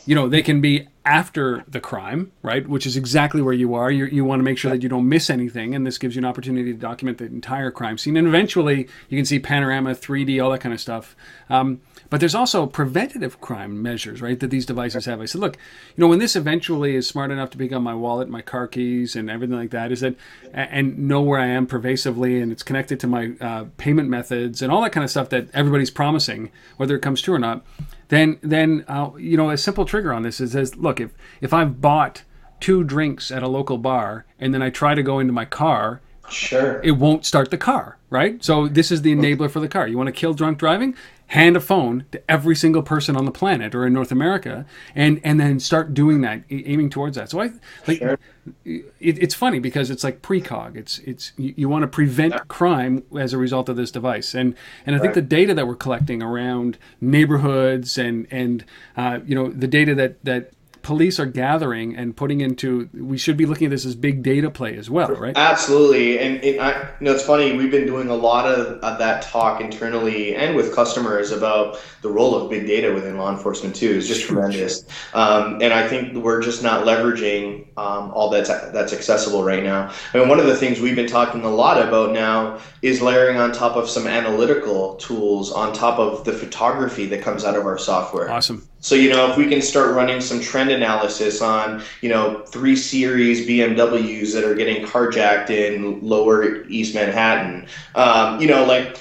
you 0.05 0.15
know, 0.15 0.29
they 0.29 0.41
can 0.41 0.61
be 0.61 0.87
after 1.03 1.63
the 1.67 1.79
crime, 1.79 2.31
right? 2.43 2.67
Which 2.67 2.85
is 2.85 2.95
exactly 2.95 3.41
where 3.41 3.53
you 3.53 3.73
are. 3.73 3.89
You 3.89 4.05
you 4.05 4.23
want 4.23 4.39
to 4.39 4.43
make 4.43 4.57
sure 4.57 4.71
that 4.71 4.83
you 4.83 4.89
don't 4.89 5.09
miss 5.09 5.29
anything, 5.29 5.73
and 5.73 5.85
this 5.85 5.97
gives 5.97 6.15
you 6.15 6.19
an 6.19 6.25
opportunity 6.25 6.71
to 6.71 6.77
document 6.77 7.17
the 7.17 7.25
entire 7.25 7.71
crime 7.71 7.97
scene. 7.97 8.17
And 8.17 8.27
eventually, 8.27 8.87
you 9.09 9.17
can 9.17 9.25
see 9.25 9.39
panorama, 9.39 9.91
3D, 9.91 10.43
all 10.43 10.51
that 10.51 10.59
kind 10.59 10.73
of 10.73 10.81
stuff. 10.81 11.15
Um, 11.49 11.81
but 12.11 12.19
there's 12.19 12.35
also 12.35 12.67
preventative 12.67 13.39
crime 13.39 13.81
measures, 13.81 14.21
right, 14.21 14.37
that 14.41 14.49
these 14.49 14.65
devices 14.65 15.05
have. 15.05 15.21
I 15.21 15.25
said, 15.25 15.39
look, 15.39 15.55
you 15.95 16.01
know, 16.01 16.09
when 16.09 16.19
this 16.19 16.35
eventually 16.35 16.93
is 16.93 17.07
smart 17.07 17.31
enough 17.31 17.51
to 17.51 17.57
pick 17.57 17.71
up 17.71 17.81
my 17.81 17.95
wallet, 17.95 18.27
my 18.27 18.41
car 18.41 18.67
keys, 18.67 19.15
and 19.15 19.29
everything 19.29 19.55
like 19.55 19.69
that, 19.71 19.93
is 19.93 20.01
that, 20.01 20.15
and 20.53 21.07
know 21.07 21.21
where 21.21 21.39
I 21.39 21.45
am 21.45 21.67
pervasively, 21.67 22.41
and 22.41 22.51
it's 22.51 22.63
connected 22.63 22.99
to 22.99 23.07
my 23.07 23.31
uh, 23.39 23.65
payment 23.77 24.09
methods 24.09 24.61
and 24.61 24.73
all 24.73 24.81
that 24.81 24.91
kind 24.91 25.05
of 25.05 25.09
stuff 25.09 25.29
that 25.29 25.47
everybody's 25.53 25.89
promising, 25.89 26.51
whether 26.75 26.97
it 26.97 27.01
comes 27.01 27.21
true 27.21 27.33
or 27.33 27.39
not, 27.39 27.65
then, 28.09 28.39
then 28.41 28.83
uh, 28.89 29.11
you 29.17 29.37
know, 29.37 29.49
a 29.49 29.57
simple 29.57 29.85
trigger 29.85 30.11
on 30.11 30.23
this 30.23 30.41
is, 30.41 30.51
says, 30.51 30.75
look, 30.75 30.90
if, 30.99 31.11
if 31.39 31.53
I've 31.53 31.81
bought 31.81 32.23
two 32.59 32.83
drinks 32.83 33.31
at 33.31 33.43
a 33.43 33.47
local 33.47 33.77
bar 33.77 34.25
and 34.39 34.53
then 34.53 34.61
I 34.61 34.69
try 34.69 34.93
to 34.93 35.03
go 35.03 35.19
into 35.19 35.33
my 35.33 35.45
car, 35.45 36.01
sure, 36.29 36.81
it 36.83 36.91
won't 36.91 37.25
start 37.25 37.51
the 37.51 37.57
car, 37.57 37.97
right? 38.09 38.43
So 38.43 38.67
this 38.67 38.91
is 38.91 39.01
the 39.01 39.15
enabler 39.15 39.49
for 39.49 39.59
the 39.59 39.67
car. 39.67 39.87
You 39.87 39.97
want 39.97 40.07
to 40.07 40.13
kill 40.13 40.33
drunk 40.33 40.57
driving? 40.57 40.95
hand 41.31 41.55
a 41.55 41.61
phone 41.61 42.03
to 42.11 42.21
every 42.29 42.55
single 42.57 42.83
person 42.83 43.15
on 43.15 43.23
the 43.23 43.31
planet 43.31 43.73
or 43.73 43.87
in 43.87 43.93
North 43.93 44.11
America, 44.11 44.65
and 44.93 45.21
and 45.23 45.39
then 45.39 45.61
start 45.61 45.93
doing 45.93 46.19
that, 46.21 46.43
aiming 46.49 46.89
towards 46.89 47.15
that. 47.15 47.29
So 47.29 47.41
I 47.41 47.51
like 47.87 47.99
sure. 47.99 48.19
it, 48.65 48.83
it's 48.99 49.33
funny 49.33 49.59
because 49.59 49.89
it's 49.89 50.03
like 50.03 50.21
precog. 50.21 50.75
It's 50.75 50.99
it's 50.99 51.31
you, 51.37 51.53
you 51.55 51.69
want 51.69 51.83
to 51.83 51.87
prevent 51.87 52.33
yeah. 52.33 52.41
crime 52.49 53.03
as 53.17 53.31
a 53.31 53.37
result 53.37 53.69
of 53.69 53.77
this 53.77 53.91
device, 53.91 54.33
and 54.33 54.55
and 54.85 54.93
I 54.93 54.99
right. 54.99 55.03
think 55.03 55.13
the 55.13 55.21
data 55.21 55.53
that 55.53 55.67
we're 55.67 55.75
collecting 55.75 56.21
around 56.21 56.77
neighborhoods 56.99 57.97
and 57.97 58.27
and 58.29 58.65
uh, 58.97 59.19
you 59.25 59.33
know 59.33 59.49
the 59.49 59.67
data 59.67 59.95
that 59.95 60.23
that 60.25 60.51
police 60.81 61.19
are 61.19 61.25
gathering 61.25 61.95
and 61.95 62.15
putting 62.15 62.41
into 62.41 62.89
we 62.93 63.17
should 63.17 63.37
be 63.37 63.45
looking 63.45 63.65
at 63.65 63.71
this 63.71 63.85
as 63.85 63.95
big 63.95 64.23
data 64.23 64.49
play 64.49 64.75
as 64.77 64.89
well 64.89 65.09
right? 65.09 65.35
Absolutely. 65.35 66.19
And, 66.19 66.43
and 66.43 66.59
I, 66.59 66.81
you 66.99 67.05
know 67.05 67.13
it's 67.13 67.23
funny 67.23 67.55
we've 67.55 67.71
been 67.71 67.85
doing 67.85 68.09
a 68.09 68.15
lot 68.15 68.51
of, 68.51 68.77
of, 68.83 68.99
that 68.99 69.23
talk 69.23 69.61
internally 69.61 70.35
and 70.35 70.55
with 70.55 70.75
customers 70.75 71.31
about 71.31 71.79
the 72.01 72.09
role 72.09 72.35
of 72.35 72.49
big 72.49 72.67
data 72.67 72.93
within 72.93 73.17
law 73.17 73.31
enforcement 73.31 73.75
too. 73.75 73.89
Is 73.89 74.07
just 74.07 74.25
tremendous. 74.25 74.85
Um, 75.13 75.61
and 75.61 75.73
i 75.73 75.87
think 75.87 76.15
we're 76.15 76.41
just 76.41 76.63
not 76.63 76.85
leveraging 76.85 77.67
um, 77.77 78.11
all 78.11 78.29
that's 78.29 78.49
that's 78.49 78.93
accessible 78.93 79.43
right 79.43 79.63
now. 79.63 79.91
I 80.13 80.17
mean, 80.17 80.27
one 80.27 80.39
of 80.39 80.45
the 80.45 80.55
things 80.55 80.79
we've 80.79 80.95
been 80.95 81.07
talking 81.07 81.43
a 81.43 81.49
lot 81.49 81.81
about 81.85 82.11
now 82.11 82.59
is 82.81 83.01
layering 83.01 83.37
on 83.37 83.51
top 83.51 83.75
of 83.75 83.89
some 83.89 84.07
analytical 84.07 84.95
tools 84.95 85.51
on 85.51 85.73
top 85.73 85.99
of 85.99 86.25
the 86.25 86.33
photography 86.33 87.05
that 87.07 87.21
comes 87.21 87.43
out 87.43 87.55
of 87.55 87.65
our 87.65 87.77
software. 87.77 88.29
Awesome 88.29 88.67
So, 88.81 88.95
you 88.95 89.09
know, 89.09 89.29
if 89.29 89.37
we 89.37 89.47
can 89.47 89.61
start 89.61 89.95
running 89.95 90.19
some 90.21 90.41
trend 90.41 90.71
analysis 90.71 91.39
on, 91.39 91.83
you 92.01 92.09
know, 92.09 92.39
three 92.47 92.75
series 92.75 93.47
BMWs 93.47 94.33
that 94.33 94.43
are 94.43 94.55
getting 94.55 94.83
carjacked 94.83 95.51
in 95.51 96.01
lower 96.01 96.63
East 96.65 96.95
Manhattan, 96.95 97.67
um, 97.93 98.41
you 98.41 98.47
know, 98.47 98.65
like 98.65 98.99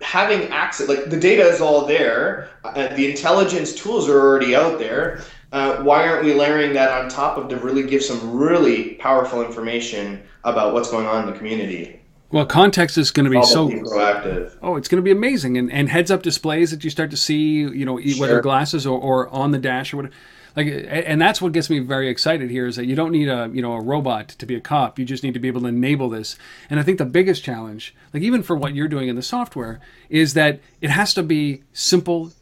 having 0.00 0.48
access, 0.50 0.88
like 0.88 1.10
the 1.10 1.18
data 1.18 1.42
is 1.42 1.60
all 1.60 1.86
there, 1.86 2.50
uh, 2.62 2.94
the 2.94 3.10
intelligence 3.10 3.74
tools 3.74 4.08
are 4.08 4.20
already 4.20 4.54
out 4.54 4.78
there. 4.78 5.22
Uh, 5.50 5.82
why 5.82 6.06
aren't 6.06 6.24
we 6.24 6.32
layering 6.32 6.72
that 6.74 6.90
on 6.90 7.08
top 7.08 7.36
of 7.36 7.48
to 7.48 7.56
really 7.56 7.84
give 7.84 8.02
some 8.02 8.36
really 8.36 8.94
powerful 8.94 9.42
information 9.42 10.22
about 10.44 10.72
what's 10.72 10.90
going 10.90 11.06
on 11.06 11.26
in 11.26 11.32
the 11.32 11.36
community? 11.36 12.00
Well, 12.30 12.46
context 12.46 12.98
is 12.98 13.10
going 13.10 13.24
to 13.24 13.30
be 13.30 13.44
so 13.44 13.68
proactive. 13.68 14.56
Oh, 14.60 14.76
it's 14.76 14.88
going 14.88 14.96
to 14.96 15.04
be 15.04 15.12
amazing, 15.12 15.56
and 15.56 15.70
and 15.70 15.88
heads 15.88 16.10
up 16.10 16.22
displays 16.22 16.70
that 16.72 16.82
you 16.82 16.90
start 16.90 17.10
to 17.10 17.16
see, 17.16 17.60
you 17.60 17.84
know, 17.84 18.00
e- 18.00 18.18
whether 18.18 18.40
glasses 18.40 18.86
or, 18.86 18.98
or 18.98 19.28
on 19.28 19.52
the 19.52 19.58
dash 19.58 19.92
or 19.92 19.98
whatever. 19.98 20.14
Like, 20.56 20.68
and 20.68 21.20
that's 21.20 21.42
what 21.42 21.52
gets 21.52 21.68
me 21.68 21.80
very 21.80 22.08
excited 22.08 22.48
here 22.48 22.66
is 22.66 22.76
that 22.76 22.86
you 22.86 22.94
don't 22.94 23.10
need 23.10 23.28
a 23.28 23.50
you 23.52 23.60
know 23.60 23.72
a 23.72 23.80
robot 23.80 24.28
to 24.28 24.46
be 24.46 24.54
a 24.54 24.60
cop. 24.60 24.98
You 24.98 25.04
just 25.04 25.24
need 25.24 25.34
to 25.34 25.40
be 25.40 25.48
able 25.48 25.62
to 25.62 25.66
enable 25.66 26.08
this. 26.08 26.36
And 26.70 26.78
I 26.78 26.84
think 26.84 26.98
the 26.98 27.04
biggest 27.04 27.42
challenge, 27.42 27.94
like 28.12 28.22
even 28.22 28.42
for 28.42 28.54
what 28.56 28.74
you're 28.74 28.88
doing 28.88 29.08
in 29.08 29.16
the 29.16 29.22
software, 29.22 29.80
is 30.08 30.34
that 30.34 30.60
it 30.80 30.90
has 30.90 31.12
to 31.14 31.22
be 31.22 31.64
simple 31.72 32.32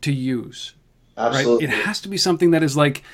to 0.00 0.12
use. 0.12 0.74
Right? 1.16 1.26
Absolutely. 1.26 1.64
It 1.66 1.70
has 1.70 2.00
to 2.00 2.08
be 2.08 2.16
something 2.16 2.50
that 2.52 2.62
is 2.62 2.76
like, 2.76 3.04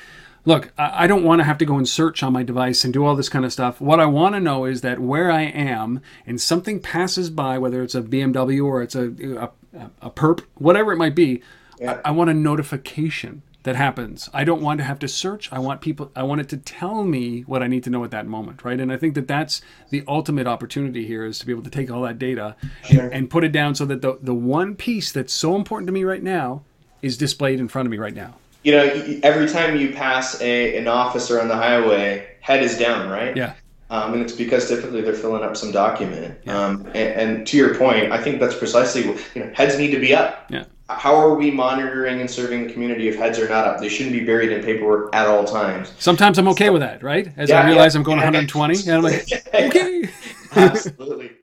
look, 0.47 0.71
I 0.77 1.07
don't 1.07 1.23
want 1.25 1.39
to 1.39 1.43
have 1.43 1.57
to 1.57 1.65
go 1.65 1.75
and 1.77 1.87
search 1.87 2.23
on 2.23 2.31
my 2.33 2.41
device 2.41 2.83
and 2.85 2.93
do 2.93 3.05
all 3.05 3.15
this 3.15 3.27
kind 3.29 3.43
of 3.43 3.51
stuff. 3.51 3.81
What 3.81 3.99
I 3.99 4.05
want 4.05 4.33
to 4.35 4.39
know 4.39 4.63
is 4.65 4.79
that 4.81 4.99
where 4.99 5.29
I 5.29 5.41
am 5.43 6.01
and 6.25 6.39
something 6.39 6.79
passes 6.79 7.29
by, 7.29 7.57
whether 7.57 7.83
it's 7.83 7.95
a 7.95 8.01
BMW 8.01 8.63
or 8.65 8.81
it's 8.81 8.95
a 8.95 9.51
a, 9.77 9.89
a 10.01 10.09
perp, 10.09 10.43
whatever 10.55 10.91
it 10.93 10.97
might 10.97 11.13
be, 11.15 11.41
Yeah. 11.79 11.99
I, 12.03 12.09
I 12.09 12.11
want 12.11 12.29
a 12.29 12.33
notification 12.33 13.41
that 13.63 13.75
happens. 13.75 14.29
I 14.33 14.45
don't 14.45 14.61
want 14.61 14.77
to 14.77 14.85
have 14.85 14.99
to 14.99 15.07
search. 15.09 15.51
I 15.51 15.59
want 15.59 15.81
people. 15.81 16.09
I 16.15 16.23
want 16.23 16.39
it 16.39 16.47
to 16.49 16.57
tell 16.57 17.03
me 17.03 17.41
what 17.41 17.61
I 17.61 17.67
need 17.67 17.83
to 17.83 17.89
know 17.89 18.03
at 18.05 18.11
that 18.11 18.25
moment, 18.25 18.63
right? 18.63 18.79
And 18.79 18.91
I 18.93 18.97
think 18.97 19.13
that 19.15 19.27
that's 19.27 19.61
the 19.89 20.03
ultimate 20.07 20.47
opportunity 20.47 21.05
here 21.05 21.25
is 21.25 21.37
to 21.39 21.45
be 21.45 21.51
able 21.51 21.63
to 21.63 21.69
take 21.69 21.91
all 21.91 22.03
that 22.03 22.17
data 22.17 22.55
Sure. 22.85 23.01
and, 23.03 23.13
and 23.13 23.29
put 23.29 23.43
it 23.43 23.51
down 23.51 23.75
so 23.75 23.85
that 23.85 24.01
the 24.01 24.17
the 24.21 24.33
one 24.33 24.75
piece 24.75 25.11
that's 25.11 25.33
so 25.33 25.55
important 25.57 25.87
to 25.87 25.91
me 25.91 26.05
right 26.05 26.23
now 26.23 26.63
is 27.01 27.17
displayed 27.17 27.59
in 27.59 27.67
front 27.67 27.85
of 27.85 27.91
me 27.91 27.97
right 27.97 28.15
now. 28.15 28.35
You 28.67 28.73
know, 28.73 29.19
every 29.23 29.47
time 29.47 29.77
you 29.77 29.93
pass 29.93 30.41
a, 30.41 30.75
an 30.77 30.89
officer 30.89 31.39
on 31.39 31.47
the 31.47 31.55
highway, 31.55 32.27
head 32.41 32.61
is 32.61 32.77
down, 32.77 33.09
right? 33.09 33.33
Yeah. 33.33 33.53
Um, 33.89 34.11
and 34.11 34.21
it's 34.21 34.33
because 34.33 34.67
typically 34.67 34.99
they're 34.99 35.13
filling 35.13 35.41
up 35.41 35.55
some 35.55 35.71
document. 35.71 36.37
Yeah. 36.43 36.65
Um, 36.65 36.85
and, 36.87 36.97
and 36.97 37.47
to 37.47 37.55
your 37.55 37.75
point, 37.75 38.11
I 38.11 38.21
think 38.21 38.41
that's 38.41 38.57
precisely 38.57 39.07
what, 39.07 39.25
you 39.35 39.45
know, 39.45 39.53
heads 39.53 39.77
need 39.77 39.91
to 39.91 40.01
be 40.01 40.13
up. 40.13 40.47
Yeah. 40.49 40.65
How 40.89 41.15
are 41.15 41.35
we 41.35 41.49
monitoring 41.49 42.19
and 42.19 42.29
serving 42.29 42.67
the 42.67 42.73
community 42.73 43.07
if 43.07 43.15
heads 43.15 43.39
are 43.39 43.47
not 43.47 43.65
up? 43.65 43.79
They 43.79 43.87
shouldn't 43.87 44.11
be 44.11 44.25
buried 44.25 44.51
in 44.51 44.61
paperwork 44.61 45.15
at 45.15 45.27
all 45.27 45.45
times. 45.45 45.93
Sometimes 45.97 46.37
I'm 46.37 46.49
okay 46.49 46.69
with 46.69 46.81
that, 46.81 47.01
right? 47.01 47.31
As 47.37 47.49
Yeah, 47.49 47.61
I 47.61 47.67
realize 47.67 47.95
yeah. 47.95 47.99
I'm 47.99 48.03
going 48.03 48.17
120, 48.17 48.79
and 48.79 48.89
I'm 48.89 49.01
like, 49.01 49.29
okay. 49.53 50.09
Absolutely. 50.57 51.36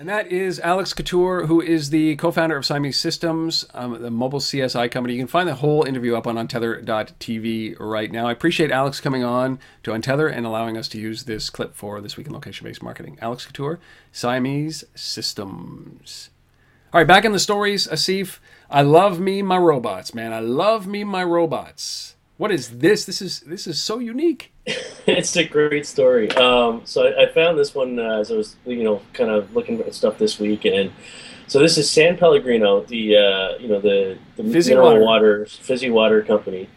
And 0.00 0.08
that 0.08 0.32
is 0.32 0.58
Alex 0.60 0.94
Couture, 0.94 1.44
who 1.44 1.60
is 1.60 1.90
the 1.90 2.16
co-founder 2.16 2.56
of 2.56 2.64
Siamese 2.64 2.98
Systems, 2.98 3.66
um, 3.74 4.00
the 4.00 4.10
mobile 4.10 4.40
CSI 4.40 4.90
company. 4.90 5.12
You 5.12 5.20
can 5.20 5.26
find 5.28 5.46
the 5.46 5.56
whole 5.56 5.82
interview 5.84 6.16
up 6.16 6.26
on 6.26 6.36
untether.tv 6.36 7.76
right 7.78 8.10
now. 8.10 8.26
I 8.26 8.32
appreciate 8.32 8.70
Alex 8.70 8.98
coming 8.98 9.22
on 9.22 9.58
to 9.82 9.90
Untether 9.90 10.34
and 10.34 10.46
allowing 10.46 10.78
us 10.78 10.88
to 10.88 10.98
use 10.98 11.24
this 11.24 11.50
clip 11.50 11.74
for 11.74 12.00
this 12.00 12.16
week 12.16 12.28
in 12.28 12.32
location-based 12.32 12.82
marketing. 12.82 13.18
Alex 13.20 13.44
Couture, 13.44 13.78
Siamese 14.10 14.84
Systems. 14.94 16.30
All 16.94 17.00
right, 17.00 17.06
back 17.06 17.26
in 17.26 17.32
the 17.32 17.38
stories, 17.38 17.86
Asif. 17.86 18.38
I 18.70 18.80
love 18.80 19.20
me 19.20 19.42
my 19.42 19.58
robots, 19.58 20.14
man. 20.14 20.32
I 20.32 20.40
love 20.40 20.86
me 20.86 21.04
my 21.04 21.22
robots. 21.22 22.09
What 22.40 22.50
is 22.50 22.78
this? 22.78 23.04
This 23.04 23.20
is 23.20 23.40
this 23.40 23.66
is 23.66 23.82
so 23.82 23.98
unique. 23.98 24.50
it's 25.06 25.36
a 25.36 25.44
great 25.44 25.84
story. 25.84 26.30
Um, 26.30 26.80
so 26.86 27.06
I, 27.06 27.24
I 27.24 27.32
found 27.34 27.58
this 27.58 27.74
one 27.74 27.98
uh, 27.98 28.20
as 28.20 28.32
I 28.32 28.34
was, 28.34 28.56
you 28.64 28.82
know, 28.82 29.02
kind 29.12 29.28
of 29.28 29.54
looking 29.54 29.78
at 29.82 29.94
stuff 29.94 30.16
this 30.16 30.38
week, 30.38 30.64
and 30.64 30.90
so 31.48 31.58
this 31.58 31.76
is 31.76 31.90
San 31.90 32.16
Pellegrino, 32.16 32.80
the 32.84 33.18
uh, 33.18 33.58
you 33.58 33.68
know 33.68 33.78
the 33.78 34.16
the 34.36 34.42
Fizzy 34.42 34.70
mineral 34.70 34.88
water. 34.88 35.40
water 35.40 35.44
fizzy 35.44 35.90
water 35.90 36.22
company. 36.22 36.70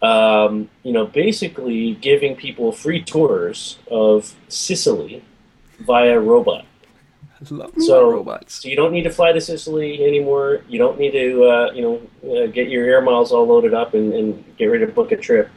Um, 0.00 0.70
you 0.82 0.94
know, 0.94 1.04
basically 1.04 1.92
giving 1.96 2.34
people 2.34 2.72
free 2.72 3.02
tours 3.02 3.78
of 3.90 4.34
Sicily 4.48 5.22
via 5.78 6.18
robot. 6.18 6.64
Love 7.50 7.72
So- 7.78 8.10
robots. 8.10 8.62
So 8.62 8.68
you 8.68 8.76
don't 8.76 8.92
need 8.92 9.04
to 9.04 9.10
fly 9.10 9.32
to 9.32 9.40
Sicily 9.40 10.04
anymore. 10.04 10.62
You 10.68 10.78
don't 10.78 10.98
need 10.98 11.12
to, 11.12 11.44
uh, 11.44 11.72
you 11.72 11.82
know, 11.82 12.00
uh, 12.30 12.46
get 12.46 12.68
your 12.68 12.84
air 12.84 13.00
miles 13.00 13.32
all 13.32 13.46
loaded 13.46 13.74
up 13.74 13.94
and, 13.94 14.12
and 14.12 14.44
get 14.56 14.66
ready 14.66 14.86
to 14.86 14.92
book 14.92 15.12
a 15.12 15.16
trip. 15.16 15.48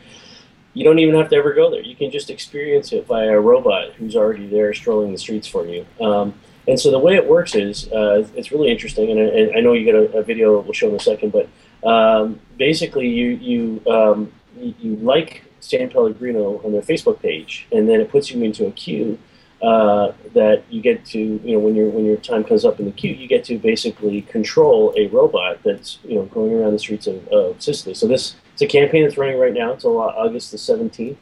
You 0.74 0.84
don't 0.84 1.00
even 1.00 1.16
have 1.16 1.30
to 1.30 1.36
ever 1.36 1.54
go 1.54 1.70
there. 1.70 1.82
You 1.82 1.96
can 1.96 2.12
just 2.12 2.30
experience 2.30 2.92
it 2.92 3.08
via 3.08 3.38
a 3.38 3.40
robot 3.40 3.94
who's 3.94 4.16
already 4.16 4.48
there 4.48 4.74
strolling 4.74 5.12
the 5.12 5.18
streets 5.18 5.48
for 5.48 5.66
you. 5.66 5.86
Um, 6.02 6.34
and 6.68 6.80
so 6.80 6.92
the 6.92 7.00
way 7.00 7.16
it 7.16 7.28
works 7.28 7.56
is, 7.56 7.90
uh, 7.92 8.28
it's 8.36 8.52
really 8.52 8.72
interesting. 8.72 9.12
And 9.12 9.20
I, 9.20 9.24
and 9.24 9.58
I 9.58 9.60
know 9.62 9.74
you 9.74 9.86
got 9.86 10.16
a, 10.16 10.20
a 10.20 10.24
video 10.24 10.60
we'll 10.60 10.74
show 10.74 10.90
in 10.90 10.96
a 10.96 11.00
second, 11.00 11.32
but 11.32 11.48
um, 11.88 12.40
basically 12.58 13.08
you 13.08 13.30
you, 13.36 13.82
um, 13.92 14.32
you 14.60 14.74
you 14.80 14.96
like 14.98 15.44
San 15.60 15.90
Pellegrino 15.90 16.60
on 16.66 16.72
their 16.72 16.82
Facebook 16.82 17.22
page, 17.22 17.68
and 17.72 17.88
then 17.88 18.02
it 18.02 18.10
puts 18.10 18.32
you 18.32 18.44
into 18.44 18.66
a 18.66 18.72
queue 18.72 19.20
uh, 19.66 20.14
that 20.34 20.58
you 20.70 20.82
get 20.90 20.98
to, 21.14 21.20
you 21.20 21.54
know, 21.54 21.60
when 21.66 21.76
your 21.76 21.90
when 21.96 22.06
your 22.06 22.18
time 22.18 22.44
comes 22.44 22.64
up 22.64 22.80
in 22.80 22.86
the 22.86 22.92
queue, 22.92 23.14
you 23.22 23.28
get 23.28 23.44
to 23.46 23.58
basically 23.58 24.22
control 24.22 24.94
a 24.96 25.08
robot 25.08 25.54
that's, 25.66 26.00
you 26.10 26.16
know, 26.16 26.26
going 26.38 26.54
around 26.54 26.74
the 26.74 26.84
streets 26.88 27.08
of, 27.08 27.28
of 27.30 27.62
Sicily. 27.62 27.96
So 27.96 28.06
this 28.08 28.36
it's 28.54 28.62
a 28.62 28.68
campaign 28.68 29.04
that's 29.04 29.18
running 29.18 29.40
right 29.46 29.54
now 29.62 29.74
until 29.74 29.98
August 29.98 30.52
the 30.52 30.58
seventeenth, 30.58 31.18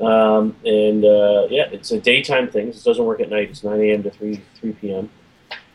um, 0.00 0.56
and 0.64 1.04
uh, 1.04 1.46
yeah, 1.56 1.66
it's 1.76 1.90
a 1.90 2.00
daytime 2.00 2.46
thing. 2.48 2.66
This 2.68 2.84
doesn't 2.84 3.04
work 3.04 3.20
at 3.20 3.28
night. 3.28 3.50
It's 3.50 3.64
nine 3.64 3.80
a.m. 3.80 4.02
to 4.04 4.10
three 4.10 4.40
three 4.58 4.72
p.m. 4.72 5.10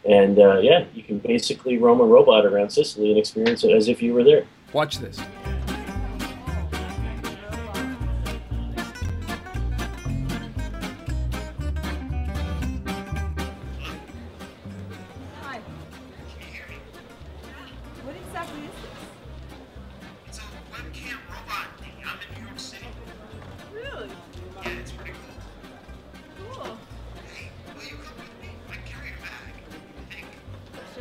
And 0.05 0.37
uh, 0.37 0.59
yeah, 0.59 0.85
you 0.93 1.03
can 1.03 1.17
basically 1.19 1.77
roam 1.85 1.99
a 1.99 2.05
robot 2.05 2.45
around 2.45 2.69
Sicily 2.69 3.09
and 3.09 3.17
experience 3.19 3.63
it 3.63 3.71
as 3.71 3.87
if 3.87 4.01
you 4.01 4.13
were 4.13 4.23
there. 4.23 4.45
Watch 4.71 4.99
this. 4.99 5.17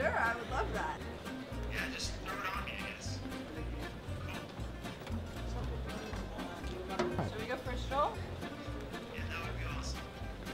Sure, 0.05 0.18
I 0.18 0.34
would 0.34 0.50
love 0.50 0.66
that. 0.74 1.00
Yeah, 1.72 1.78
just 1.94 2.12
throw 2.26 2.34
it 2.34 2.40
on 2.55 2.64
me, 2.66 2.72
I 2.76 2.92
guess. 2.92 3.18
Should 7.30 7.40
we 7.40 7.46
go 7.46 7.57
for 7.57 7.70
a 7.70 7.78
stroll? 7.78 8.12
Yeah, 9.14 9.22
that 9.30 9.40
would 9.40 9.59
be 9.59 9.64
awesome. 9.78 9.98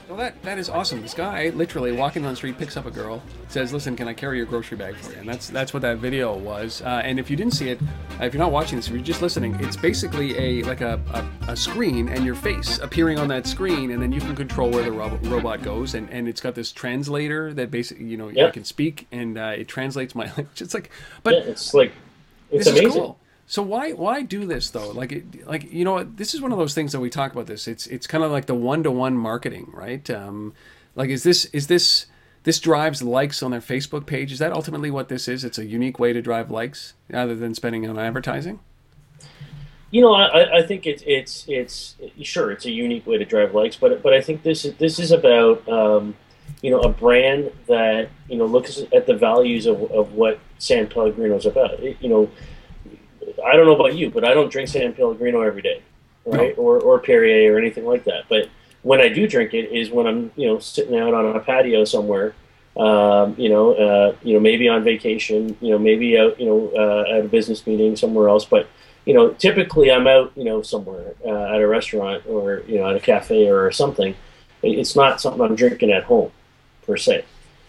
Well, 0.09 0.19
that, 0.19 0.41
that 0.45 0.59
is 0.59 0.71
awesome. 0.71 1.03
This 1.03 1.15
guy 1.15 1.49
literally 1.49 1.91
walking 1.91 2.25
on 2.25 2.31
the 2.31 2.37
street 2.37 2.59
picks 2.59 2.77
up 2.77 2.87
a 2.87 2.93
girl, 2.93 3.25
says, 3.49 3.73
"Listen, 3.73 3.97
can 3.97 4.07
I 4.07 4.15
carry 4.15 4.37
your 4.37 4.47
grocery 4.47 4.77
bag 4.77 4.95
for 4.95 5.11
you?" 5.11 5.19
And 5.19 5.29
that's 5.29 5.49
that's 5.49 5.75
what 5.75 5.83
that 5.83 5.97
video 5.99 6.37
was. 6.37 6.81
Uh, 6.83 7.03
and 7.05 7.19
if 7.19 7.29
you 7.29 7.37
didn't 7.37 7.55
see 7.55 7.71
it, 7.71 7.81
if 8.27 8.35
you're 8.35 8.43
not 8.43 8.53
watching 8.53 8.77
this, 8.77 8.87
if 8.89 8.93
you're 8.95 9.03
just 9.03 9.23
listening, 9.23 9.57
it's 9.61 9.77
basically 9.77 10.37
a 10.39 10.63
like 10.65 10.81
a, 10.81 11.01
a, 11.13 11.53
a 11.53 11.57
screen 11.57 12.09
and 12.09 12.25
your 12.25 12.35
face 12.35 12.79
appearing 12.79 13.19
on 13.19 13.29
that 13.29 13.47
screen, 13.47 13.91
and 13.91 14.03
then 14.03 14.13
you 14.13 14.21
can 14.21 14.35
control 14.37 14.71
where 14.71 14.83
the 14.83 14.93
robo- 14.93 15.17
robot 15.29 15.63
goes. 15.63 15.95
And, 15.95 16.09
and 16.11 16.29
it's 16.29 16.41
got 16.41 16.55
this 16.55 16.73
translator 16.73 17.53
that 17.55 17.71
basically 17.71 18.07
you 18.07 18.17
know 18.17 18.29
Yeah. 18.29 18.47
I 18.47 18.51
can 18.51 18.65
speak 18.65 19.07
and 19.13 19.39
uh, 19.39 19.53
it 19.57 19.69
translates 19.69 20.15
my 20.15 20.25
language. 20.37 20.61
It's 20.61 20.75
like, 20.75 20.91
but 21.23 21.35
yeah, 21.35 21.41
it's 21.51 21.73
like 21.75 21.93
it's 22.51 22.65
this 22.65 22.69
amazing. 22.73 22.89
is 22.89 22.95
cool. 22.95 23.19
So 23.47 23.63
why 23.63 23.93
why 23.93 24.23
do 24.23 24.47
this 24.47 24.71
though? 24.71 24.91
Like 24.91 25.13
it, 25.13 25.47
like 25.47 25.73
you 25.73 25.85
know 25.85 25.93
what? 25.93 26.17
This 26.17 26.35
is 26.35 26.41
one 26.41 26.53
of 26.53 26.59
those 26.59 26.75
things 26.75 26.93
that 26.93 27.01
we 27.01 27.11
talk 27.11 27.33
about. 27.33 27.47
This 27.47 27.67
it's 27.67 27.87
it's 27.89 28.07
kind 28.07 28.23
of 28.23 28.31
like 28.31 28.47
the 28.47 28.55
one 28.55 28.83
to 28.85 28.91
one 28.91 29.17
marketing, 29.17 29.71
right? 29.73 30.09
Um, 30.11 30.53
like 30.95 31.11
is 31.11 31.23
this 31.23 31.47
is 31.47 31.67
this 31.67 32.07
this 32.45 32.59
drives 32.59 33.03
likes 33.03 33.43
on 33.43 33.51
their 33.51 33.61
Facebook 33.61 34.07
page? 34.07 34.33
Is 34.33 34.39
that 34.39 34.53
ultimately 34.53 34.91
what 34.91 35.09
this 35.09 35.29
is? 35.29 35.45
It's 35.45 35.59
a 35.59 35.67
unique 35.67 35.99
way 35.99 36.13
to 36.13 36.23
drive 36.23 36.51
likes 36.51 36.95
rather 37.09 37.35
than 37.35 37.55
spending 37.55 37.89
on 37.89 37.99
advertising. 37.99 38.61
You 39.91 40.03
know, 40.03 40.15
I, 40.15 40.59
I 40.59 40.63
think 40.63 40.87
it's 40.87 41.03
it's 41.07 41.45
it's 41.49 41.97
sure 42.23 42.53
it's 42.53 42.65
a 42.65 42.71
unique 42.71 43.07
way 43.07 43.19
to 43.19 43.25
drive 43.25 43.55
likes, 43.55 43.77
but 43.77 44.03
but 44.03 44.13
I 44.13 44.21
think 44.21 44.43
this 44.43 44.65
is 44.65 44.75
this 44.77 44.99
is 45.01 45.11
about 45.11 45.69
um, 45.69 46.15
you 46.63 46.71
know 46.71 46.81
a 46.81 46.89
brand 46.89 47.51
that 47.67 48.09
you 48.29 48.37
know 48.39 48.47
looks 48.47 48.81
at 48.93 49.07
the 49.07 49.15
values 49.15 49.67
of, 49.67 49.83
of 49.91 50.13
what 50.13 50.39
San 50.59 50.87
Pellegrino 50.87 51.37
is 51.37 51.47
about. 51.47 51.73
It- 51.81 51.97
you 52.01 52.09
know, 52.09 52.31
I 53.45 53.57
don't 53.57 53.67
know 53.67 53.75
about 53.75 53.97
you, 53.97 54.11
but 54.11 54.25
I 54.25 54.33
don't 54.33 54.51
drink 54.51 54.69
San 54.69 54.93
Pellegrino 54.93 55.41
every 55.43 55.63
day, 55.63 55.83
right? 56.25 56.57
Or 56.57 56.79
or 56.79 57.01
Perrier 57.01 57.53
or 57.53 57.59
anything 57.59 57.85
like 57.85 58.05
that. 58.05 58.27
But 58.29 58.49
when 58.83 59.01
I 59.01 59.09
do 59.09 59.27
drink 59.27 59.55
it, 59.55 59.71
is 59.73 59.91
when 59.91 60.07
I'm 60.07 60.31
you 60.37 60.47
know 60.49 60.59
sitting 60.59 60.97
out 60.99 61.15
on 61.15 61.37
a 61.37 61.41
patio 61.41 61.85
somewhere. 61.85 62.35
Um, 62.77 63.35
you 63.37 63.49
know, 63.49 63.75
uh, 63.75 64.15
you 64.23 64.35
know, 64.35 64.41
maybe 64.41 64.69
on 64.69 64.85
vacation. 64.85 65.57
You 65.61 65.71
know, 65.73 65.79
maybe 65.79 66.17
out, 66.19 66.39
you 66.41 66.47
know, 66.47 66.73
uh, 66.77 67.11
at 67.19 67.25
a 67.25 67.29
business 67.29 67.67
meeting 67.67 67.97
somewhere 67.97 68.29
else. 68.29 68.45
But 68.45 68.69
you 69.05 69.13
know, 69.15 69.31
typically 69.31 69.91
I'm 69.91 70.07
out, 70.07 70.33
you 70.37 70.45
know, 70.45 70.63
somewhere 70.63 71.15
uh, 71.25 71.55
at 71.55 71.61
a 71.61 71.67
restaurant 71.67 72.25
or 72.27 72.63
you 72.69 72.79
know 72.79 72.89
at 72.89 72.97
a 72.97 73.01
cafe 73.01 73.49
or 73.49 73.71
something. 73.73 74.15
It's 74.63 74.95
not 74.95 75.21
something 75.21 75.41
I'm 75.43 75.57
drinking 75.57 75.91
at 75.91 76.05
home, 76.05 76.31
per 76.87 76.97
se. 76.97 77.25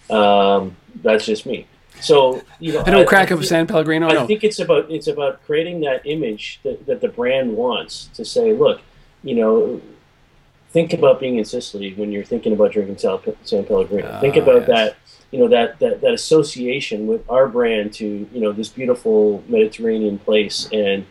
Um, 0.09 0.75
that's 1.01 1.25
just 1.25 1.45
me. 1.45 1.65
So 1.99 2.41
you 2.59 2.73
know, 2.73 2.83
I 2.85 2.91
don't 2.91 3.07
crack 3.07 3.31
I 3.31 3.35
up 3.35 3.43
San 3.43 3.67
Pellegrino. 3.67 4.07
I 4.07 4.13
No. 4.13 4.27
think 4.27 4.43
it's 4.43 4.59
about 4.59 4.89
it's 4.91 5.07
about 5.07 5.43
creating 5.45 5.81
that 5.81 6.01
image 6.05 6.59
that, 6.63 6.85
that 6.85 6.99
the 7.01 7.07
brand 7.07 7.55
wants 7.55 8.09
to 8.15 8.25
say, 8.25 8.53
look, 8.53 8.81
you 9.23 9.35
know, 9.35 9.81
think 10.71 10.93
about 10.93 11.19
being 11.19 11.37
in 11.37 11.45
Sicily 11.45 11.93
when 11.95 12.11
you're 12.11 12.23
thinking 12.23 12.53
about 12.53 12.71
drinking 12.71 12.97
San, 12.97 13.65
Pellegrino. 13.65 14.19
think 14.21 14.37
Ah, 14.37 14.39
about 14.41 14.61
yes. 14.61 14.67
that, 14.67 14.95
you 15.31 15.39
know, 15.39 15.47
that, 15.49 15.79
that 15.79 16.01
that 16.01 16.13
association 16.13 17.07
with 17.07 17.29
our 17.29 17.47
brand 17.47 17.93
to 17.93 18.05
you 18.33 18.41
know 18.41 18.51
this 18.51 18.69
beautiful 18.69 19.43
Mediterranean 19.47 20.17
place 20.19 20.67
and 20.73 21.05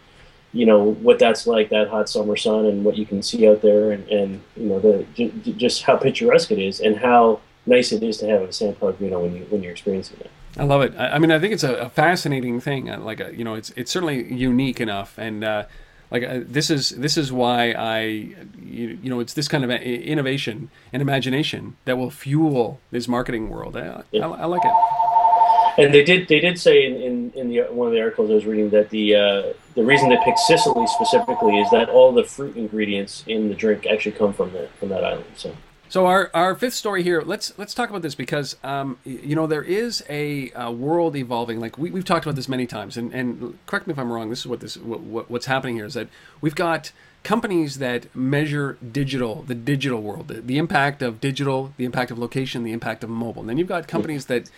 you 0.53 0.67
know 0.67 0.93
what 1.07 1.19
that's 1.19 1.47
like 1.47 1.69
that 1.71 1.89
hot 1.89 2.09
summer 2.09 2.37
sun 2.37 2.67
and 2.67 2.85
what 2.85 2.97
you 2.97 3.07
can 3.07 3.23
see 3.23 3.47
out 3.49 3.63
there 3.63 3.93
and, 3.93 4.09
and 4.09 4.41
you 4.57 4.67
know 4.67 4.79
the 4.81 5.07
j- 5.15 5.33
j- 5.43 5.53
just 5.53 5.83
how 5.85 5.97
picturesque 5.97 6.51
it 6.51 6.59
is 6.59 6.81
and 6.81 6.97
how 6.97 7.41
nice 7.67 7.93
it 7.93 8.03
is 8.03 8.19
to 8.19 8.27
have 8.29 8.43
a 8.43 8.53
San 8.53 8.75
Pellegrino 8.75 9.21
when 9.21 9.37
you 9.37 9.47
when 9.51 9.63
you're 9.63 9.73
experiencing 9.73 10.19
it. 10.21 10.31
I 10.59 10.65
love 10.65 10.83
it. 10.83 10.93
I, 10.99 11.11
I 11.11 11.19
mean, 11.21 11.31
I 11.31 11.39
think 11.39 11.53
it's 11.53 11.63
a, 11.63 11.75
a 11.77 11.89
fascinating 11.89 12.61
thing. 12.61 12.91
Uh, 12.91 12.99
Like, 12.99 13.21
a, 13.21 13.33
you 13.37 13.45
know, 13.45 13.55
it's 13.55 13.71
it's 13.77 13.91
certainly 13.93 14.33
unique 14.33 14.81
enough, 14.81 15.17
and 15.17 15.45
uh, 15.45 15.65
like 16.11 16.23
uh, 16.25 16.41
this 16.43 16.71
is 16.71 16.91
this 16.91 17.17
is 17.17 17.33
why 17.33 17.73
I, 17.73 18.01
you, 18.01 18.99
you 19.03 19.11
know, 19.11 19.21
it's 19.21 19.35
this 19.35 19.49
kind 19.49 19.65
of 19.65 19.71
a- 19.71 20.03
innovation 20.03 20.71
and 20.93 21.01
imagination 21.01 21.77
that 21.85 21.97
will 21.99 22.11
fuel 22.11 22.81
this 22.91 23.07
marketing 23.07 23.49
world. 23.49 23.77
I, 23.77 24.03
I, 24.15 24.19
I 24.19 24.45
like 24.47 24.63
it. 24.65 24.73
And 25.79 25.95
they 25.95 26.03
did 26.03 26.29
they 26.29 26.41
did 26.41 26.59
say 26.59 26.85
in, 26.85 26.97
in, 26.97 27.33
in 27.35 27.49
the 27.49 27.61
one 27.71 27.87
of 27.87 27.95
the 27.95 28.01
articles 28.01 28.31
I 28.31 28.35
was 28.35 28.45
reading 28.45 28.71
that 28.71 28.91
the 28.91 29.15
uh, 29.15 29.43
the 29.75 29.85
reason 29.85 30.09
they 30.09 30.19
picked 30.25 30.41
Sicily 30.41 30.87
specifically 30.89 31.59
is 31.59 31.71
that 31.71 31.89
all 31.89 32.13
the 32.13 32.25
fruit 32.25 32.57
ingredients 32.57 33.25
in 33.27 33.49
the 33.49 33.55
drink 33.55 33.87
actually 33.87 34.13
come 34.13 34.33
from 34.33 34.53
that 34.53 34.71
from 34.79 34.89
that 34.89 35.05
island. 35.05 35.25
So 35.37 35.57
So 35.91 36.07
our, 36.07 36.31
our 36.35 36.55
fifth 36.55 36.75
story 36.75 37.03
here, 37.03 37.21
let's 37.21 37.53
let's 37.59 37.75
talk 37.75 37.91
about 37.91 38.03
this 38.03 38.15
because 38.15 38.57
um, 38.63 38.99
you 39.05 39.35
know 39.35 39.49
there 39.49 39.65
is 39.65 40.05
a, 40.09 40.53
uh 40.53 40.71
world 40.71 41.17
evolving. 41.17 41.59
Like 41.59 41.79
we, 41.79 41.91
we've 41.91 42.05
talked 42.05 42.25
about 42.25 42.37
this 42.37 42.49
many 42.49 42.65
times, 42.65 42.97
and, 42.97 43.13
and 43.13 43.59
correct 43.67 43.89
me 43.89 43.93
if 43.93 43.99
I'm 43.99 44.13
wrong. 44.13 44.31
This 44.31 44.39
is 44.39 44.47
what 44.47 44.61
this 44.61 44.77
what, 44.77 45.29
what's 45.29 45.47
happening 45.47 45.75
here 45.75 45.87
is 45.87 45.95
that 45.95 46.07
we've 46.41 46.55
got 46.55 46.93
companies 47.25 47.79
that 47.79 48.15
measure 48.15 48.79
digital, 48.93 49.43
the 49.43 49.57
digital 49.57 50.01
world, 50.01 50.29
the, 50.29 50.41
the 50.41 50.59
impact 50.59 51.03
of 51.03 51.21
digital, 51.21 51.75
the 51.77 51.85
impact 51.85 52.13
of 52.13 52.21
location, 52.21 52.63
the 52.63 52.73
impact 52.73 53.03
of 53.03 53.11
mobile. 53.11 53.43
And 53.43 53.49
then 53.49 53.59
you've 53.59 53.67
got 53.67 53.89
companies 53.89 54.27
that 54.27 54.49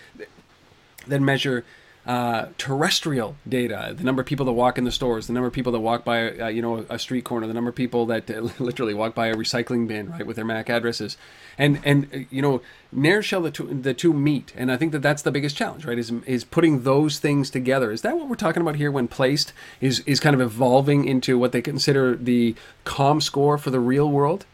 that 1.07 1.21
measure 1.21 1.65
uh, 2.05 2.47
terrestrial 2.59 3.37
data, 3.49 3.95
the 3.97 4.03
number 4.03 4.21
of 4.21 4.27
people 4.27 4.45
that 4.47 4.53
walk 4.53 4.77
in 4.77 4.85
the 4.85 4.91
stores, 4.91 5.29
the 5.29 5.33
number 5.33 5.47
of 5.47 5.53
people 5.53 5.71
that 5.71 5.81
walk 5.81 6.05
by, 6.05 6.33
uh, 6.33 6.49
you 6.49 6.61
know, 6.61 6.85
a 6.89 6.99
street 6.99 7.25
corner, 7.25 7.47
the 7.47 7.55
number 7.55 7.71
of 7.71 7.77
people 7.77 8.07
that 8.07 8.29
uh, 8.29 8.41
literally 8.59 8.93
walk 8.93 9.15
by 9.15 9.29
a 9.29 9.35
recycling 9.35 9.87
bin, 9.87 10.11
right, 10.11 10.27
with 10.27 10.37
their 10.37 10.45
MAC 10.45 10.69
addresses, 10.69 11.17
and 11.57 11.81
and 11.85 12.09
uh, 12.13 12.19
you 12.31 12.43
know, 12.43 12.61
ne'er 12.91 13.23
shall 13.23 13.43
the 13.43 13.51
two 13.53 13.67
the 13.67 13.95
two 13.95 14.13
meet, 14.13 14.53
and 14.57 14.73
I 14.73 14.77
think 14.77 14.91
that 14.93 15.03
that's 15.03 15.23
the 15.23 15.31
biggest 15.31 15.57
challenge, 15.57 15.85
right, 15.85 15.99
is 15.99 16.11
is 16.27 16.43
putting 16.45 16.83
those 16.83 17.21
things 17.21 17.51
together. 17.51 17.93
Is 17.93 18.03
that 18.03 18.17
what 18.17 18.29
we're 18.29 18.35
talking 18.35 18.63
about 18.63 18.77
here 18.77 18.91
when 18.91 19.07
Placed 19.07 19.53
is 19.81 20.01
is 20.01 20.19
kind 20.19 20.35
of 20.35 20.41
evolving 20.41 21.05
into 21.05 21.39
what 21.39 21.53
they 21.53 21.63
consider 21.63 22.17
the 22.17 22.57
ComScore 22.85 23.61
for 23.61 23.71
the 23.71 23.81
real 23.81 24.11
world? 24.11 24.45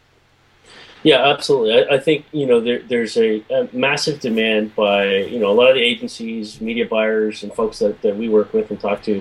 Yeah, 1.03 1.26
absolutely. 1.28 1.74
I, 1.74 1.96
I 1.96 1.99
think 1.99 2.26
you 2.32 2.46
know 2.46 2.61
there, 2.61 2.80
there's 2.82 3.16
a, 3.16 3.42
a 3.51 3.68
massive 3.72 4.20
demand 4.20 4.74
by 4.74 5.07
you 5.16 5.38
know 5.38 5.51
a 5.51 5.55
lot 5.55 5.70
of 5.70 5.76
the 5.76 5.82
agencies, 5.82 6.61
media 6.61 6.86
buyers, 6.86 7.42
and 7.42 7.53
folks 7.53 7.78
that, 7.78 8.01
that 8.03 8.16
we 8.16 8.28
work 8.28 8.53
with 8.53 8.70
and 8.70 8.80
talk 8.80 9.03
to. 9.05 9.20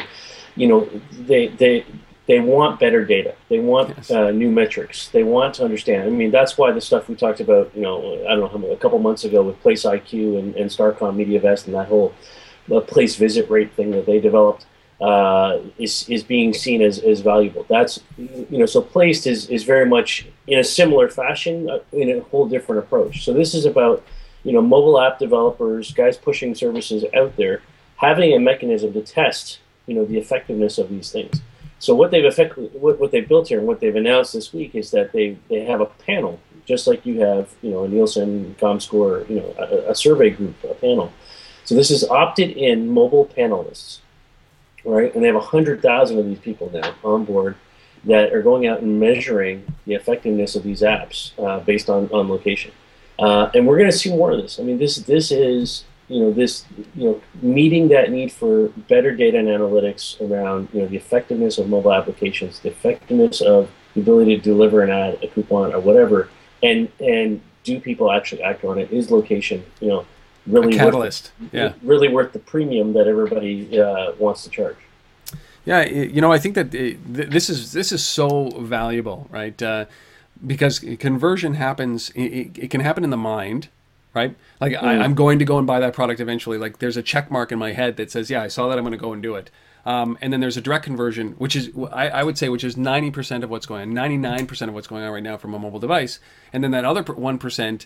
You 0.56 0.68
know, 0.68 0.90
they 1.12 1.48
they 1.48 1.86
they 2.28 2.40
want 2.40 2.80
better 2.80 3.06
data. 3.06 3.36
They 3.50 3.60
want 3.60 3.90
Yes. 3.96 4.12
uh, 4.12 4.32
new 4.32 4.52
metrics. 4.52 5.08
They 5.10 5.24
want 5.24 5.56
to 5.56 5.64
understand. 5.64 6.04
I 6.08 6.10
mean, 6.12 6.32
that's 6.32 6.58
why 6.58 6.72
the 6.72 6.82
stuff 6.82 7.08
we 7.08 7.16
talked 7.16 7.40
about, 7.40 7.72
you 7.74 7.82
know, 7.82 8.16
I 8.26 8.32
don't 8.32 8.42
know 8.42 8.48
how 8.50 8.58
many, 8.58 8.74
a 8.74 8.78
couple 8.78 9.00
months 9.00 9.24
ago 9.24 9.44
with 9.44 9.60
Place 9.62 9.84
IQ 9.84 10.38
and, 10.38 10.56
and 10.56 10.70
Starcom 10.70 11.16
MediaVest 11.16 11.68
and 11.68 11.76
that 11.76 11.88
whole 11.88 12.14
uh, 12.70 12.82
place 12.82 13.16
visit 13.16 13.50
rate 13.50 13.72
thing 13.76 13.92
that 13.92 14.06
they 14.06 14.20
developed 14.20 14.66
uh, 15.00 15.60
is 15.78 16.08
is 16.10 16.24
being 16.24 16.54
seen 16.54 16.82
as, 16.82 17.00
as 17.00 17.22
valuable. 17.22 17.66
That's 17.70 18.00
you 18.18 18.58
know, 18.58 18.66
so 18.66 18.82
Placed 18.82 19.28
is 19.28 19.50
is 19.50 19.64
very 19.64 19.86
much 19.86 20.28
in 20.48 20.60
a 20.60 20.64
similar 20.64 21.10
fashion 21.10 21.70
uh, 21.70 21.80
in 21.92 22.10
a 22.10 22.22
whole 22.22 22.48
different 22.48 22.80
approach. 22.80 23.24
So 23.24 23.34
this 23.34 23.54
is 23.54 23.66
about 23.66 24.04
you 24.44 24.54
know 24.54 24.62
mobile 24.62 25.00
app 25.00 25.20
developers, 25.20 25.94
guys 25.94 26.18
pushing 26.18 26.56
services 26.56 27.06
out 27.16 27.36
there, 27.38 27.62
having 27.98 28.34
a 28.34 28.40
mechanism 28.40 28.94
to 28.94 29.02
test 29.02 29.60
you 29.86 29.96
know 29.96 30.06
the 30.06 30.18
effectiveness 30.18 30.78
of 30.78 30.90
these 30.90 31.12
things. 31.12 31.42
So 31.80 31.94
what 31.94 32.10
they've 32.10 32.26
effectively 32.26 32.70
what, 32.80 33.00
what 33.00 33.12
they've 33.12 33.28
built 33.28 33.50
here 33.50 33.60
and 33.60 33.68
what 33.68 33.80
they've 33.80 33.96
announced 33.96 34.34
this 34.34 34.52
week 34.52 34.74
is 34.74 34.92
that 34.92 35.12
they 35.12 35.38
they 35.50 35.64
have 35.66 35.82
a 35.82 35.86
panel 35.86 36.40
just 36.68 36.86
like 36.86 37.06
you 37.06 37.22
have 37.22 37.50
you 37.62 37.72
know 37.72 37.86
a 37.86 37.88
Nielsen, 37.88 38.56
ComScore, 38.60 39.28
you 39.30 39.38
know 39.38 39.56
a, 39.58 39.92
a 39.92 39.96
survey 39.96 40.30
group, 40.30 40.56
a 40.64 40.76
panel. 40.76 41.12
So 41.64 41.76
this 41.76 41.90
is 41.90 42.04
opted 42.04 42.52
in 42.52 42.90
mobile 42.90 43.26
panelists, 43.26 44.00
right? 44.88 45.14
And 45.14 45.24
they 45.24 45.28
have 45.28 45.42
hundred 45.42 45.82
thousand 45.82 46.20
of 46.20 46.26
these 46.26 46.40
people 46.40 46.72
now 46.74 46.96
on 47.04 47.26
board 47.26 47.56
that 48.06 48.34
are 48.34 48.42
going 48.42 48.68
out 48.68 48.82
and 48.82 49.00
measuring 49.00 49.66
the 49.86 49.94
effectiveness 49.94 50.56
of 50.56 50.64
these 50.64 50.82
apps 50.82 51.32
uh, 51.44 51.60
based 51.60 51.90
on, 51.90 52.10
on 52.12 52.30
location. 52.30 52.72
Uh, 53.20 53.50
and 53.54 53.68
we're 53.68 53.78
going 53.78 53.90
to 53.90 53.98
see 53.98 54.10
more 54.10 54.32
of 54.32 54.42
this. 54.42 54.60
I 54.60 54.64
mean, 54.64 54.78
this 54.78 54.98
this 54.98 55.32
is 55.32 55.84
you 56.08 56.22
know 56.22 56.32
this 56.32 56.66
you 56.96 57.10
know 57.10 57.22
meeting 57.42 57.90
that 57.90 58.12
need 58.12 58.32
for 58.32 58.70
better 58.88 59.14
data 59.14 59.38
and 59.38 59.48
analytics 59.48 60.20
around 60.22 60.70
you 60.72 60.82
know 60.82 60.88
the 60.88 60.98
effectiveness 60.98 61.58
of 61.58 61.68
mobile 61.68 61.94
applications, 61.94 62.60
the 62.60 62.70
effectiveness 62.70 63.42
of 63.42 63.70
the 63.94 64.02
ability 64.02 64.38
to 64.38 64.42
deliver 64.42 64.82
an 64.82 64.92
ad, 64.92 65.18
a 65.24 65.28
coupon, 65.28 65.74
or 65.74 65.80
whatever, 65.80 66.30
and 66.62 66.90
and 67.00 67.42
do 67.64 67.80
people 67.80 68.12
actually 68.12 68.44
act 68.44 68.64
on 68.64 68.78
it? 68.78 68.92
Is 68.92 69.10
location 69.12 69.66
you 69.82 69.90
know 69.90 70.06
really 70.48 70.68
A 70.68 70.78
worth 70.78 70.78
catalyst. 70.78 71.32
the, 71.52 71.58
Yeah. 71.58 71.74
really 71.84 72.08
worth 72.08 72.34
the 72.34 72.40
premium 72.40 72.94
that 72.94 73.08
everybody 73.08 73.80
uh, 73.80 74.14
wants 74.18 74.44
to 74.44 74.50
charge? 74.50 74.78
Yeah, 75.66 75.84
you 75.86 76.22
know, 76.22 76.32
I 76.32 76.38
think 76.40 76.56
that 76.56 76.68
uh, 76.74 76.98
this 77.06 77.50
is 77.50 77.74
this 77.74 77.92
is 77.92 78.06
so 78.06 78.50
valuable, 78.62 79.28
right? 79.30 79.62
Uh, 79.62 79.86
because 80.46 80.80
conversion 80.80 81.56
happens. 81.56 82.10
It, 82.12 82.58
it- 82.58 82.72
can 82.72 82.80
happen 82.82 83.04
in 83.04 83.10
the 83.10 83.18
mind, 83.18 83.68
right? 84.14 84.34
Like 84.62 84.74
I, 84.76 84.98
I'm 85.00 85.14
going 85.14 85.40
to 85.40 85.46
go 85.46 85.58
and 85.58 85.68
buy 85.68 85.80
that 85.82 85.94
product 85.94 86.20
eventually. 86.22 86.58
Like 86.58 86.80
there's 86.80 86.96
a 86.96 87.04
check 87.04 87.30
mark 87.30 87.52
in 87.52 87.60
my 87.60 87.74
head 87.74 87.98
that 87.98 88.12
says, 88.12 88.30
"Yeah, 88.30 88.42
I 88.44 88.48
saw 88.48 88.70
that. 88.70 88.78
I'm 88.78 88.84
going 88.86 88.94
to 88.94 88.98
go 88.98 89.12
and 89.12 89.22
do 89.22 89.36
it." 89.36 89.50
Um, 89.86 90.18
and 90.22 90.32
then 90.34 90.40
there's 90.42 90.58
a 90.58 90.62
direct 90.62 90.84
conversion, 90.86 91.32
which 91.38 91.56
is 91.56 91.70
I, 91.92 92.10
I 92.10 92.24
would 92.24 92.38
say, 92.38 92.50
which 92.50 92.64
is 92.66 92.76
90% 92.76 93.44
of 93.44 93.50
what's 93.50 93.66
going 93.66 93.98
on, 93.98 94.10
99% 94.10 94.68
of 94.68 94.74
what's 94.74 94.88
going 94.88 95.04
on 95.04 95.12
right 95.14 95.24
now 95.24 95.38
from 95.38 95.54
a 95.54 95.60
mobile 95.60 95.80
device. 95.80 96.20
And 96.52 96.62
then 96.62 96.72
that 96.72 96.84
other 96.84 97.04
1%, 97.04 97.86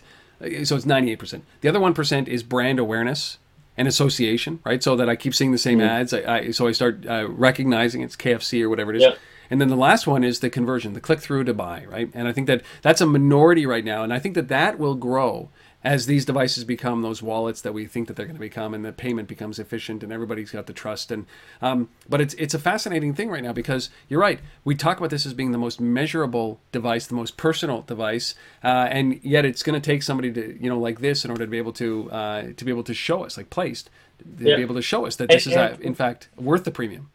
so 0.64 0.76
it's 0.76 0.84
98%. 0.84 1.42
The 1.60 1.68
other 1.68 1.78
1% 1.78 2.28
is 2.28 2.42
brand 2.42 2.78
awareness 2.78 3.38
and 3.76 3.88
association, 3.88 4.60
right? 4.64 4.82
So 4.82 4.96
that 4.96 5.08
I 5.08 5.16
keep 5.16 5.34
seeing 5.34 5.52
the 5.52 5.58
same 5.58 5.80
ads. 5.80 6.12
I, 6.12 6.38
I 6.38 6.50
so 6.50 6.66
I 6.66 6.72
start 6.72 7.06
uh, 7.06 7.28
recognizing 7.28 8.02
it's 8.02 8.16
KFC 8.16 8.62
or 8.62 8.68
whatever 8.68 8.92
it 8.92 8.96
is. 8.96 9.02
Yeah. 9.02 9.14
And 9.50 9.60
then 9.60 9.68
the 9.68 9.76
last 9.76 10.06
one 10.06 10.24
is 10.24 10.40
the 10.40 10.48
conversion, 10.48 10.94
the 10.94 11.00
click 11.00 11.20
through 11.20 11.44
to 11.44 11.54
buy, 11.54 11.84
right? 11.86 12.10
And 12.14 12.26
I 12.26 12.32
think 12.32 12.46
that 12.46 12.62
that's 12.80 13.00
a 13.00 13.06
minority 13.06 13.66
right 13.66 13.84
now, 13.84 14.02
and 14.02 14.12
I 14.12 14.18
think 14.18 14.34
that 14.34 14.48
that 14.48 14.78
will 14.78 14.94
grow 14.94 15.50
as 15.84 16.06
these 16.06 16.24
devices 16.24 16.64
become 16.64 17.02
those 17.02 17.22
wallets 17.22 17.60
that 17.62 17.72
we 17.74 17.86
think 17.86 18.06
that 18.08 18.14
they're 18.16 18.26
going 18.26 18.36
to 18.36 18.40
become, 18.40 18.72
and 18.74 18.84
the 18.84 18.92
payment 18.92 19.28
becomes 19.28 19.58
efficient, 19.58 20.02
and 20.02 20.12
everybody's 20.12 20.50
got 20.50 20.66
the 20.66 20.72
trust. 20.72 21.10
And 21.10 21.26
um, 21.60 21.88
but 22.08 22.20
it's 22.20 22.34
it's 22.34 22.54
a 22.54 22.58
fascinating 22.58 23.14
thing 23.14 23.28
right 23.30 23.42
now 23.42 23.52
because 23.52 23.90
you're 24.08 24.20
right. 24.20 24.40
We 24.64 24.74
talk 24.74 24.98
about 24.98 25.10
this 25.10 25.26
as 25.26 25.34
being 25.34 25.52
the 25.52 25.58
most 25.58 25.80
measurable 25.80 26.60
device, 26.70 27.06
the 27.06 27.14
most 27.14 27.36
personal 27.36 27.82
device, 27.82 28.34
uh, 28.62 28.66
and 28.90 29.20
yet 29.24 29.44
it's 29.44 29.62
going 29.62 29.80
to 29.80 29.84
take 29.84 30.02
somebody 30.02 30.32
to 30.32 30.56
you 30.62 30.68
know 30.68 30.78
like 30.78 31.00
this 31.00 31.24
in 31.24 31.30
order 31.30 31.44
to 31.44 31.50
be 31.50 31.58
able 31.58 31.72
to 31.74 32.10
uh, 32.12 32.42
to 32.56 32.64
be 32.64 32.70
able 32.70 32.84
to 32.84 32.94
show 32.94 33.24
us 33.24 33.36
like 33.36 33.50
placed 33.50 33.90
to 34.38 34.44
Yeah. 34.48 34.56
be 34.56 34.62
able 34.62 34.76
to 34.76 34.82
show 34.82 35.04
us 35.06 35.16
that 35.16 35.28
this 35.30 35.46
And- 35.46 35.52
is 35.52 35.56
uh, 35.58 35.60
and- 35.74 35.80
in 35.82 35.94
fact 35.94 36.28
worth 36.36 36.64
the 36.64 36.70
premium. 36.70 37.10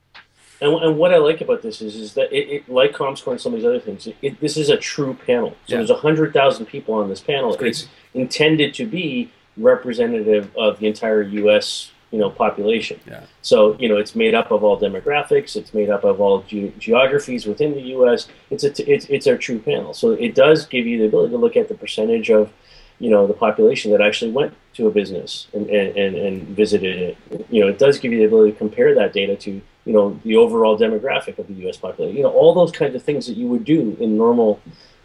And, 0.59 0.73
and 0.73 0.97
what 0.97 1.13
I 1.13 1.17
like 1.17 1.39
about 1.41 1.61
this 1.61 1.81
is, 1.83 1.95
is 1.95 2.15
that 2.15 2.33
it, 2.35 2.49
it 2.49 2.67
like 2.69 2.91
ComScore 2.93 3.33
and 3.33 3.39
some 3.39 3.53
of 3.53 3.59
these 3.59 3.65
other 3.67 3.79
things, 3.79 4.07
it, 4.23 4.41
this 4.41 4.57
is 4.57 4.69
a 4.71 4.75
true 4.77 5.13
panel. 5.13 5.51
So 5.67 5.75
Yeah. 5.75 5.77
there's 5.83 5.99
hundred 5.99 6.33
thousand 6.33 6.65
people 6.65 6.95
on 6.95 7.09
this 7.09 7.21
panel. 7.21 7.53
It's 7.53 7.61
It's, 7.61 7.81
crazy. 7.83 7.87
Intended 8.13 8.73
to 8.75 8.85
be 8.85 9.31
representative 9.57 10.55
of 10.55 10.79
the 10.79 10.87
entire 10.87 11.21
U.S. 11.21 11.91
you 12.11 12.19
know 12.19 12.29
population. 12.29 12.99
Yeah. 13.07 13.23
So 13.41 13.77
you 13.79 13.89
know 13.89 13.97
it's 13.97 14.15
made 14.15 14.35
up 14.35 14.51
of 14.51 14.63
all 14.63 14.79
demographics. 14.79 15.55
It's 15.55 15.73
made 15.73 15.89
up 15.89 16.03
of 16.03 16.21
all 16.21 16.43
ge- 16.43 16.77
geographies 16.77 17.45
within 17.45 17.73
the 17.73 17.81
U.S. 17.81 18.27
It's 18.49 18.63
a 18.63 18.71
t- 18.71 18.83
it's 18.83 19.05
it's 19.05 19.27
a 19.27 19.37
true 19.37 19.59
panel. 19.59 19.93
So 19.93 20.11
it 20.11 20.35
does 20.35 20.65
give 20.65 20.85
you 20.85 20.99
the 20.99 21.05
ability 21.05 21.31
to 21.31 21.37
look 21.37 21.57
at 21.57 21.67
the 21.67 21.75
percentage 21.75 22.29
of 22.29 22.51
you 22.99 23.09
know 23.09 23.27
the 23.27 23.33
population 23.33 23.91
that 23.91 24.01
actually 24.01 24.31
went 24.31 24.53
to 24.73 24.87
a 24.87 24.91
business 24.91 25.47
and, 25.53 25.69
and, 25.69 25.95
and, 25.97 26.15
and 26.15 26.47
visited 26.49 26.97
it. 26.97 27.47
You 27.49 27.61
know 27.61 27.67
it 27.67 27.79
does 27.79 27.99
give 27.99 28.11
you 28.11 28.19
the 28.19 28.25
ability 28.25 28.53
to 28.53 28.57
compare 28.57 28.93
that 28.95 29.13
data 29.13 29.35
to 29.35 29.51
you 29.85 29.93
know 29.93 30.19
the 30.23 30.35
overall 30.35 30.77
demographic 30.77 31.37
of 31.39 31.47
the 31.47 31.53
U.S. 31.65 31.77
population. 31.77 32.17
You 32.17 32.23
know 32.23 32.31
all 32.31 32.53
those 32.53 32.71
kinds 32.71 32.95
of 32.95 33.03
things 33.03 33.27
that 33.27 33.37
you 33.37 33.47
would 33.47 33.65
do 33.65 33.97
in 33.99 34.17
normal 34.17 34.59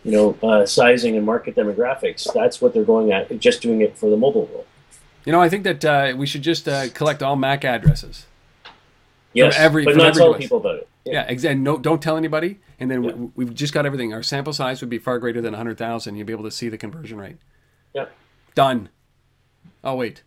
you 0.04 0.10
know 0.12 0.36
uh, 0.42 0.66
sizing 0.66 1.16
and 1.16 1.24
market 1.26 1.54
demographics. 1.56 2.26
That's 2.32 2.60
what 2.60 2.74
they're 2.74 2.84
going 2.84 3.12
at. 3.12 3.38
Just 3.38 3.62
doing 3.62 3.80
it 3.80 3.96
for 3.96 4.10
the 4.10 4.16
mobile 4.16 4.46
world. 4.46 4.66
You 5.24 5.32
know, 5.32 5.40
I 5.40 5.48
think 5.48 5.64
that 5.64 5.84
uh, 5.84 6.14
we 6.16 6.26
should 6.26 6.42
just 6.42 6.68
uh, 6.68 6.88
collect 6.90 7.22
all 7.22 7.36
MAC 7.36 7.64
addresses. 7.64 8.26
Yes, 9.32 9.54
every- 9.56 9.84
but 9.84 9.92
from 9.92 9.98
not 9.98 10.08
every 10.08 10.18
tell 10.20 10.32
device. 10.32 10.42
people 10.44 10.58
about 10.58 10.74
it. 10.76 10.88
Yeah, 11.04 11.22
exactly. 11.28 11.60
No, 11.60 11.78
don't 11.78 12.02
tell 12.02 12.16
anybody. 12.16 12.60
And 12.78 12.90
then 12.90 13.02
Yeah. 13.02 13.12
we, 13.12 13.30
we've 13.44 13.54
just 13.54 13.72
got 13.72 13.86
everything. 13.86 14.12
Our 14.12 14.22
sample 14.22 14.52
size 14.52 14.80
would 14.82 14.90
be 14.90 14.98
far 14.98 15.18
greater 15.18 15.40
than 15.40 15.52
100,000. 15.52 16.16
You'd 16.16 16.26
be 16.26 16.32
able 16.32 16.44
to 16.44 16.50
see 16.50 16.68
the 16.68 16.76
conversion 16.78 17.18
rate. 17.18 17.36
Yeah. 17.94 18.06
Done. 18.54 18.88
Oh, 19.82 19.94
wait. 19.96 20.22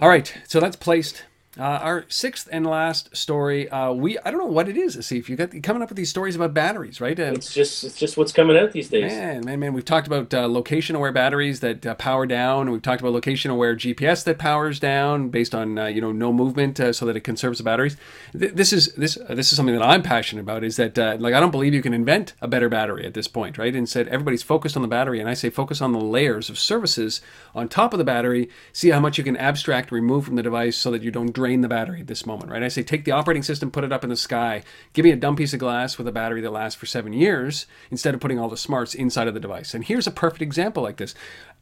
All 0.00 0.08
right. 0.08 0.32
So 0.48 0.58
that's 0.60 0.76
Placed. 0.76 1.24
Uh, 1.58 1.62
our 1.62 2.04
sixth 2.08 2.46
and 2.52 2.66
last 2.66 3.16
story. 3.16 3.66
Uh, 3.70 3.90
we 3.90 4.18
I 4.18 4.30
don't 4.30 4.40
know 4.40 4.46
what 4.46 4.68
it 4.68 4.76
is. 4.76 4.98
See 5.06 5.16
if 5.16 5.30
you 5.30 5.36
got 5.36 5.50
coming 5.62 5.82
up 5.82 5.88
with 5.88 5.96
these 5.96 6.10
stories 6.10 6.36
about 6.36 6.52
batteries, 6.52 7.00
right? 7.00 7.18
Uh, 7.18 7.32
It's 7.34 7.54
just 7.54 7.82
it's 7.82 7.96
just 7.98 8.18
what's 8.18 8.32
coming 8.32 8.58
out 8.58 8.72
these 8.72 8.90
days. 8.90 9.10
Man, 9.10 9.44
man, 9.46 9.60
man, 9.60 9.72
we've 9.72 9.84
talked 9.84 10.06
about 10.06 10.34
uh, 10.34 10.46
location-aware 10.48 11.12
batteries 11.12 11.60
that 11.60 11.86
uh, 11.86 11.94
power 11.94 12.26
down. 12.26 12.70
We've 12.70 12.82
talked 12.82 13.00
about 13.00 13.14
location-aware 13.14 13.74
GPS 13.76 14.22
that 14.24 14.36
powers 14.38 14.78
down 14.78 15.30
based 15.30 15.54
on 15.54 15.78
uh, 15.78 15.86
you 15.86 16.02
know 16.02 16.12
no 16.12 16.30
movement, 16.30 16.78
uh, 16.78 16.92
so 16.92 17.06
that 17.06 17.16
it 17.16 17.20
conserves 17.20 17.56
the 17.56 17.64
batteries. 17.64 17.96
Th- 18.38 18.52
this 18.52 18.74
is 18.74 18.92
this 18.94 19.16
uh, 19.16 19.34
this 19.34 19.50
is 19.50 19.56
something 19.56 19.74
that 19.74 19.84
I'm 19.84 20.02
passionate 20.02 20.42
about. 20.42 20.62
Is 20.62 20.76
that 20.76 20.98
uh, 20.98 21.16
like 21.18 21.32
I 21.32 21.40
don't 21.40 21.52
believe 21.52 21.72
you 21.72 21.80
can 21.80 21.94
invent 21.94 22.34
a 22.42 22.48
better 22.48 22.68
battery 22.68 23.06
at 23.06 23.14
this 23.14 23.28
point, 23.28 23.56
right? 23.56 23.74
Instead, 23.74 24.08
everybody's 24.08 24.42
focused 24.42 24.76
on 24.76 24.82
the 24.82 24.88
battery, 24.88 25.20
and 25.20 25.28
I 25.28 25.32
say 25.32 25.48
focus 25.48 25.80
on 25.80 25.92
the 25.92 26.00
layers 26.00 26.50
of 26.50 26.58
services 26.58 27.22
on 27.54 27.70
top 27.70 27.94
of 27.94 27.98
the 27.98 28.04
battery. 28.04 28.50
See 28.74 28.90
how 28.90 29.00
much 29.00 29.16
you 29.16 29.24
can 29.24 29.38
abstract, 29.38 29.90
remove 29.90 30.26
from 30.26 30.36
the 30.36 30.42
device, 30.42 30.76
so 30.76 30.90
that 30.90 31.02
you 31.02 31.10
don't 31.10 31.32
drain 31.46 31.60
the 31.60 31.68
battery 31.68 32.00
at 32.00 32.08
this 32.08 32.26
moment, 32.26 32.50
right? 32.50 32.62
I 32.62 32.68
say 32.68 32.82
take 32.82 33.04
the 33.04 33.12
operating 33.12 33.44
system, 33.44 33.70
put 33.70 33.84
it 33.84 33.92
up 33.92 34.02
in 34.02 34.10
the 34.10 34.16
sky. 34.16 34.64
Give 34.92 35.04
me 35.04 35.12
a 35.12 35.16
dumb 35.16 35.36
piece 35.36 35.52
of 35.52 35.60
glass 35.60 35.96
with 35.96 36.08
a 36.08 36.12
battery 36.12 36.40
that 36.40 36.50
lasts 36.50 36.78
for 36.78 36.86
seven 36.86 37.12
years 37.12 37.66
instead 37.88 38.14
of 38.14 38.20
putting 38.20 38.40
all 38.40 38.48
the 38.48 38.56
smarts 38.56 38.94
inside 38.94 39.28
of 39.28 39.34
the 39.34 39.40
device. 39.40 39.72
And 39.72 39.84
here's 39.84 40.08
a 40.08 40.10
perfect 40.10 40.42
example 40.42 40.82
like 40.82 40.96
this 40.96 41.14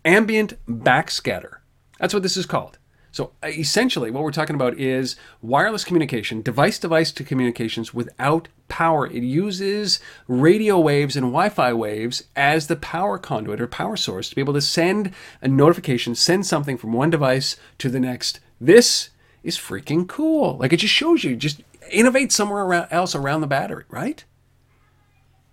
ambient 0.03 0.55
backscatter. 0.66 1.59
That's 1.99 2.14
what 2.14 2.22
this 2.22 2.39
is 2.39 2.47
called. 2.47 2.78
So 3.12 3.32
uh, 3.45 3.49
essentially, 3.49 4.11
what 4.11 4.22
we're 4.22 4.32
talking 4.32 4.57
about 4.57 4.78
is 4.78 5.16
wireless 5.43 5.85
communication, 5.85 6.41
device 6.41 6.78
device 6.78 7.12
to 7.12 7.22
communications 7.22 7.93
without 7.93 8.49
power. 8.68 9.07
It 9.07 9.22
uses 9.22 10.01
radio 10.26 10.80
waves 10.80 11.14
and 11.14 11.26
Wi 11.26 11.51
Fi 11.51 11.74
waves 11.74 12.24
as 12.35 12.66
the 12.66 12.76
power 12.76 13.18
conduit 13.18 13.61
or 13.61 13.66
power 13.66 13.97
source 13.97 14.30
to 14.30 14.35
be 14.35 14.41
able 14.41 14.55
to 14.55 14.61
send 14.62 15.12
a 15.43 15.47
notification, 15.47 16.14
send 16.14 16.47
something 16.47 16.78
from 16.78 16.95
one 16.95 17.11
device 17.11 17.57
to 17.78 17.91
the 17.91 18.01
next. 18.01 18.41
This 18.61 19.11
is 19.45 19.57
freaking 19.57 20.09
cool. 20.09 20.57
Like 20.57 20.72
it 20.72 20.78
just 20.78 20.95
shows 20.95 21.22
you, 21.22 21.36
just 21.36 21.62
innovate 21.92 22.32
somewhere 22.32 22.64
around, 22.64 22.88
else 22.90 23.14
around 23.14 23.42
the 23.42 23.47
battery, 23.47 23.84
right? 23.90 24.24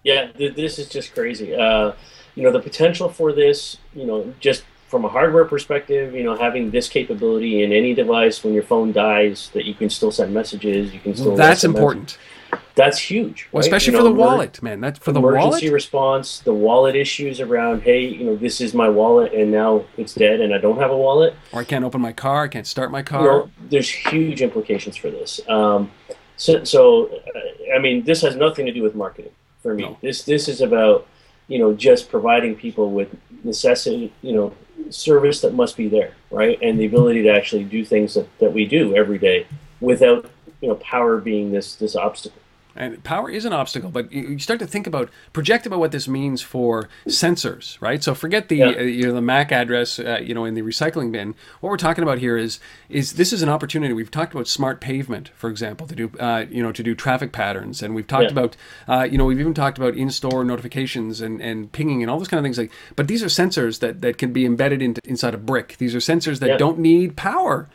Yeah, 0.04 0.32
th- 0.32 0.56
this 0.56 0.80
is 0.80 0.90
just 0.90 1.14
crazy. 1.14 1.54
Uh, 1.54 1.92
you 2.34 2.44
know, 2.44 2.52
the 2.52 2.60
potential 2.60 3.10
for 3.10 3.34
this, 3.34 3.78
you 3.94 4.06
know, 4.06 4.34
just 4.40 4.64
from 4.88 5.06
a 5.06 5.10
hardware 5.10 5.46
perspective, 5.46 6.16
you 6.16 6.24
know, 6.24 6.36
having 6.36 6.72
this 6.72 6.90
capability 6.90 7.64
in 7.64 7.72
any 7.72 7.94
device 7.94 8.44
when 8.44 8.54
your 8.54 8.64
phone 8.64 8.92
dies, 8.92 9.50
that 9.54 9.66
you 9.66 9.74
can 9.74 9.90
still 9.90 10.12
send 10.12 10.34
messages, 10.34 10.94
you 10.94 11.00
can 11.00 11.16
still. 11.16 11.36
That's 11.36 11.62
SMS. 11.62 11.66
important. 11.66 12.18
That's 12.76 12.98
huge. 13.00 13.48
Well, 13.52 13.60
right? 13.60 13.66
especially 13.68 13.94
You 13.94 14.00
for 14.00 14.04
the 14.04 14.10
emer- 14.12 14.20
wallet, 14.20 14.64
man. 14.64 14.80
That's 14.82 14.98
for 15.00 15.12
the 15.12 15.20
emergency 15.20 15.66
wallet. 15.68 15.72
response, 15.74 16.40
the 16.40 16.54
wallet 16.54 16.96
issues 16.96 17.40
around, 17.42 17.82
hey, 17.84 18.06
you 18.06 18.24
know, 18.24 18.36
this 18.36 18.62
is 18.62 18.74
my 18.74 18.88
wallet 18.90 19.34
and 19.34 19.52
now 19.52 19.84
it's 19.98 20.14
dead 20.14 20.40
and 20.40 20.54
I 20.54 20.58
don't 20.58 20.78
have 20.78 20.90
a 20.92 20.98
wallet. 20.98 21.36
Or 21.52 21.62
I 21.62 21.64
can't 21.66 21.84
open 21.86 22.02
my 22.02 22.14
car. 22.14 22.44
I 22.44 22.48
can't 22.48 22.66
start 22.66 22.90
my 22.92 23.00
You 23.00 23.04
car. 23.04 23.24
know, 23.24 23.52
there's 23.70 23.90
huge 23.90 24.42
implications 24.42 24.96
for 24.96 25.12
this. 25.12 25.42
Um, 25.50 25.92
so, 26.38 26.64
so 26.64 27.08
uh, 27.36 27.76
I 27.76 27.80
mean, 27.80 28.04
this 28.04 28.22
has 28.22 28.36
nothing 28.36 28.66
to 28.66 28.72
do 28.72 28.82
with 28.82 28.96
marketing 28.96 29.32
for 29.62 29.76
me. 29.76 29.84
No. 29.84 29.98
This 30.02 30.24
this 30.24 30.48
is 30.48 30.62
about 30.62 31.06
you 31.48 31.60
know 31.60 31.74
just 31.74 32.10
providing 32.10 32.56
people 32.56 32.90
with 32.92 33.10
necessity, 33.44 34.12
you 34.22 34.34
know, 34.34 34.54
service 34.90 35.42
that 35.42 35.54
must 35.54 35.78
be 35.78 35.88
there, 35.88 36.14
right, 36.32 36.58
and 36.62 36.80
the 36.80 36.86
ability 36.86 37.22
to 37.24 37.30
actually 37.30 37.64
do 37.66 37.84
things 37.86 38.14
that, 38.16 38.28
that 38.40 38.54
we 38.54 38.66
do 38.66 38.96
every 38.96 39.18
day 39.20 39.46
without 39.82 40.30
you 40.62 40.70
know 40.70 40.76
power 40.76 41.18
being 41.20 41.52
this 41.52 41.76
this 41.76 41.96
obstacle. 41.96 42.41
And 42.76 43.04
power 43.04 43.30
is 43.30 43.44
an 43.46 43.52
obstacle, 43.54 43.90
but 43.90 44.12
you 44.14 44.40
start 44.40 44.60
to 44.60 44.68
think 44.68 44.88
about, 44.88 45.10
project 45.34 45.66
about 45.66 45.80
what 45.80 45.92
this 45.92 46.08
means 46.08 46.42
for 46.42 46.88
sensors, 47.06 47.78
right? 47.82 48.02
So 48.04 48.16
forget 48.16 48.48
the 48.48 48.56
Yeah. 48.58 48.68
uh, 48.70 48.82
you 48.82 49.06
know 49.08 49.14
the 49.14 49.22
MAC 49.22 49.52
address, 49.52 50.00
uh, 50.00 50.20
you 50.24 50.34
know, 50.34 50.46
in 50.46 50.54
the 50.54 50.62
recycling 50.62 51.12
bin. 51.12 51.36
What 51.60 51.70
we're 51.70 51.78
talking 51.78 52.04
about 52.04 52.20
here 52.20 52.38
is 52.38 52.60
is 52.90 53.14
this 53.14 53.34
is 53.34 53.42
an 53.42 53.50
opportunity. 53.50 53.94
We've 53.94 54.10
talked 54.12 54.34
about 54.34 54.48
smart 54.48 54.80
pavement, 54.82 55.32
for 55.36 55.50
example, 55.50 55.86
to 55.88 55.96
do 55.96 56.12
uh, 56.20 56.46
you 56.50 56.64
know 56.64 56.72
to 56.72 56.84
do 56.84 56.96
traffic 56.96 57.32
patterns, 57.32 57.84
and 57.84 57.94
we've 57.94 58.08
talked 58.08 58.24
Yeah. 58.26 58.32
about 58.32 58.56
uh, 58.88 59.04
you 59.04 59.18
know 59.18 59.26
we've 59.26 59.40
even 59.40 59.54
talked 59.54 59.78
about 59.78 59.96
in-store 59.96 60.44
notifications 60.44 61.20
and, 61.22 61.42
and 61.42 61.72
pinging 61.72 62.02
and 62.02 62.10
all 62.10 62.18
those 62.18 62.28
kind 62.30 62.40
of 62.40 62.44
things. 62.46 62.58
Like, 62.58 62.72
but 62.96 63.08
these 63.08 63.22
are 63.24 63.28
sensors 63.28 63.80
that 63.80 64.02
that 64.02 64.18
can 64.18 64.32
be 64.32 64.46
embedded 64.46 64.82
into, 64.82 65.02
inside 65.06 65.34
a 65.34 65.38
brick. 65.38 65.76
These 65.78 65.94
are 65.96 66.00
sensors 66.00 66.40
that 66.40 66.50
Yeah. 66.52 66.58
don't 66.58 66.80
need 66.80 67.16
power 67.16 67.68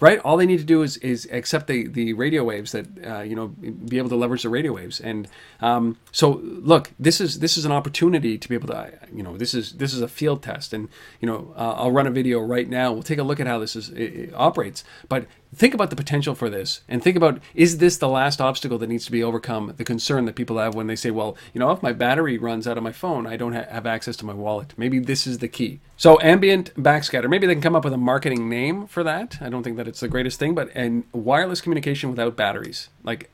right? 0.00 0.18
All 0.20 0.36
they 0.36 0.46
need 0.46 0.58
to 0.58 0.64
do 0.64 0.82
is 0.82 0.96
is 0.98 1.28
accept 1.30 1.66
the 1.66 1.86
the 1.86 2.14
radio 2.14 2.42
waves 2.42 2.72
that 2.72 2.86
uh, 3.06 3.20
you 3.20 3.36
know 3.36 3.48
be 3.48 3.98
able 3.98 4.08
to 4.08 4.16
leverage 4.16 4.42
the 4.42 4.48
radio 4.48 4.72
waves. 4.72 5.00
And 5.00 5.28
um, 5.60 5.98
so 6.10 6.40
look 6.42 6.90
this 6.98 7.20
is 7.20 7.38
this 7.38 7.56
is 7.56 7.64
an 7.64 7.72
opportunity 7.72 8.38
to 8.38 8.48
be 8.48 8.54
able 8.54 8.68
to 8.68 8.92
you 9.14 9.22
know 9.22 9.36
this 9.36 9.54
is 9.54 9.72
this 9.72 9.94
is 9.94 10.00
a 10.00 10.08
field 10.08 10.42
test. 10.42 10.72
And 10.72 10.88
you 11.20 11.26
know 11.26 11.52
uh, 11.56 11.74
I'll 11.76 11.92
run 11.92 12.06
a 12.06 12.10
video 12.10 12.40
right 12.40 12.68
now. 12.68 12.92
We'll 12.92 13.02
take 13.02 13.18
a 13.18 13.22
look 13.22 13.40
at 13.40 13.46
how 13.46 13.58
this 13.58 13.76
is 13.76 13.90
it, 13.90 14.02
it 14.02 14.34
operates. 14.34 14.82
But 15.08 15.26
think 15.54 15.74
about 15.74 15.90
the 15.90 15.96
potential 15.96 16.34
for 16.34 16.48
this 16.48 16.80
and 16.88 17.02
think 17.02 17.16
about 17.16 17.40
is 17.54 17.78
this 17.78 17.96
the 17.96 18.08
last 18.08 18.40
obstacle 18.40 18.78
that 18.78 18.88
needs 18.88 19.04
to 19.06 19.10
be 19.12 19.22
overcome? 19.22 19.74
The 19.76 19.84
concern 19.84 20.24
that 20.26 20.36
people 20.36 20.58
have 20.58 20.74
when 20.74 20.86
they 20.86 20.96
say 20.96 21.10
well 21.10 21.36
you 21.52 21.58
know 21.58 21.70
if 21.72 21.82
my 21.82 21.92
battery 21.92 22.38
runs 22.38 22.68
out 22.68 22.76
of 22.78 22.84
my 22.84 22.92
phone 22.92 23.26
I 23.26 23.36
don't 23.36 23.54
ha- 23.54 23.66
have 23.68 23.86
access 23.86 24.16
to 24.18 24.24
my 24.24 24.32
wallet. 24.34 24.74
Maybe 24.76 24.98
this 25.00 25.26
is 25.26 25.38
the 25.38 25.48
key. 25.48 25.80
So 25.96 26.18
ambient 26.20 26.72
backscatter. 26.76 27.28
Maybe 27.28 27.46
they 27.46 27.54
can 27.54 27.62
come 27.62 27.74
up 27.76 27.84
with 27.84 27.92
a 27.92 27.98
marketing 27.98 28.48
name 28.48 28.86
for 28.86 29.02
that. 29.02 29.38
I 29.40 29.48
don't 29.48 29.62
think 29.62 29.76
that 29.76 29.88
it's 29.88 30.00
the 30.00 30.08
greatest 30.08 30.38
thing 30.38 30.54
but 30.54 30.70
and 30.74 31.04
wireless 31.12 31.60
communication 31.60 32.10
without 32.10 32.36
batteries. 32.36 32.88
Like 33.02 33.30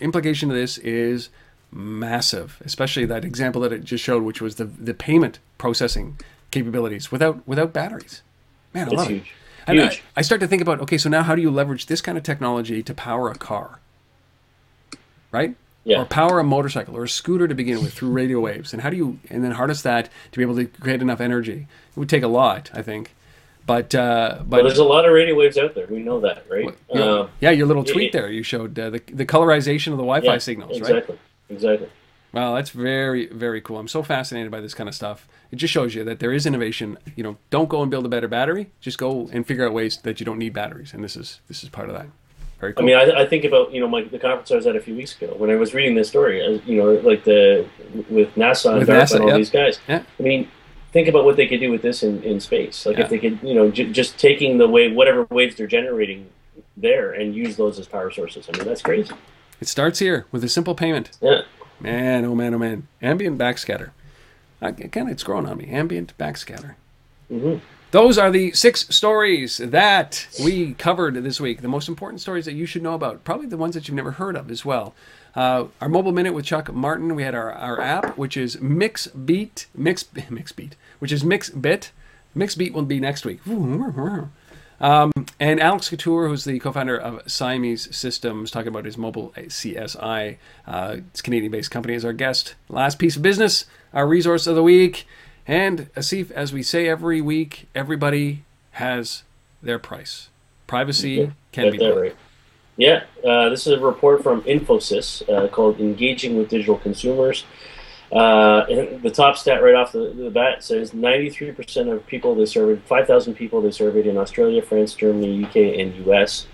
implication 0.00 0.50
of 0.50 0.56
this 0.56 0.76
is 0.78 1.30
massive 1.70 2.60
especially 2.64 3.04
that 3.04 3.24
example 3.24 3.60
that 3.60 3.72
it 3.72 3.84
just 3.84 4.02
showed 4.02 4.22
which 4.22 4.40
was 4.40 4.54
the 4.56 4.64
the 4.64 4.94
payment 4.94 5.38
processing 5.58 6.18
capabilities 6.50 7.10
without 7.12 7.46
without 7.46 7.72
batteries. 7.72 8.22
Man 8.74 8.84
I 8.88 8.90
It's 8.90 8.96
love 8.96 9.10
it. 9.10 9.14
huge. 9.14 9.34
And 9.68 9.80
I, 9.80 9.84
Huge. 9.84 10.02
I 10.16 10.22
start 10.22 10.40
to 10.40 10.48
think 10.48 10.62
about 10.62 10.80
okay, 10.80 10.98
so 10.98 11.08
now 11.08 11.22
how 11.22 11.34
do 11.36 11.42
you 11.42 11.50
leverage 11.50 11.86
this 11.86 12.00
kind 12.00 12.18
of 12.18 12.24
technology 12.24 12.82
to 12.82 12.94
power 12.94 13.30
a 13.30 13.34
car, 13.36 13.78
right? 15.30 15.54
Yeah. 15.84 16.02
Or 16.02 16.04
power 16.04 16.38
a 16.38 16.44
motorcycle 16.44 16.96
or 16.96 17.04
a 17.04 17.08
scooter 17.08 17.48
to 17.48 17.54
begin 17.54 17.80
with 17.82 17.94
through 17.94 18.10
radio 18.10 18.40
waves, 18.40 18.72
and 18.72 18.82
how 18.82 18.90
do 18.90 18.96
you 18.96 19.20
and 19.30 19.42
then 19.42 19.52
harness 19.52 19.80
that 19.82 20.10
to 20.32 20.38
be 20.38 20.42
able 20.42 20.56
to 20.56 20.66
create 20.66 21.00
enough 21.00 21.20
energy? 21.20 21.66
It 21.90 21.98
would 21.98 22.08
take 22.10 22.22
a 22.22 22.28
lot, 22.28 22.70
I 22.74 22.82
think, 22.82 23.14
but 23.66 23.94
uh, 23.94 24.36
But 24.40 24.50
but 24.50 24.62
there's 24.64 24.78
a 24.78 24.84
lot 24.84 25.06
of 25.06 25.12
radio 25.14 25.34
waves 25.34 25.56
out 25.56 25.74
there. 25.74 25.86
We 25.88 26.00
know 26.00 26.20
that, 26.20 26.44
right? 26.50 26.76
yeah, 26.92 27.00
Um, 27.02 27.30
yeah, 27.40 27.50
your 27.52 27.66
little 27.66 27.84
tweet 27.84 28.08
it- 28.08 28.12
there 28.12 28.30
you 28.30 28.42
showed 28.42 28.78
uh, 28.78 28.90
the 28.90 29.00
the 29.12 29.24
colorization 29.24 29.92
of 29.92 29.98
the 29.98 30.04
Wi-Fi 30.04 30.26
yeah, 30.32 30.38
signals, 30.38 30.72
right? 30.80 30.90
exactly, 30.90 31.18
Exactly. 31.48 31.88
wow 32.32 32.54
that's 32.54 32.70
very, 32.70 33.26
very 33.28 33.62
cool. 33.62 33.78
I'm 33.78 33.88
so 33.88 34.02
fascinated 34.02 34.50
by 34.50 34.60
this 34.60 34.74
kind 34.74 34.88
of 34.90 34.94
stuff. 34.94 35.26
It 35.50 35.56
just 35.56 35.72
shows 35.72 35.94
you 35.94 36.04
that 36.04 36.20
there 36.20 36.32
is 36.32 36.44
innovation. 36.46 36.98
You 37.16 37.22
know, 37.24 37.36
don't 37.50 37.68
go 37.68 37.80
and 37.82 37.90
build 37.90 38.04
a 38.04 38.08
better 38.08 38.28
battery. 38.28 38.70
Just 38.80 38.98
go 38.98 39.28
and 39.32 39.46
figure 39.46 39.66
out 39.66 39.72
ways 39.72 39.98
that 40.02 40.20
you 40.20 40.26
don't 40.26 40.38
need 40.38 40.52
batteries. 40.52 40.92
And 40.92 41.02
this 41.02 41.16
is 41.16 41.40
this 41.48 41.62
is 41.62 41.68
part 41.70 41.88
of 41.88 41.94
that. 41.96 42.06
Very 42.60 42.74
I 42.76 42.82
mean, 42.82 42.96
I, 42.96 43.20
I 43.22 43.26
think 43.26 43.44
about 43.44 43.72
you 43.72 43.80
know 43.80 43.88
my, 43.88 44.02
the 44.02 44.18
conference 44.18 44.50
I 44.50 44.56
was 44.56 44.66
at 44.66 44.76
a 44.76 44.80
few 44.80 44.94
weeks 44.96 45.16
ago 45.16 45.32
when 45.38 45.48
I 45.50 45.54
was 45.56 45.74
reading 45.74 45.94
this 45.94 46.08
story. 46.08 46.40
You 46.66 46.76
know, 46.76 46.92
like 46.94 47.24
the 47.24 47.66
with 48.10 48.34
NASA 48.34 48.70
and 48.70 48.78
With 48.80 48.88
NASA, 48.88 49.14
and 49.16 49.24
all 49.30 49.36
these 49.36 49.48
guys. 49.50 49.78
Yeah. 49.88 50.02
I 50.18 50.22
mean, 50.22 50.50
think 50.92 51.08
about 51.08 51.24
what 51.24 51.36
they 51.36 51.46
could 51.46 51.60
do 51.60 51.70
with 51.70 51.82
this 51.82 52.02
in, 52.02 52.22
in 52.22 52.40
space. 52.40 52.84
Like 52.84 52.96
Yeah. 52.98 53.04
if 53.04 53.10
they 53.10 53.18
could, 53.18 53.38
you 53.42 53.54
know, 53.54 53.70
j- 53.70 53.90
just 53.92 54.18
taking 54.18 54.58
the 54.58 54.68
wave, 54.68 54.92
whatever 54.94 55.24
waves 55.30 55.54
they're 55.56 55.66
generating 55.68 56.28
there, 56.76 57.12
and 57.12 57.34
use 57.34 57.56
those 57.56 57.78
as 57.78 57.86
power 57.86 58.10
sources. 58.10 58.48
I 58.52 58.56
mean, 58.58 58.66
that's 58.66 58.82
crazy. 58.82 59.14
it 59.60 59.68
starts 59.68 59.98
here 60.00 60.26
with 60.32 60.42
a 60.44 60.48
simple 60.48 60.74
payment. 60.74 61.10
Yeah. 61.22 61.42
Man, 61.80 62.24
oh 62.24 62.34
man, 62.34 62.54
oh 62.54 62.58
man. 62.58 62.88
Ambient 63.00 63.38
backscatter. 63.38 63.90
Again, 64.60 65.08
it's 65.08 65.22
growing 65.22 65.46
on 65.46 65.58
me. 65.58 65.68
Ambient 65.68 66.16
backscatter. 66.18 66.74
hmm 67.28 67.56
Those 67.90 68.18
are 68.18 68.30
the 68.30 68.52
six 68.52 68.86
stories 68.94 69.58
that 69.58 70.26
we 70.42 70.74
covered 70.74 71.14
this 71.22 71.40
week. 71.40 71.62
The 71.62 71.68
most 71.68 71.88
important 71.88 72.20
stories 72.20 72.44
that 72.44 72.54
you 72.54 72.66
should 72.66 72.82
know 72.82 72.94
about. 72.94 73.24
Probably 73.24 73.46
the 73.46 73.56
ones 73.56 73.74
that 73.74 73.88
you've 73.88 73.94
never 73.96 74.12
heard 74.12 74.36
of 74.36 74.50
as 74.50 74.64
well. 74.64 74.94
Uh, 75.34 75.66
our 75.80 75.88
mobile 75.88 76.12
minute 76.12 76.34
with 76.34 76.44
Chuck 76.44 76.72
Martin. 76.72 77.14
We 77.14 77.22
had 77.22 77.34
our, 77.34 77.52
our 77.52 77.80
app, 77.80 78.18
which 78.18 78.36
is 78.36 78.56
MixBeat, 78.56 79.66
Mix 79.74 80.02
MixBeat, 80.14 80.72
which 80.98 81.12
is 81.12 81.22
MixBit. 81.22 81.90
MixBeat 82.36 82.72
will 82.72 82.82
be 82.82 82.98
next 83.00 83.24
week. 83.24 83.40
Um, 84.80 85.10
and 85.40 85.58
Alex 85.60 85.88
Couture, 85.88 86.28
who's 86.28 86.44
the 86.44 86.58
co-founder 86.60 86.96
of 86.96 87.28
Siamese 87.30 87.94
Systems, 87.96 88.50
talking 88.50 88.68
about 88.68 88.84
his 88.84 88.96
mobile 88.96 89.32
CSI. 89.36 90.36
Uh, 90.66 90.96
it's 90.98 91.20
Canadian-based 91.20 91.70
company 91.70 91.94
as 91.94 92.04
our 92.04 92.12
guest. 92.12 92.54
Last 92.68 92.98
piece 92.98 93.16
of 93.16 93.22
business, 93.22 93.64
our 93.92 94.06
resource 94.06 94.46
of 94.46 94.54
the 94.54 94.62
week. 94.62 95.06
And 95.46 95.92
Asif, 95.94 96.30
as 96.30 96.52
we 96.52 96.62
say 96.62 96.88
every 96.88 97.20
week, 97.20 97.68
everybody 97.74 98.44
has 98.72 99.22
their 99.62 99.78
price. 99.78 100.28
Privacy 100.66 101.32
can 101.52 101.72
be 101.72 101.78
right. 101.78 102.16
Yeah, 102.76 103.04
uh, 103.26 103.48
this 103.48 103.66
is 103.66 103.72
a 103.72 103.80
report 103.80 104.22
from 104.22 104.42
Infosys 104.42 105.28
uh, 105.28 105.48
called 105.48 105.80
"Engaging 105.80 106.36
with 106.36 106.48
Digital 106.48 106.78
Consumers." 106.78 107.44
Uh, 108.12 108.64
and 108.70 109.02
the 109.02 109.10
top 109.10 109.36
stat 109.36 109.62
right 109.62 109.74
off 109.74 109.92
the, 109.92 110.12
the 110.16 110.30
bat 110.30 110.64
says 110.64 110.92
93% 110.92 111.92
of 111.92 112.06
people 112.06 112.34
they 112.34 112.46
surveyed, 112.46 112.82
5,000 112.84 113.34
people 113.34 113.60
they 113.60 113.70
surveyed 113.70 114.06
in 114.06 114.16
Australia, 114.16 114.62
France, 114.62 114.94
Germany, 114.94 115.44
UK, 115.44 115.56
and 115.78 115.94
US, 116.06 116.46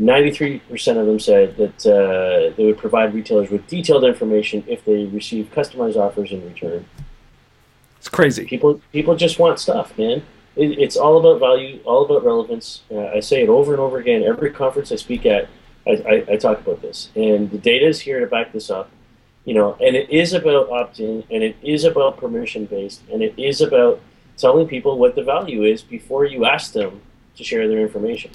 93% 0.00 0.96
of 0.96 1.06
them 1.06 1.20
said 1.20 1.56
that 1.58 1.86
uh, 1.86 2.54
they 2.56 2.64
would 2.64 2.78
provide 2.78 3.12
retailers 3.12 3.50
with 3.50 3.66
detailed 3.66 4.04
information 4.04 4.64
if 4.66 4.84
they 4.84 5.04
receive 5.04 5.50
customized 5.54 5.96
offers 5.96 6.32
in 6.32 6.42
return. 6.44 6.86
It's 7.98 8.08
crazy. 8.08 8.46
People, 8.46 8.80
people 8.92 9.14
just 9.14 9.38
want 9.38 9.58
stuff, 9.58 9.96
man. 9.98 10.22
It, 10.56 10.78
it's 10.78 10.96
all 10.96 11.18
about 11.18 11.38
value, 11.38 11.80
all 11.84 12.04
about 12.04 12.24
relevance. 12.24 12.82
Uh, 12.90 13.08
I 13.08 13.20
say 13.20 13.42
it 13.42 13.50
over 13.50 13.72
and 13.72 13.80
over 13.80 13.98
again. 13.98 14.22
Every 14.22 14.50
conference 14.50 14.90
I 14.90 14.96
speak 14.96 15.26
at, 15.26 15.48
I, 15.86 15.90
I, 15.90 16.24
I 16.32 16.36
talk 16.36 16.60
about 16.60 16.80
this, 16.80 17.10
and 17.14 17.50
the 17.50 17.58
data 17.58 17.86
is 17.86 18.00
here 18.00 18.20
to 18.20 18.26
back 18.26 18.52
this 18.52 18.70
up. 18.70 18.90
You 19.44 19.54
know, 19.54 19.76
and 19.80 19.96
it 19.96 20.10
is 20.10 20.34
about 20.34 20.70
opt-in, 20.70 21.24
and 21.30 21.42
it 21.42 21.56
is 21.62 21.84
about 21.84 22.18
permission-based, 22.18 23.02
and 23.10 23.22
it 23.22 23.34
is 23.38 23.60
about 23.62 24.00
telling 24.36 24.66
people 24.68 24.98
what 24.98 25.14
the 25.14 25.22
value 25.22 25.64
is 25.64 25.82
before 25.82 26.24
you 26.24 26.44
ask 26.44 26.72
them 26.72 27.00
to 27.36 27.44
share 27.44 27.66
their 27.66 27.80
information. 27.80 28.30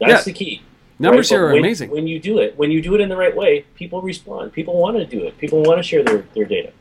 That's 0.00 0.12
Yeah. 0.12 0.22
the 0.22 0.32
key. 0.32 0.62
Numbers 0.98 1.30
right? 1.30 1.36
here 1.36 1.46
are 1.46 1.52
when, 1.52 1.58
amazing. 1.58 1.90
When 1.90 2.06
you 2.06 2.20
do 2.20 2.38
it, 2.38 2.56
when 2.56 2.70
you 2.70 2.80
do 2.80 2.94
it 2.94 3.00
in 3.00 3.08
the 3.08 3.16
right 3.16 3.34
way, 3.34 3.64
people 3.74 4.00
respond. 4.02 4.52
People 4.52 4.78
want 4.80 4.96
to 4.96 5.04
do 5.04 5.24
it. 5.24 5.36
People 5.38 5.62
want 5.62 5.78
to 5.78 5.82
share 5.82 6.02
their, 6.04 6.18
their 6.34 6.44
data. 6.44 6.72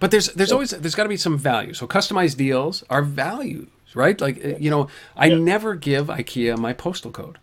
But 0.00 0.10
there's 0.10 0.28
there's 0.32 0.52
always 0.52 0.70
there's 0.70 0.94
got 0.94 1.02
to 1.02 1.08
be 1.08 1.16
some 1.16 1.36
value. 1.36 1.74
So 1.74 1.86
customized 1.86 2.36
deals 2.36 2.84
are 2.88 3.02
values, 3.02 3.68
right? 3.94 4.18
Like 4.20 4.42
uh, 4.44 4.48
you 4.58 4.70
know, 4.70 4.88
I 5.16 5.26
Yeah. 5.26 5.38
never 5.38 5.74
give 5.74 6.06
IKEA 6.06 6.56
my 6.56 6.72
postal 6.72 7.10
code. 7.10 7.38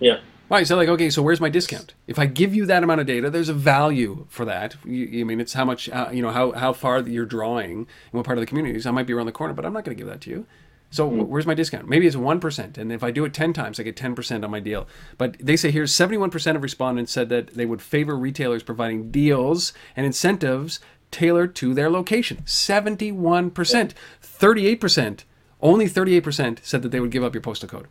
Yeah. 0.00 0.20
Right. 0.50 0.66
So 0.66 0.76
like, 0.76 0.88
okay, 0.88 1.08
so 1.10 1.22
where's 1.22 1.40
my 1.40 1.48
discount? 1.48 1.94
If 2.06 2.18
I 2.18 2.26
give 2.26 2.54
you 2.54 2.66
that 2.66 2.82
amount 2.82 3.00
of 3.00 3.06
data, 3.06 3.30
there's 3.30 3.48
a 3.48 3.54
value 3.54 4.26
for 4.28 4.44
that. 4.44 4.76
You, 4.84 5.06
you 5.06 5.26
mean 5.26 5.40
it's 5.40 5.54
how 5.54 5.64
much, 5.64 5.88
uh, 5.88 6.10
you 6.12 6.22
know, 6.22 6.30
how 6.30 6.52
how 6.52 6.72
far 6.72 7.00
you're 7.00 7.24
drawing 7.24 7.72
and 7.78 7.86
what 8.12 8.24
part 8.26 8.36
of 8.38 8.42
the 8.42 8.46
community 8.46 8.76
is. 8.76 8.86
I 8.86 8.90
might 8.90 9.06
be 9.06 9.12
around 9.14 9.26
the 9.26 9.32
corner, 9.32 9.54
but 9.54 9.64
I'm 9.64 9.72
not 9.72 9.84
going 9.84 9.96
to 9.96 10.00
give 10.00 10.10
that 10.10 10.20
to 10.22 10.30
you. 10.30 10.46
So 10.94 11.08
hmm. 11.08 11.18
wh- 11.18 11.28
where's 11.28 11.46
my 11.46 11.54
discount? 11.54 11.88
Maybe 11.88 12.06
it's 12.06 12.14
one 12.14 12.38
percent, 12.38 12.78
and 12.78 12.92
if 12.92 13.02
I 13.02 13.10
do 13.10 13.24
it 13.24 13.34
ten 13.34 13.52
times, 13.52 13.80
I 13.80 13.82
get 13.82 13.96
ten 13.96 14.14
percent 14.14 14.44
on 14.44 14.50
my 14.52 14.60
deal. 14.60 14.86
But 15.18 15.36
they 15.40 15.56
say 15.56 15.72
here, 15.72 15.88
seventy-one 15.88 16.30
percent 16.30 16.56
of 16.56 16.62
respondents 16.62 17.10
said 17.10 17.28
that 17.30 17.54
they 17.54 17.66
would 17.66 17.82
favor 17.82 18.16
retailers 18.16 18.62
providing 18.62 19.10
deals 19.10 19.72
and 19.96 20.06
incentives 20.06 20.78
tailored 21.10 21.56
to 21.56 21.74
their 21.74 21.90
location. 21.90 22.46
Seventy-one 22.46 23.50
percent, 23.50 23.92
thirty-eight 24.22 24.80
percent, 24.80 25.24
only 25.60 25.88
thirty-eight 25.88 26.22
percent 26.22 26.60
said 26.62 26.82
that 26.82 26.90
they 26.90 27.00
would 27.00 27.10
give 27.10 27.24
up 27.24 27.34
your 27.34 27.42
postal 27.42 27.68
code 27.68 27.88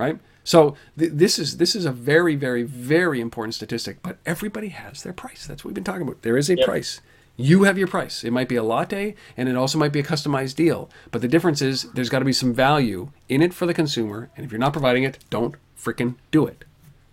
right? 0.00 0.18
So 0.42 0.76
th- 0.98 1.12
this 1.12 1.38
is 1.38 1.58
this 1.58 1.76
is 1.76 1.84
a 1.84 1.92
very 1.92 2.34
very 2.34 2.62
very 2.62 3.20
important 3.20 3.54
statistic. 3.54 3.98
But 4.02 4.16
everybody 4.24 4.68
has 4.68 5.02
their 5.02 5.12
price. 5.12 5.46
That's 5.46 5.62
what 5.62 5.68
we've 5.68 5.74
been 5.74 5.84
talking 5.84 6.02
about. 6.02 6.22
There 6.22 6.38
is 6.38 6.48
a 6.48 6.56
Yep. 6.56 6.66
price. 6.66 7.00
You 7.36 7.64
have 7.64 7.78
your 7.78 7.88
price. 7.88 8.22
It 8.22 8.32
might 8.32 8.48
be 8.48 8.56
a 8.56 8.62
latte, 8.62 9.14
and 9.36 9.48
it 9.48 9.56
also 9.56 9.78
might 9.78 9.92
be 9.92 10.00
a 10.00 10.02
customized 10.02 10.56
deal. 10.56 10.90
But 11.10 11.22
the 11.22 11.28
difference 11.28 11.62
is 11.62 11.84
there's 11.94 12.10
got 12.10 12.18
to 12.18 12.24
be 12.24 12.32
some 12.32 12.52
value 12.52 13.12
in 13.28 13.40
it 13.42 13.54
for 13.54 13.66
the 13.66 13.74
consumer. 13.74 14.30
And 14.36 14.44
if 14.44 14.52
you're 14.52 14.58
not 14.58 14.72
providing 14.72 15.04
it, 15.04 15.18
don't 15.30 15.54
freaking 15.78 16.16
do 16.30 16.46
it. 16.46 16.64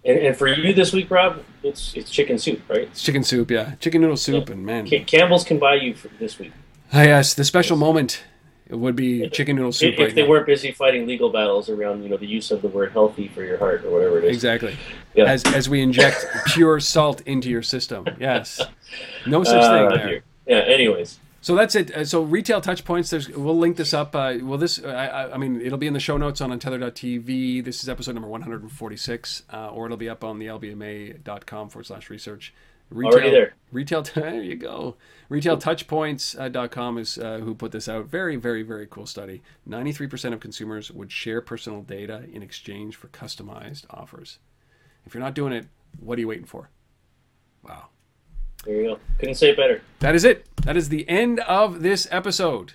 And, 0.04 0.20
and 0.20 0.38
for 0.38 0.48
you 0.48 0.74
this 0.74 0.94
week, 0.94 1.10
Rob, 1.10 1.44
it's 1.64 1.94
it's 1.96 2.10
chicken 2.10 2.38
soup, 2.38 2.62
right? 2.70 2.82
It's 2.82 3.04
chicken 3.04 3.24
soup, 3.24 3.52
yeah, 3.52 3.76
chicken 3.76 4.02
noodle 4.02 4.18
soup, 4.18 4.50
and 4.50 4.66
man, 4.66 4.86
Campbell's 4.86 5.44
can 5.44 5.60
buy 5.60 5.76
you 5.76 5.94
for 5.96 6.10
this 6.20 6.40
week 6.40 6.54
ah, 6.94 7.04
yes, 7.04 7.34
the 7.34 7.44
special 7.44 7.78
moment 7.78 8.24
it 8.70 8.76
would 8.78 8.96
be 8.96 9.30
chicken 9.30 9.56
noodle 9.56 9.72
soup. 9.72 9.94
if, 9.94 10.00
right 10.00 10.08
if 10.10 10.16
they 10.16 10.24
now. 10.24 10.30
weren't 10.30 10.46
busy 10.46 10.72
fighting 10.72 11.08
legal 11.08 11.30
battles 11.30 11.70
around 11.70 12.04
you 12.04 12.10
know 12.10 12.18
the 12.18 12.28
use 12.28 12.52
of 12.52 12.62
the 12.62 12.68
word 12.68 12.92
healthy 12.92 13.28
for 13.28 13.44
your 13.44 13.58
heart 13.58 13.84
or 13.86 13.92
whatever 13.92 14.20
it 14.20 14.26
is. 14.26 14.36
Exactly. 14.36 14.76
Yeah. 15.16 15.26
As 15.26 15.44
as 15.46 15.68
we 15.70 15.82
inject 15.82 16.26
pure 16.48 16.80
salt 16.80 17.22
into 17.22 17.50
your 17.50 17.64
system. 17.64 18.06
Yes. 18.20 18.62
No 19.26 19.44
such 19.44 19.62
Uh, 19.64 19.90
thing 19.90 19.98
there. 19.98 20.22
Yeah. 20.46 20.74
Anyways, 20.74 21.20
So 21.42 21.56
that's 21.56 21.76
it. 21.76 21.92
Uh, 21.96 22.06
So 22.06 22.22
retail 22.22 22.62
touch 22.62 22.86
points. 22.86 23.10
There's. 23.10 23.28
We'll 23.30 23.58
link 23.58 23.76
this 23.78 23.94
up. 23.94 24.16
Uh, 24.16 24.36
well, 24.42 24.58
this. 24.58 24.82
I, 24.84 25.08
I, 25.08 25.34
I 25.34 25.38
mean, 25.38 25.60
it'll 25.62 25.78
be 25.78 25.88
in 25.88 25.94
the 25.94 26.00
show 26.00 26.16
notes 26.18 26.40
on 26.42 26.52
untether.tv. 26.52 27.64
This 27.66 27.84
is 27.84 27.90
episode 27.90 28.14
number 28.16 28.30
146, 28.30 29.44
uh, 29.52 29.70
or 29.70 29.86
it'll 29.86 29.98
be 29.98 30.08
up 30.10 30.24
on 30.24 30.40
the 30.40 30.46
lbma.com 30.48 31.70
forward 31.70 31.86
slash 31.86 32.10
research. 32.10 32.54
Retail, 32.90 33.14
Already 33.14 33.32
there. 33.32 33.54
Retail. 33.72 34.04
There 34.16 34.42
you 34.42 34.56
go. 34.56 34.96
Retailtouchpoints.com 35.30 36.98
is 36.98 37.18
uh, 37.18 37.40
who 37.40 37.54
put 37.54 37.72
this 37.72 37.90
out. 37.90 38.06
Very, 38.06 38.38
very, 38.38 38.64
very 38.64 38.88
cool 38.88 39.06
study. 39.06 39.42
93% 39.70 40.34
of 40.34 40.40
consumers 40.40 40.90
would 40.92 41.12
share 41.12 41.42
personal 41.42 41.82
data 41.82 42.24
in 42.32 42.42
exchange 42.42 42.96
for 42.96 43.08
customized 43.10 43.86
offers. 43.90 44.40
If 45.06 45.14
you're 45.14 45.24
not 45.24 45.34
doing 45.34 45.54
it, 45.54 45.68
what 46.00 46.18
are 46.18 46.22
you 46.22 46.28
waiting 46.28 46.46
for? 46.46 46.70
Wow. 47.64 47.88
there 48.66 48.76
you 48.76 48.88
go. 48.88 49.00
Couldn't 49.20 49.36
say 49.36 49.50
it 49.50 49.58
better. 49.58 49.82
That 50.00 50.16
is 50.16 50.24
it. 50.24 50.48
That 50.64 50.78
is 50.78 50.90
the 50.90 51.08
end 51.10 51.42
of 51.42 51.82
this 51.82 52.08
episode. 52.10 52.74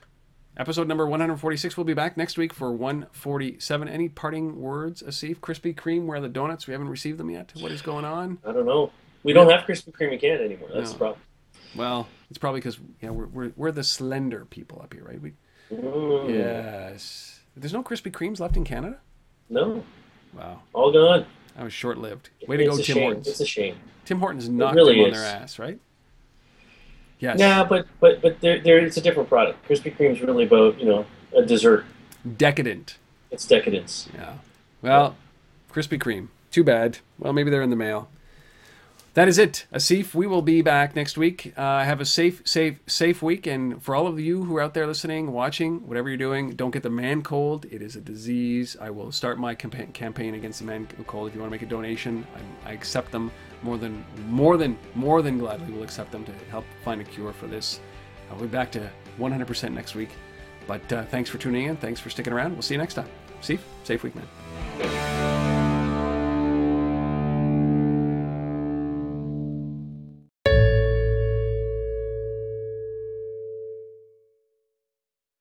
Episode 0.55 0.87
number 0.87 1.07
146 1.07 1.79
will 1.79 1.85
be 1.85 1.95
back 1.95 2.19
next 2.19 2.37
week 2.37 2.53
for 2.53 2.71
147. 2.73 3.89
Any 3.89 4.11
parting 4.11 4.61
words, 4.61 5.03
Asif? 5.03 5.39
Krispy 5.39 5.75
Kreme, 5.75 6.05
where 6.05 6.19
are 6.19 6.21
the 6.21 6.29
donuts? 6.29 6.67
We 6.67 6.73
haven't 6.73 6.91
received 6.91 7.19
them 7.19 7.31
yet. 7.31 7.53
What 7.59 7.73
is 7.73 7.81
going 7.81 8.05
on? 8.05 8.37
I 8.47 8.53
don't 8.53 8.67
know. 8.67 8.91
We 9.23 9.33
don't 9.33 9.51
have 9.51 9.61
Krispy 9.66 9.93
Kreme 9.93 10.12
in 10.12 10.18
Canada 10.18 10.45
anymore. 10.45 10.68
That's 10.75 10.91
No. 10.91 10.93
the 10.93 10.99
problem. 10.99 11.20
Well, 11.77 12.09
it's 12.29 12.39
probably 12.39 12.61
because 12.61 12.79
yeah, 13.01 13.11
we're, 13.11 13.27
we're, 13.27 13.53
we're 13.57 13.73
the 13.73 13.85
slender 13.85 14.45
people 14.45 14.81
up 14.83 14.93
here, 14.93 15.05
right? 15.05 15.20
We, 15.20 15.33
Mm, 15.73 16.29
yes. 16.29 17.41
There's 17.57 17.73
no 17.73 17.83
Krispy 17.83 18.12
Kremes 18.12 18.41
left 18.41 18.57
in 18.59 18.64
Canada? 18.64 18.99
No, 19.49 19.83
Wow. 20.37 20.61
all 20.75 20.93
gone. 20.93 21.25
That 21.57 21.64
was 21.64 21.73
short 21.73 21.97
lived. 21.97 22.29
Way 22.47 22.59
to 22.59 22.64
it's 22.64 22.77
go, 22.77 22.83
Tim 22.83 22.95
shame. 22.95 23.03
Hortons. 23.05 23.27
It's 23.29 23.41
a 23.41 23.47
shame. 23.47 23.77
Tim 24.05 24.18
Hortons 24.18 24.49
knocked 24.51 24.75
really 24.77 24.97
them 24.97 25.05
on 25.07 25.11
their 25.12 25.25
ass, 25.25 25.59
right? 25.59 25.79
Yes. 27.20 27.39
Yeah, 27.39 27.64
but 27.64 27.87
but 28.01 28.20
but 28.20 28.41
there 28.41 28.61
there 28.61 28.79
it's 28.85 28.97
a 28.97 29.01
different 29.01 29.29
product. 29.29 29.66
Krispy 29.68 29.97
Kreme's 29.97 30.20
really 30.20 30.45
about 30.45 30.79
you 30.81 30.87
know 30.87 31.07
a 31.37 31.43
dessert. 31.43 31.85
Decadent. 32.37 32.99
It's 33.31 33.47
decadence. 33.47 34.09
Yeah. 34.14 34.35
Well, 34.83 35.16
Krispy 35.73 35.99
Kreme. 35.99 36.29
Too 36.51 36.64
bad. 36.64 36.99
Well, 37.18 37.33
maybe 37.33 37.51
they're 37.51 37.62
in 37.62 37.70
the 37.70 37.77
mail. 37.77 38.09
That 39.15 39.29
is 39.29 39.37
it. 39.37 39.67
Asif, 39.75 40.15
we 40.15 40.27
will 40.27 40.41
be 40.41 40.63
back 40.63 40.97
next 40.97 41.19
week. 41.19 41.53
Uh, 41.55 41.85
have 41.85 42.01
a 42.01 42.05
safe, 42.07 42.41
safe, 42.47 42.79
safe 42.87 43.21
week. 43.21 43.47
And 43.47 43.83
for 43.83 43.95
all 43.95 44.07
of 44.07 44.19
you 44.19 44.45
who 44.45 44.57
are 44.57 44.63
out 44.63 44.73
there 44.73 44.87
listening, 44.87 45.33
watching, 45.33 45.87
whatever 45.87 46.09
you're 46.09 46.17
doing, 46.17 46.53
don't 46.53 46.71
get 46.71 46.83
the 46.83 46.89
man 46.89 47.21
cold. 47.23 47.67
It 47.71 47.83
is 47.83 47.95
a 47.95 48.01
disease. 48.01 48.75
I 48.81 48.89
will 48.89 49.13
start 49.13 49.39
my 49.39 49.55
campa- 49.55 49.93
campaign 49.93 50.35
against 50.35 50.61
the 50.61 50.65
man 50.65 50.89
cold. 51.07 51.29
If 51.29 51.35
you 51.35 51.41
want 51.43 51.51
to 51.51 51.55
make 51.55 51.63
a 51.63 51.67
donation, 51.67 52.27
I, 52.65 52.71
I 52.71 52.73
accept 52.73 53.13
them 53.13 53.31
more 53.63 53.77
than, 53.77 54.03
more 54.29 54.57
than, 54.57 54.79
more 54.95 55.21
than 55.21 55.37
gladly. 55.37 55.71
We'll 55.75 55.83
accept 55.83 56.11
them 56.11 56.25
to 56.25 56.33
help 56.51 56.65
find 56.83 56.99
a 57.03 57.05
cure 57.05 57.35
for 57.35 57.47
this. 57.47 57.81
I'll 58.31 58.41
be 58.41 58.47
back 58.47 58.73
to 58.73 58.91
100% 59.19 59.73
next 59.75 59.95
week. 59.95 60.11
But 60.67 60.91
uh, 60.91 61.05
thanks 61.07 61.29
for 61.29 61.37
tuning 61.37 61.67
in. 61.67 61.77
Thanks 61.77 62.01
for 62.01 62.09
sticking 62.09 62.33
around. 62.33 62.53
We'll 62.53 62.63
see 62.63 62.75
you 62.75 62.79
next 62.79 62.95
time. 62.95 63.09
Asif, 63.43 63.59
safe 63.85 64.03
week, 64.05 64.15
man. 64.15 65.32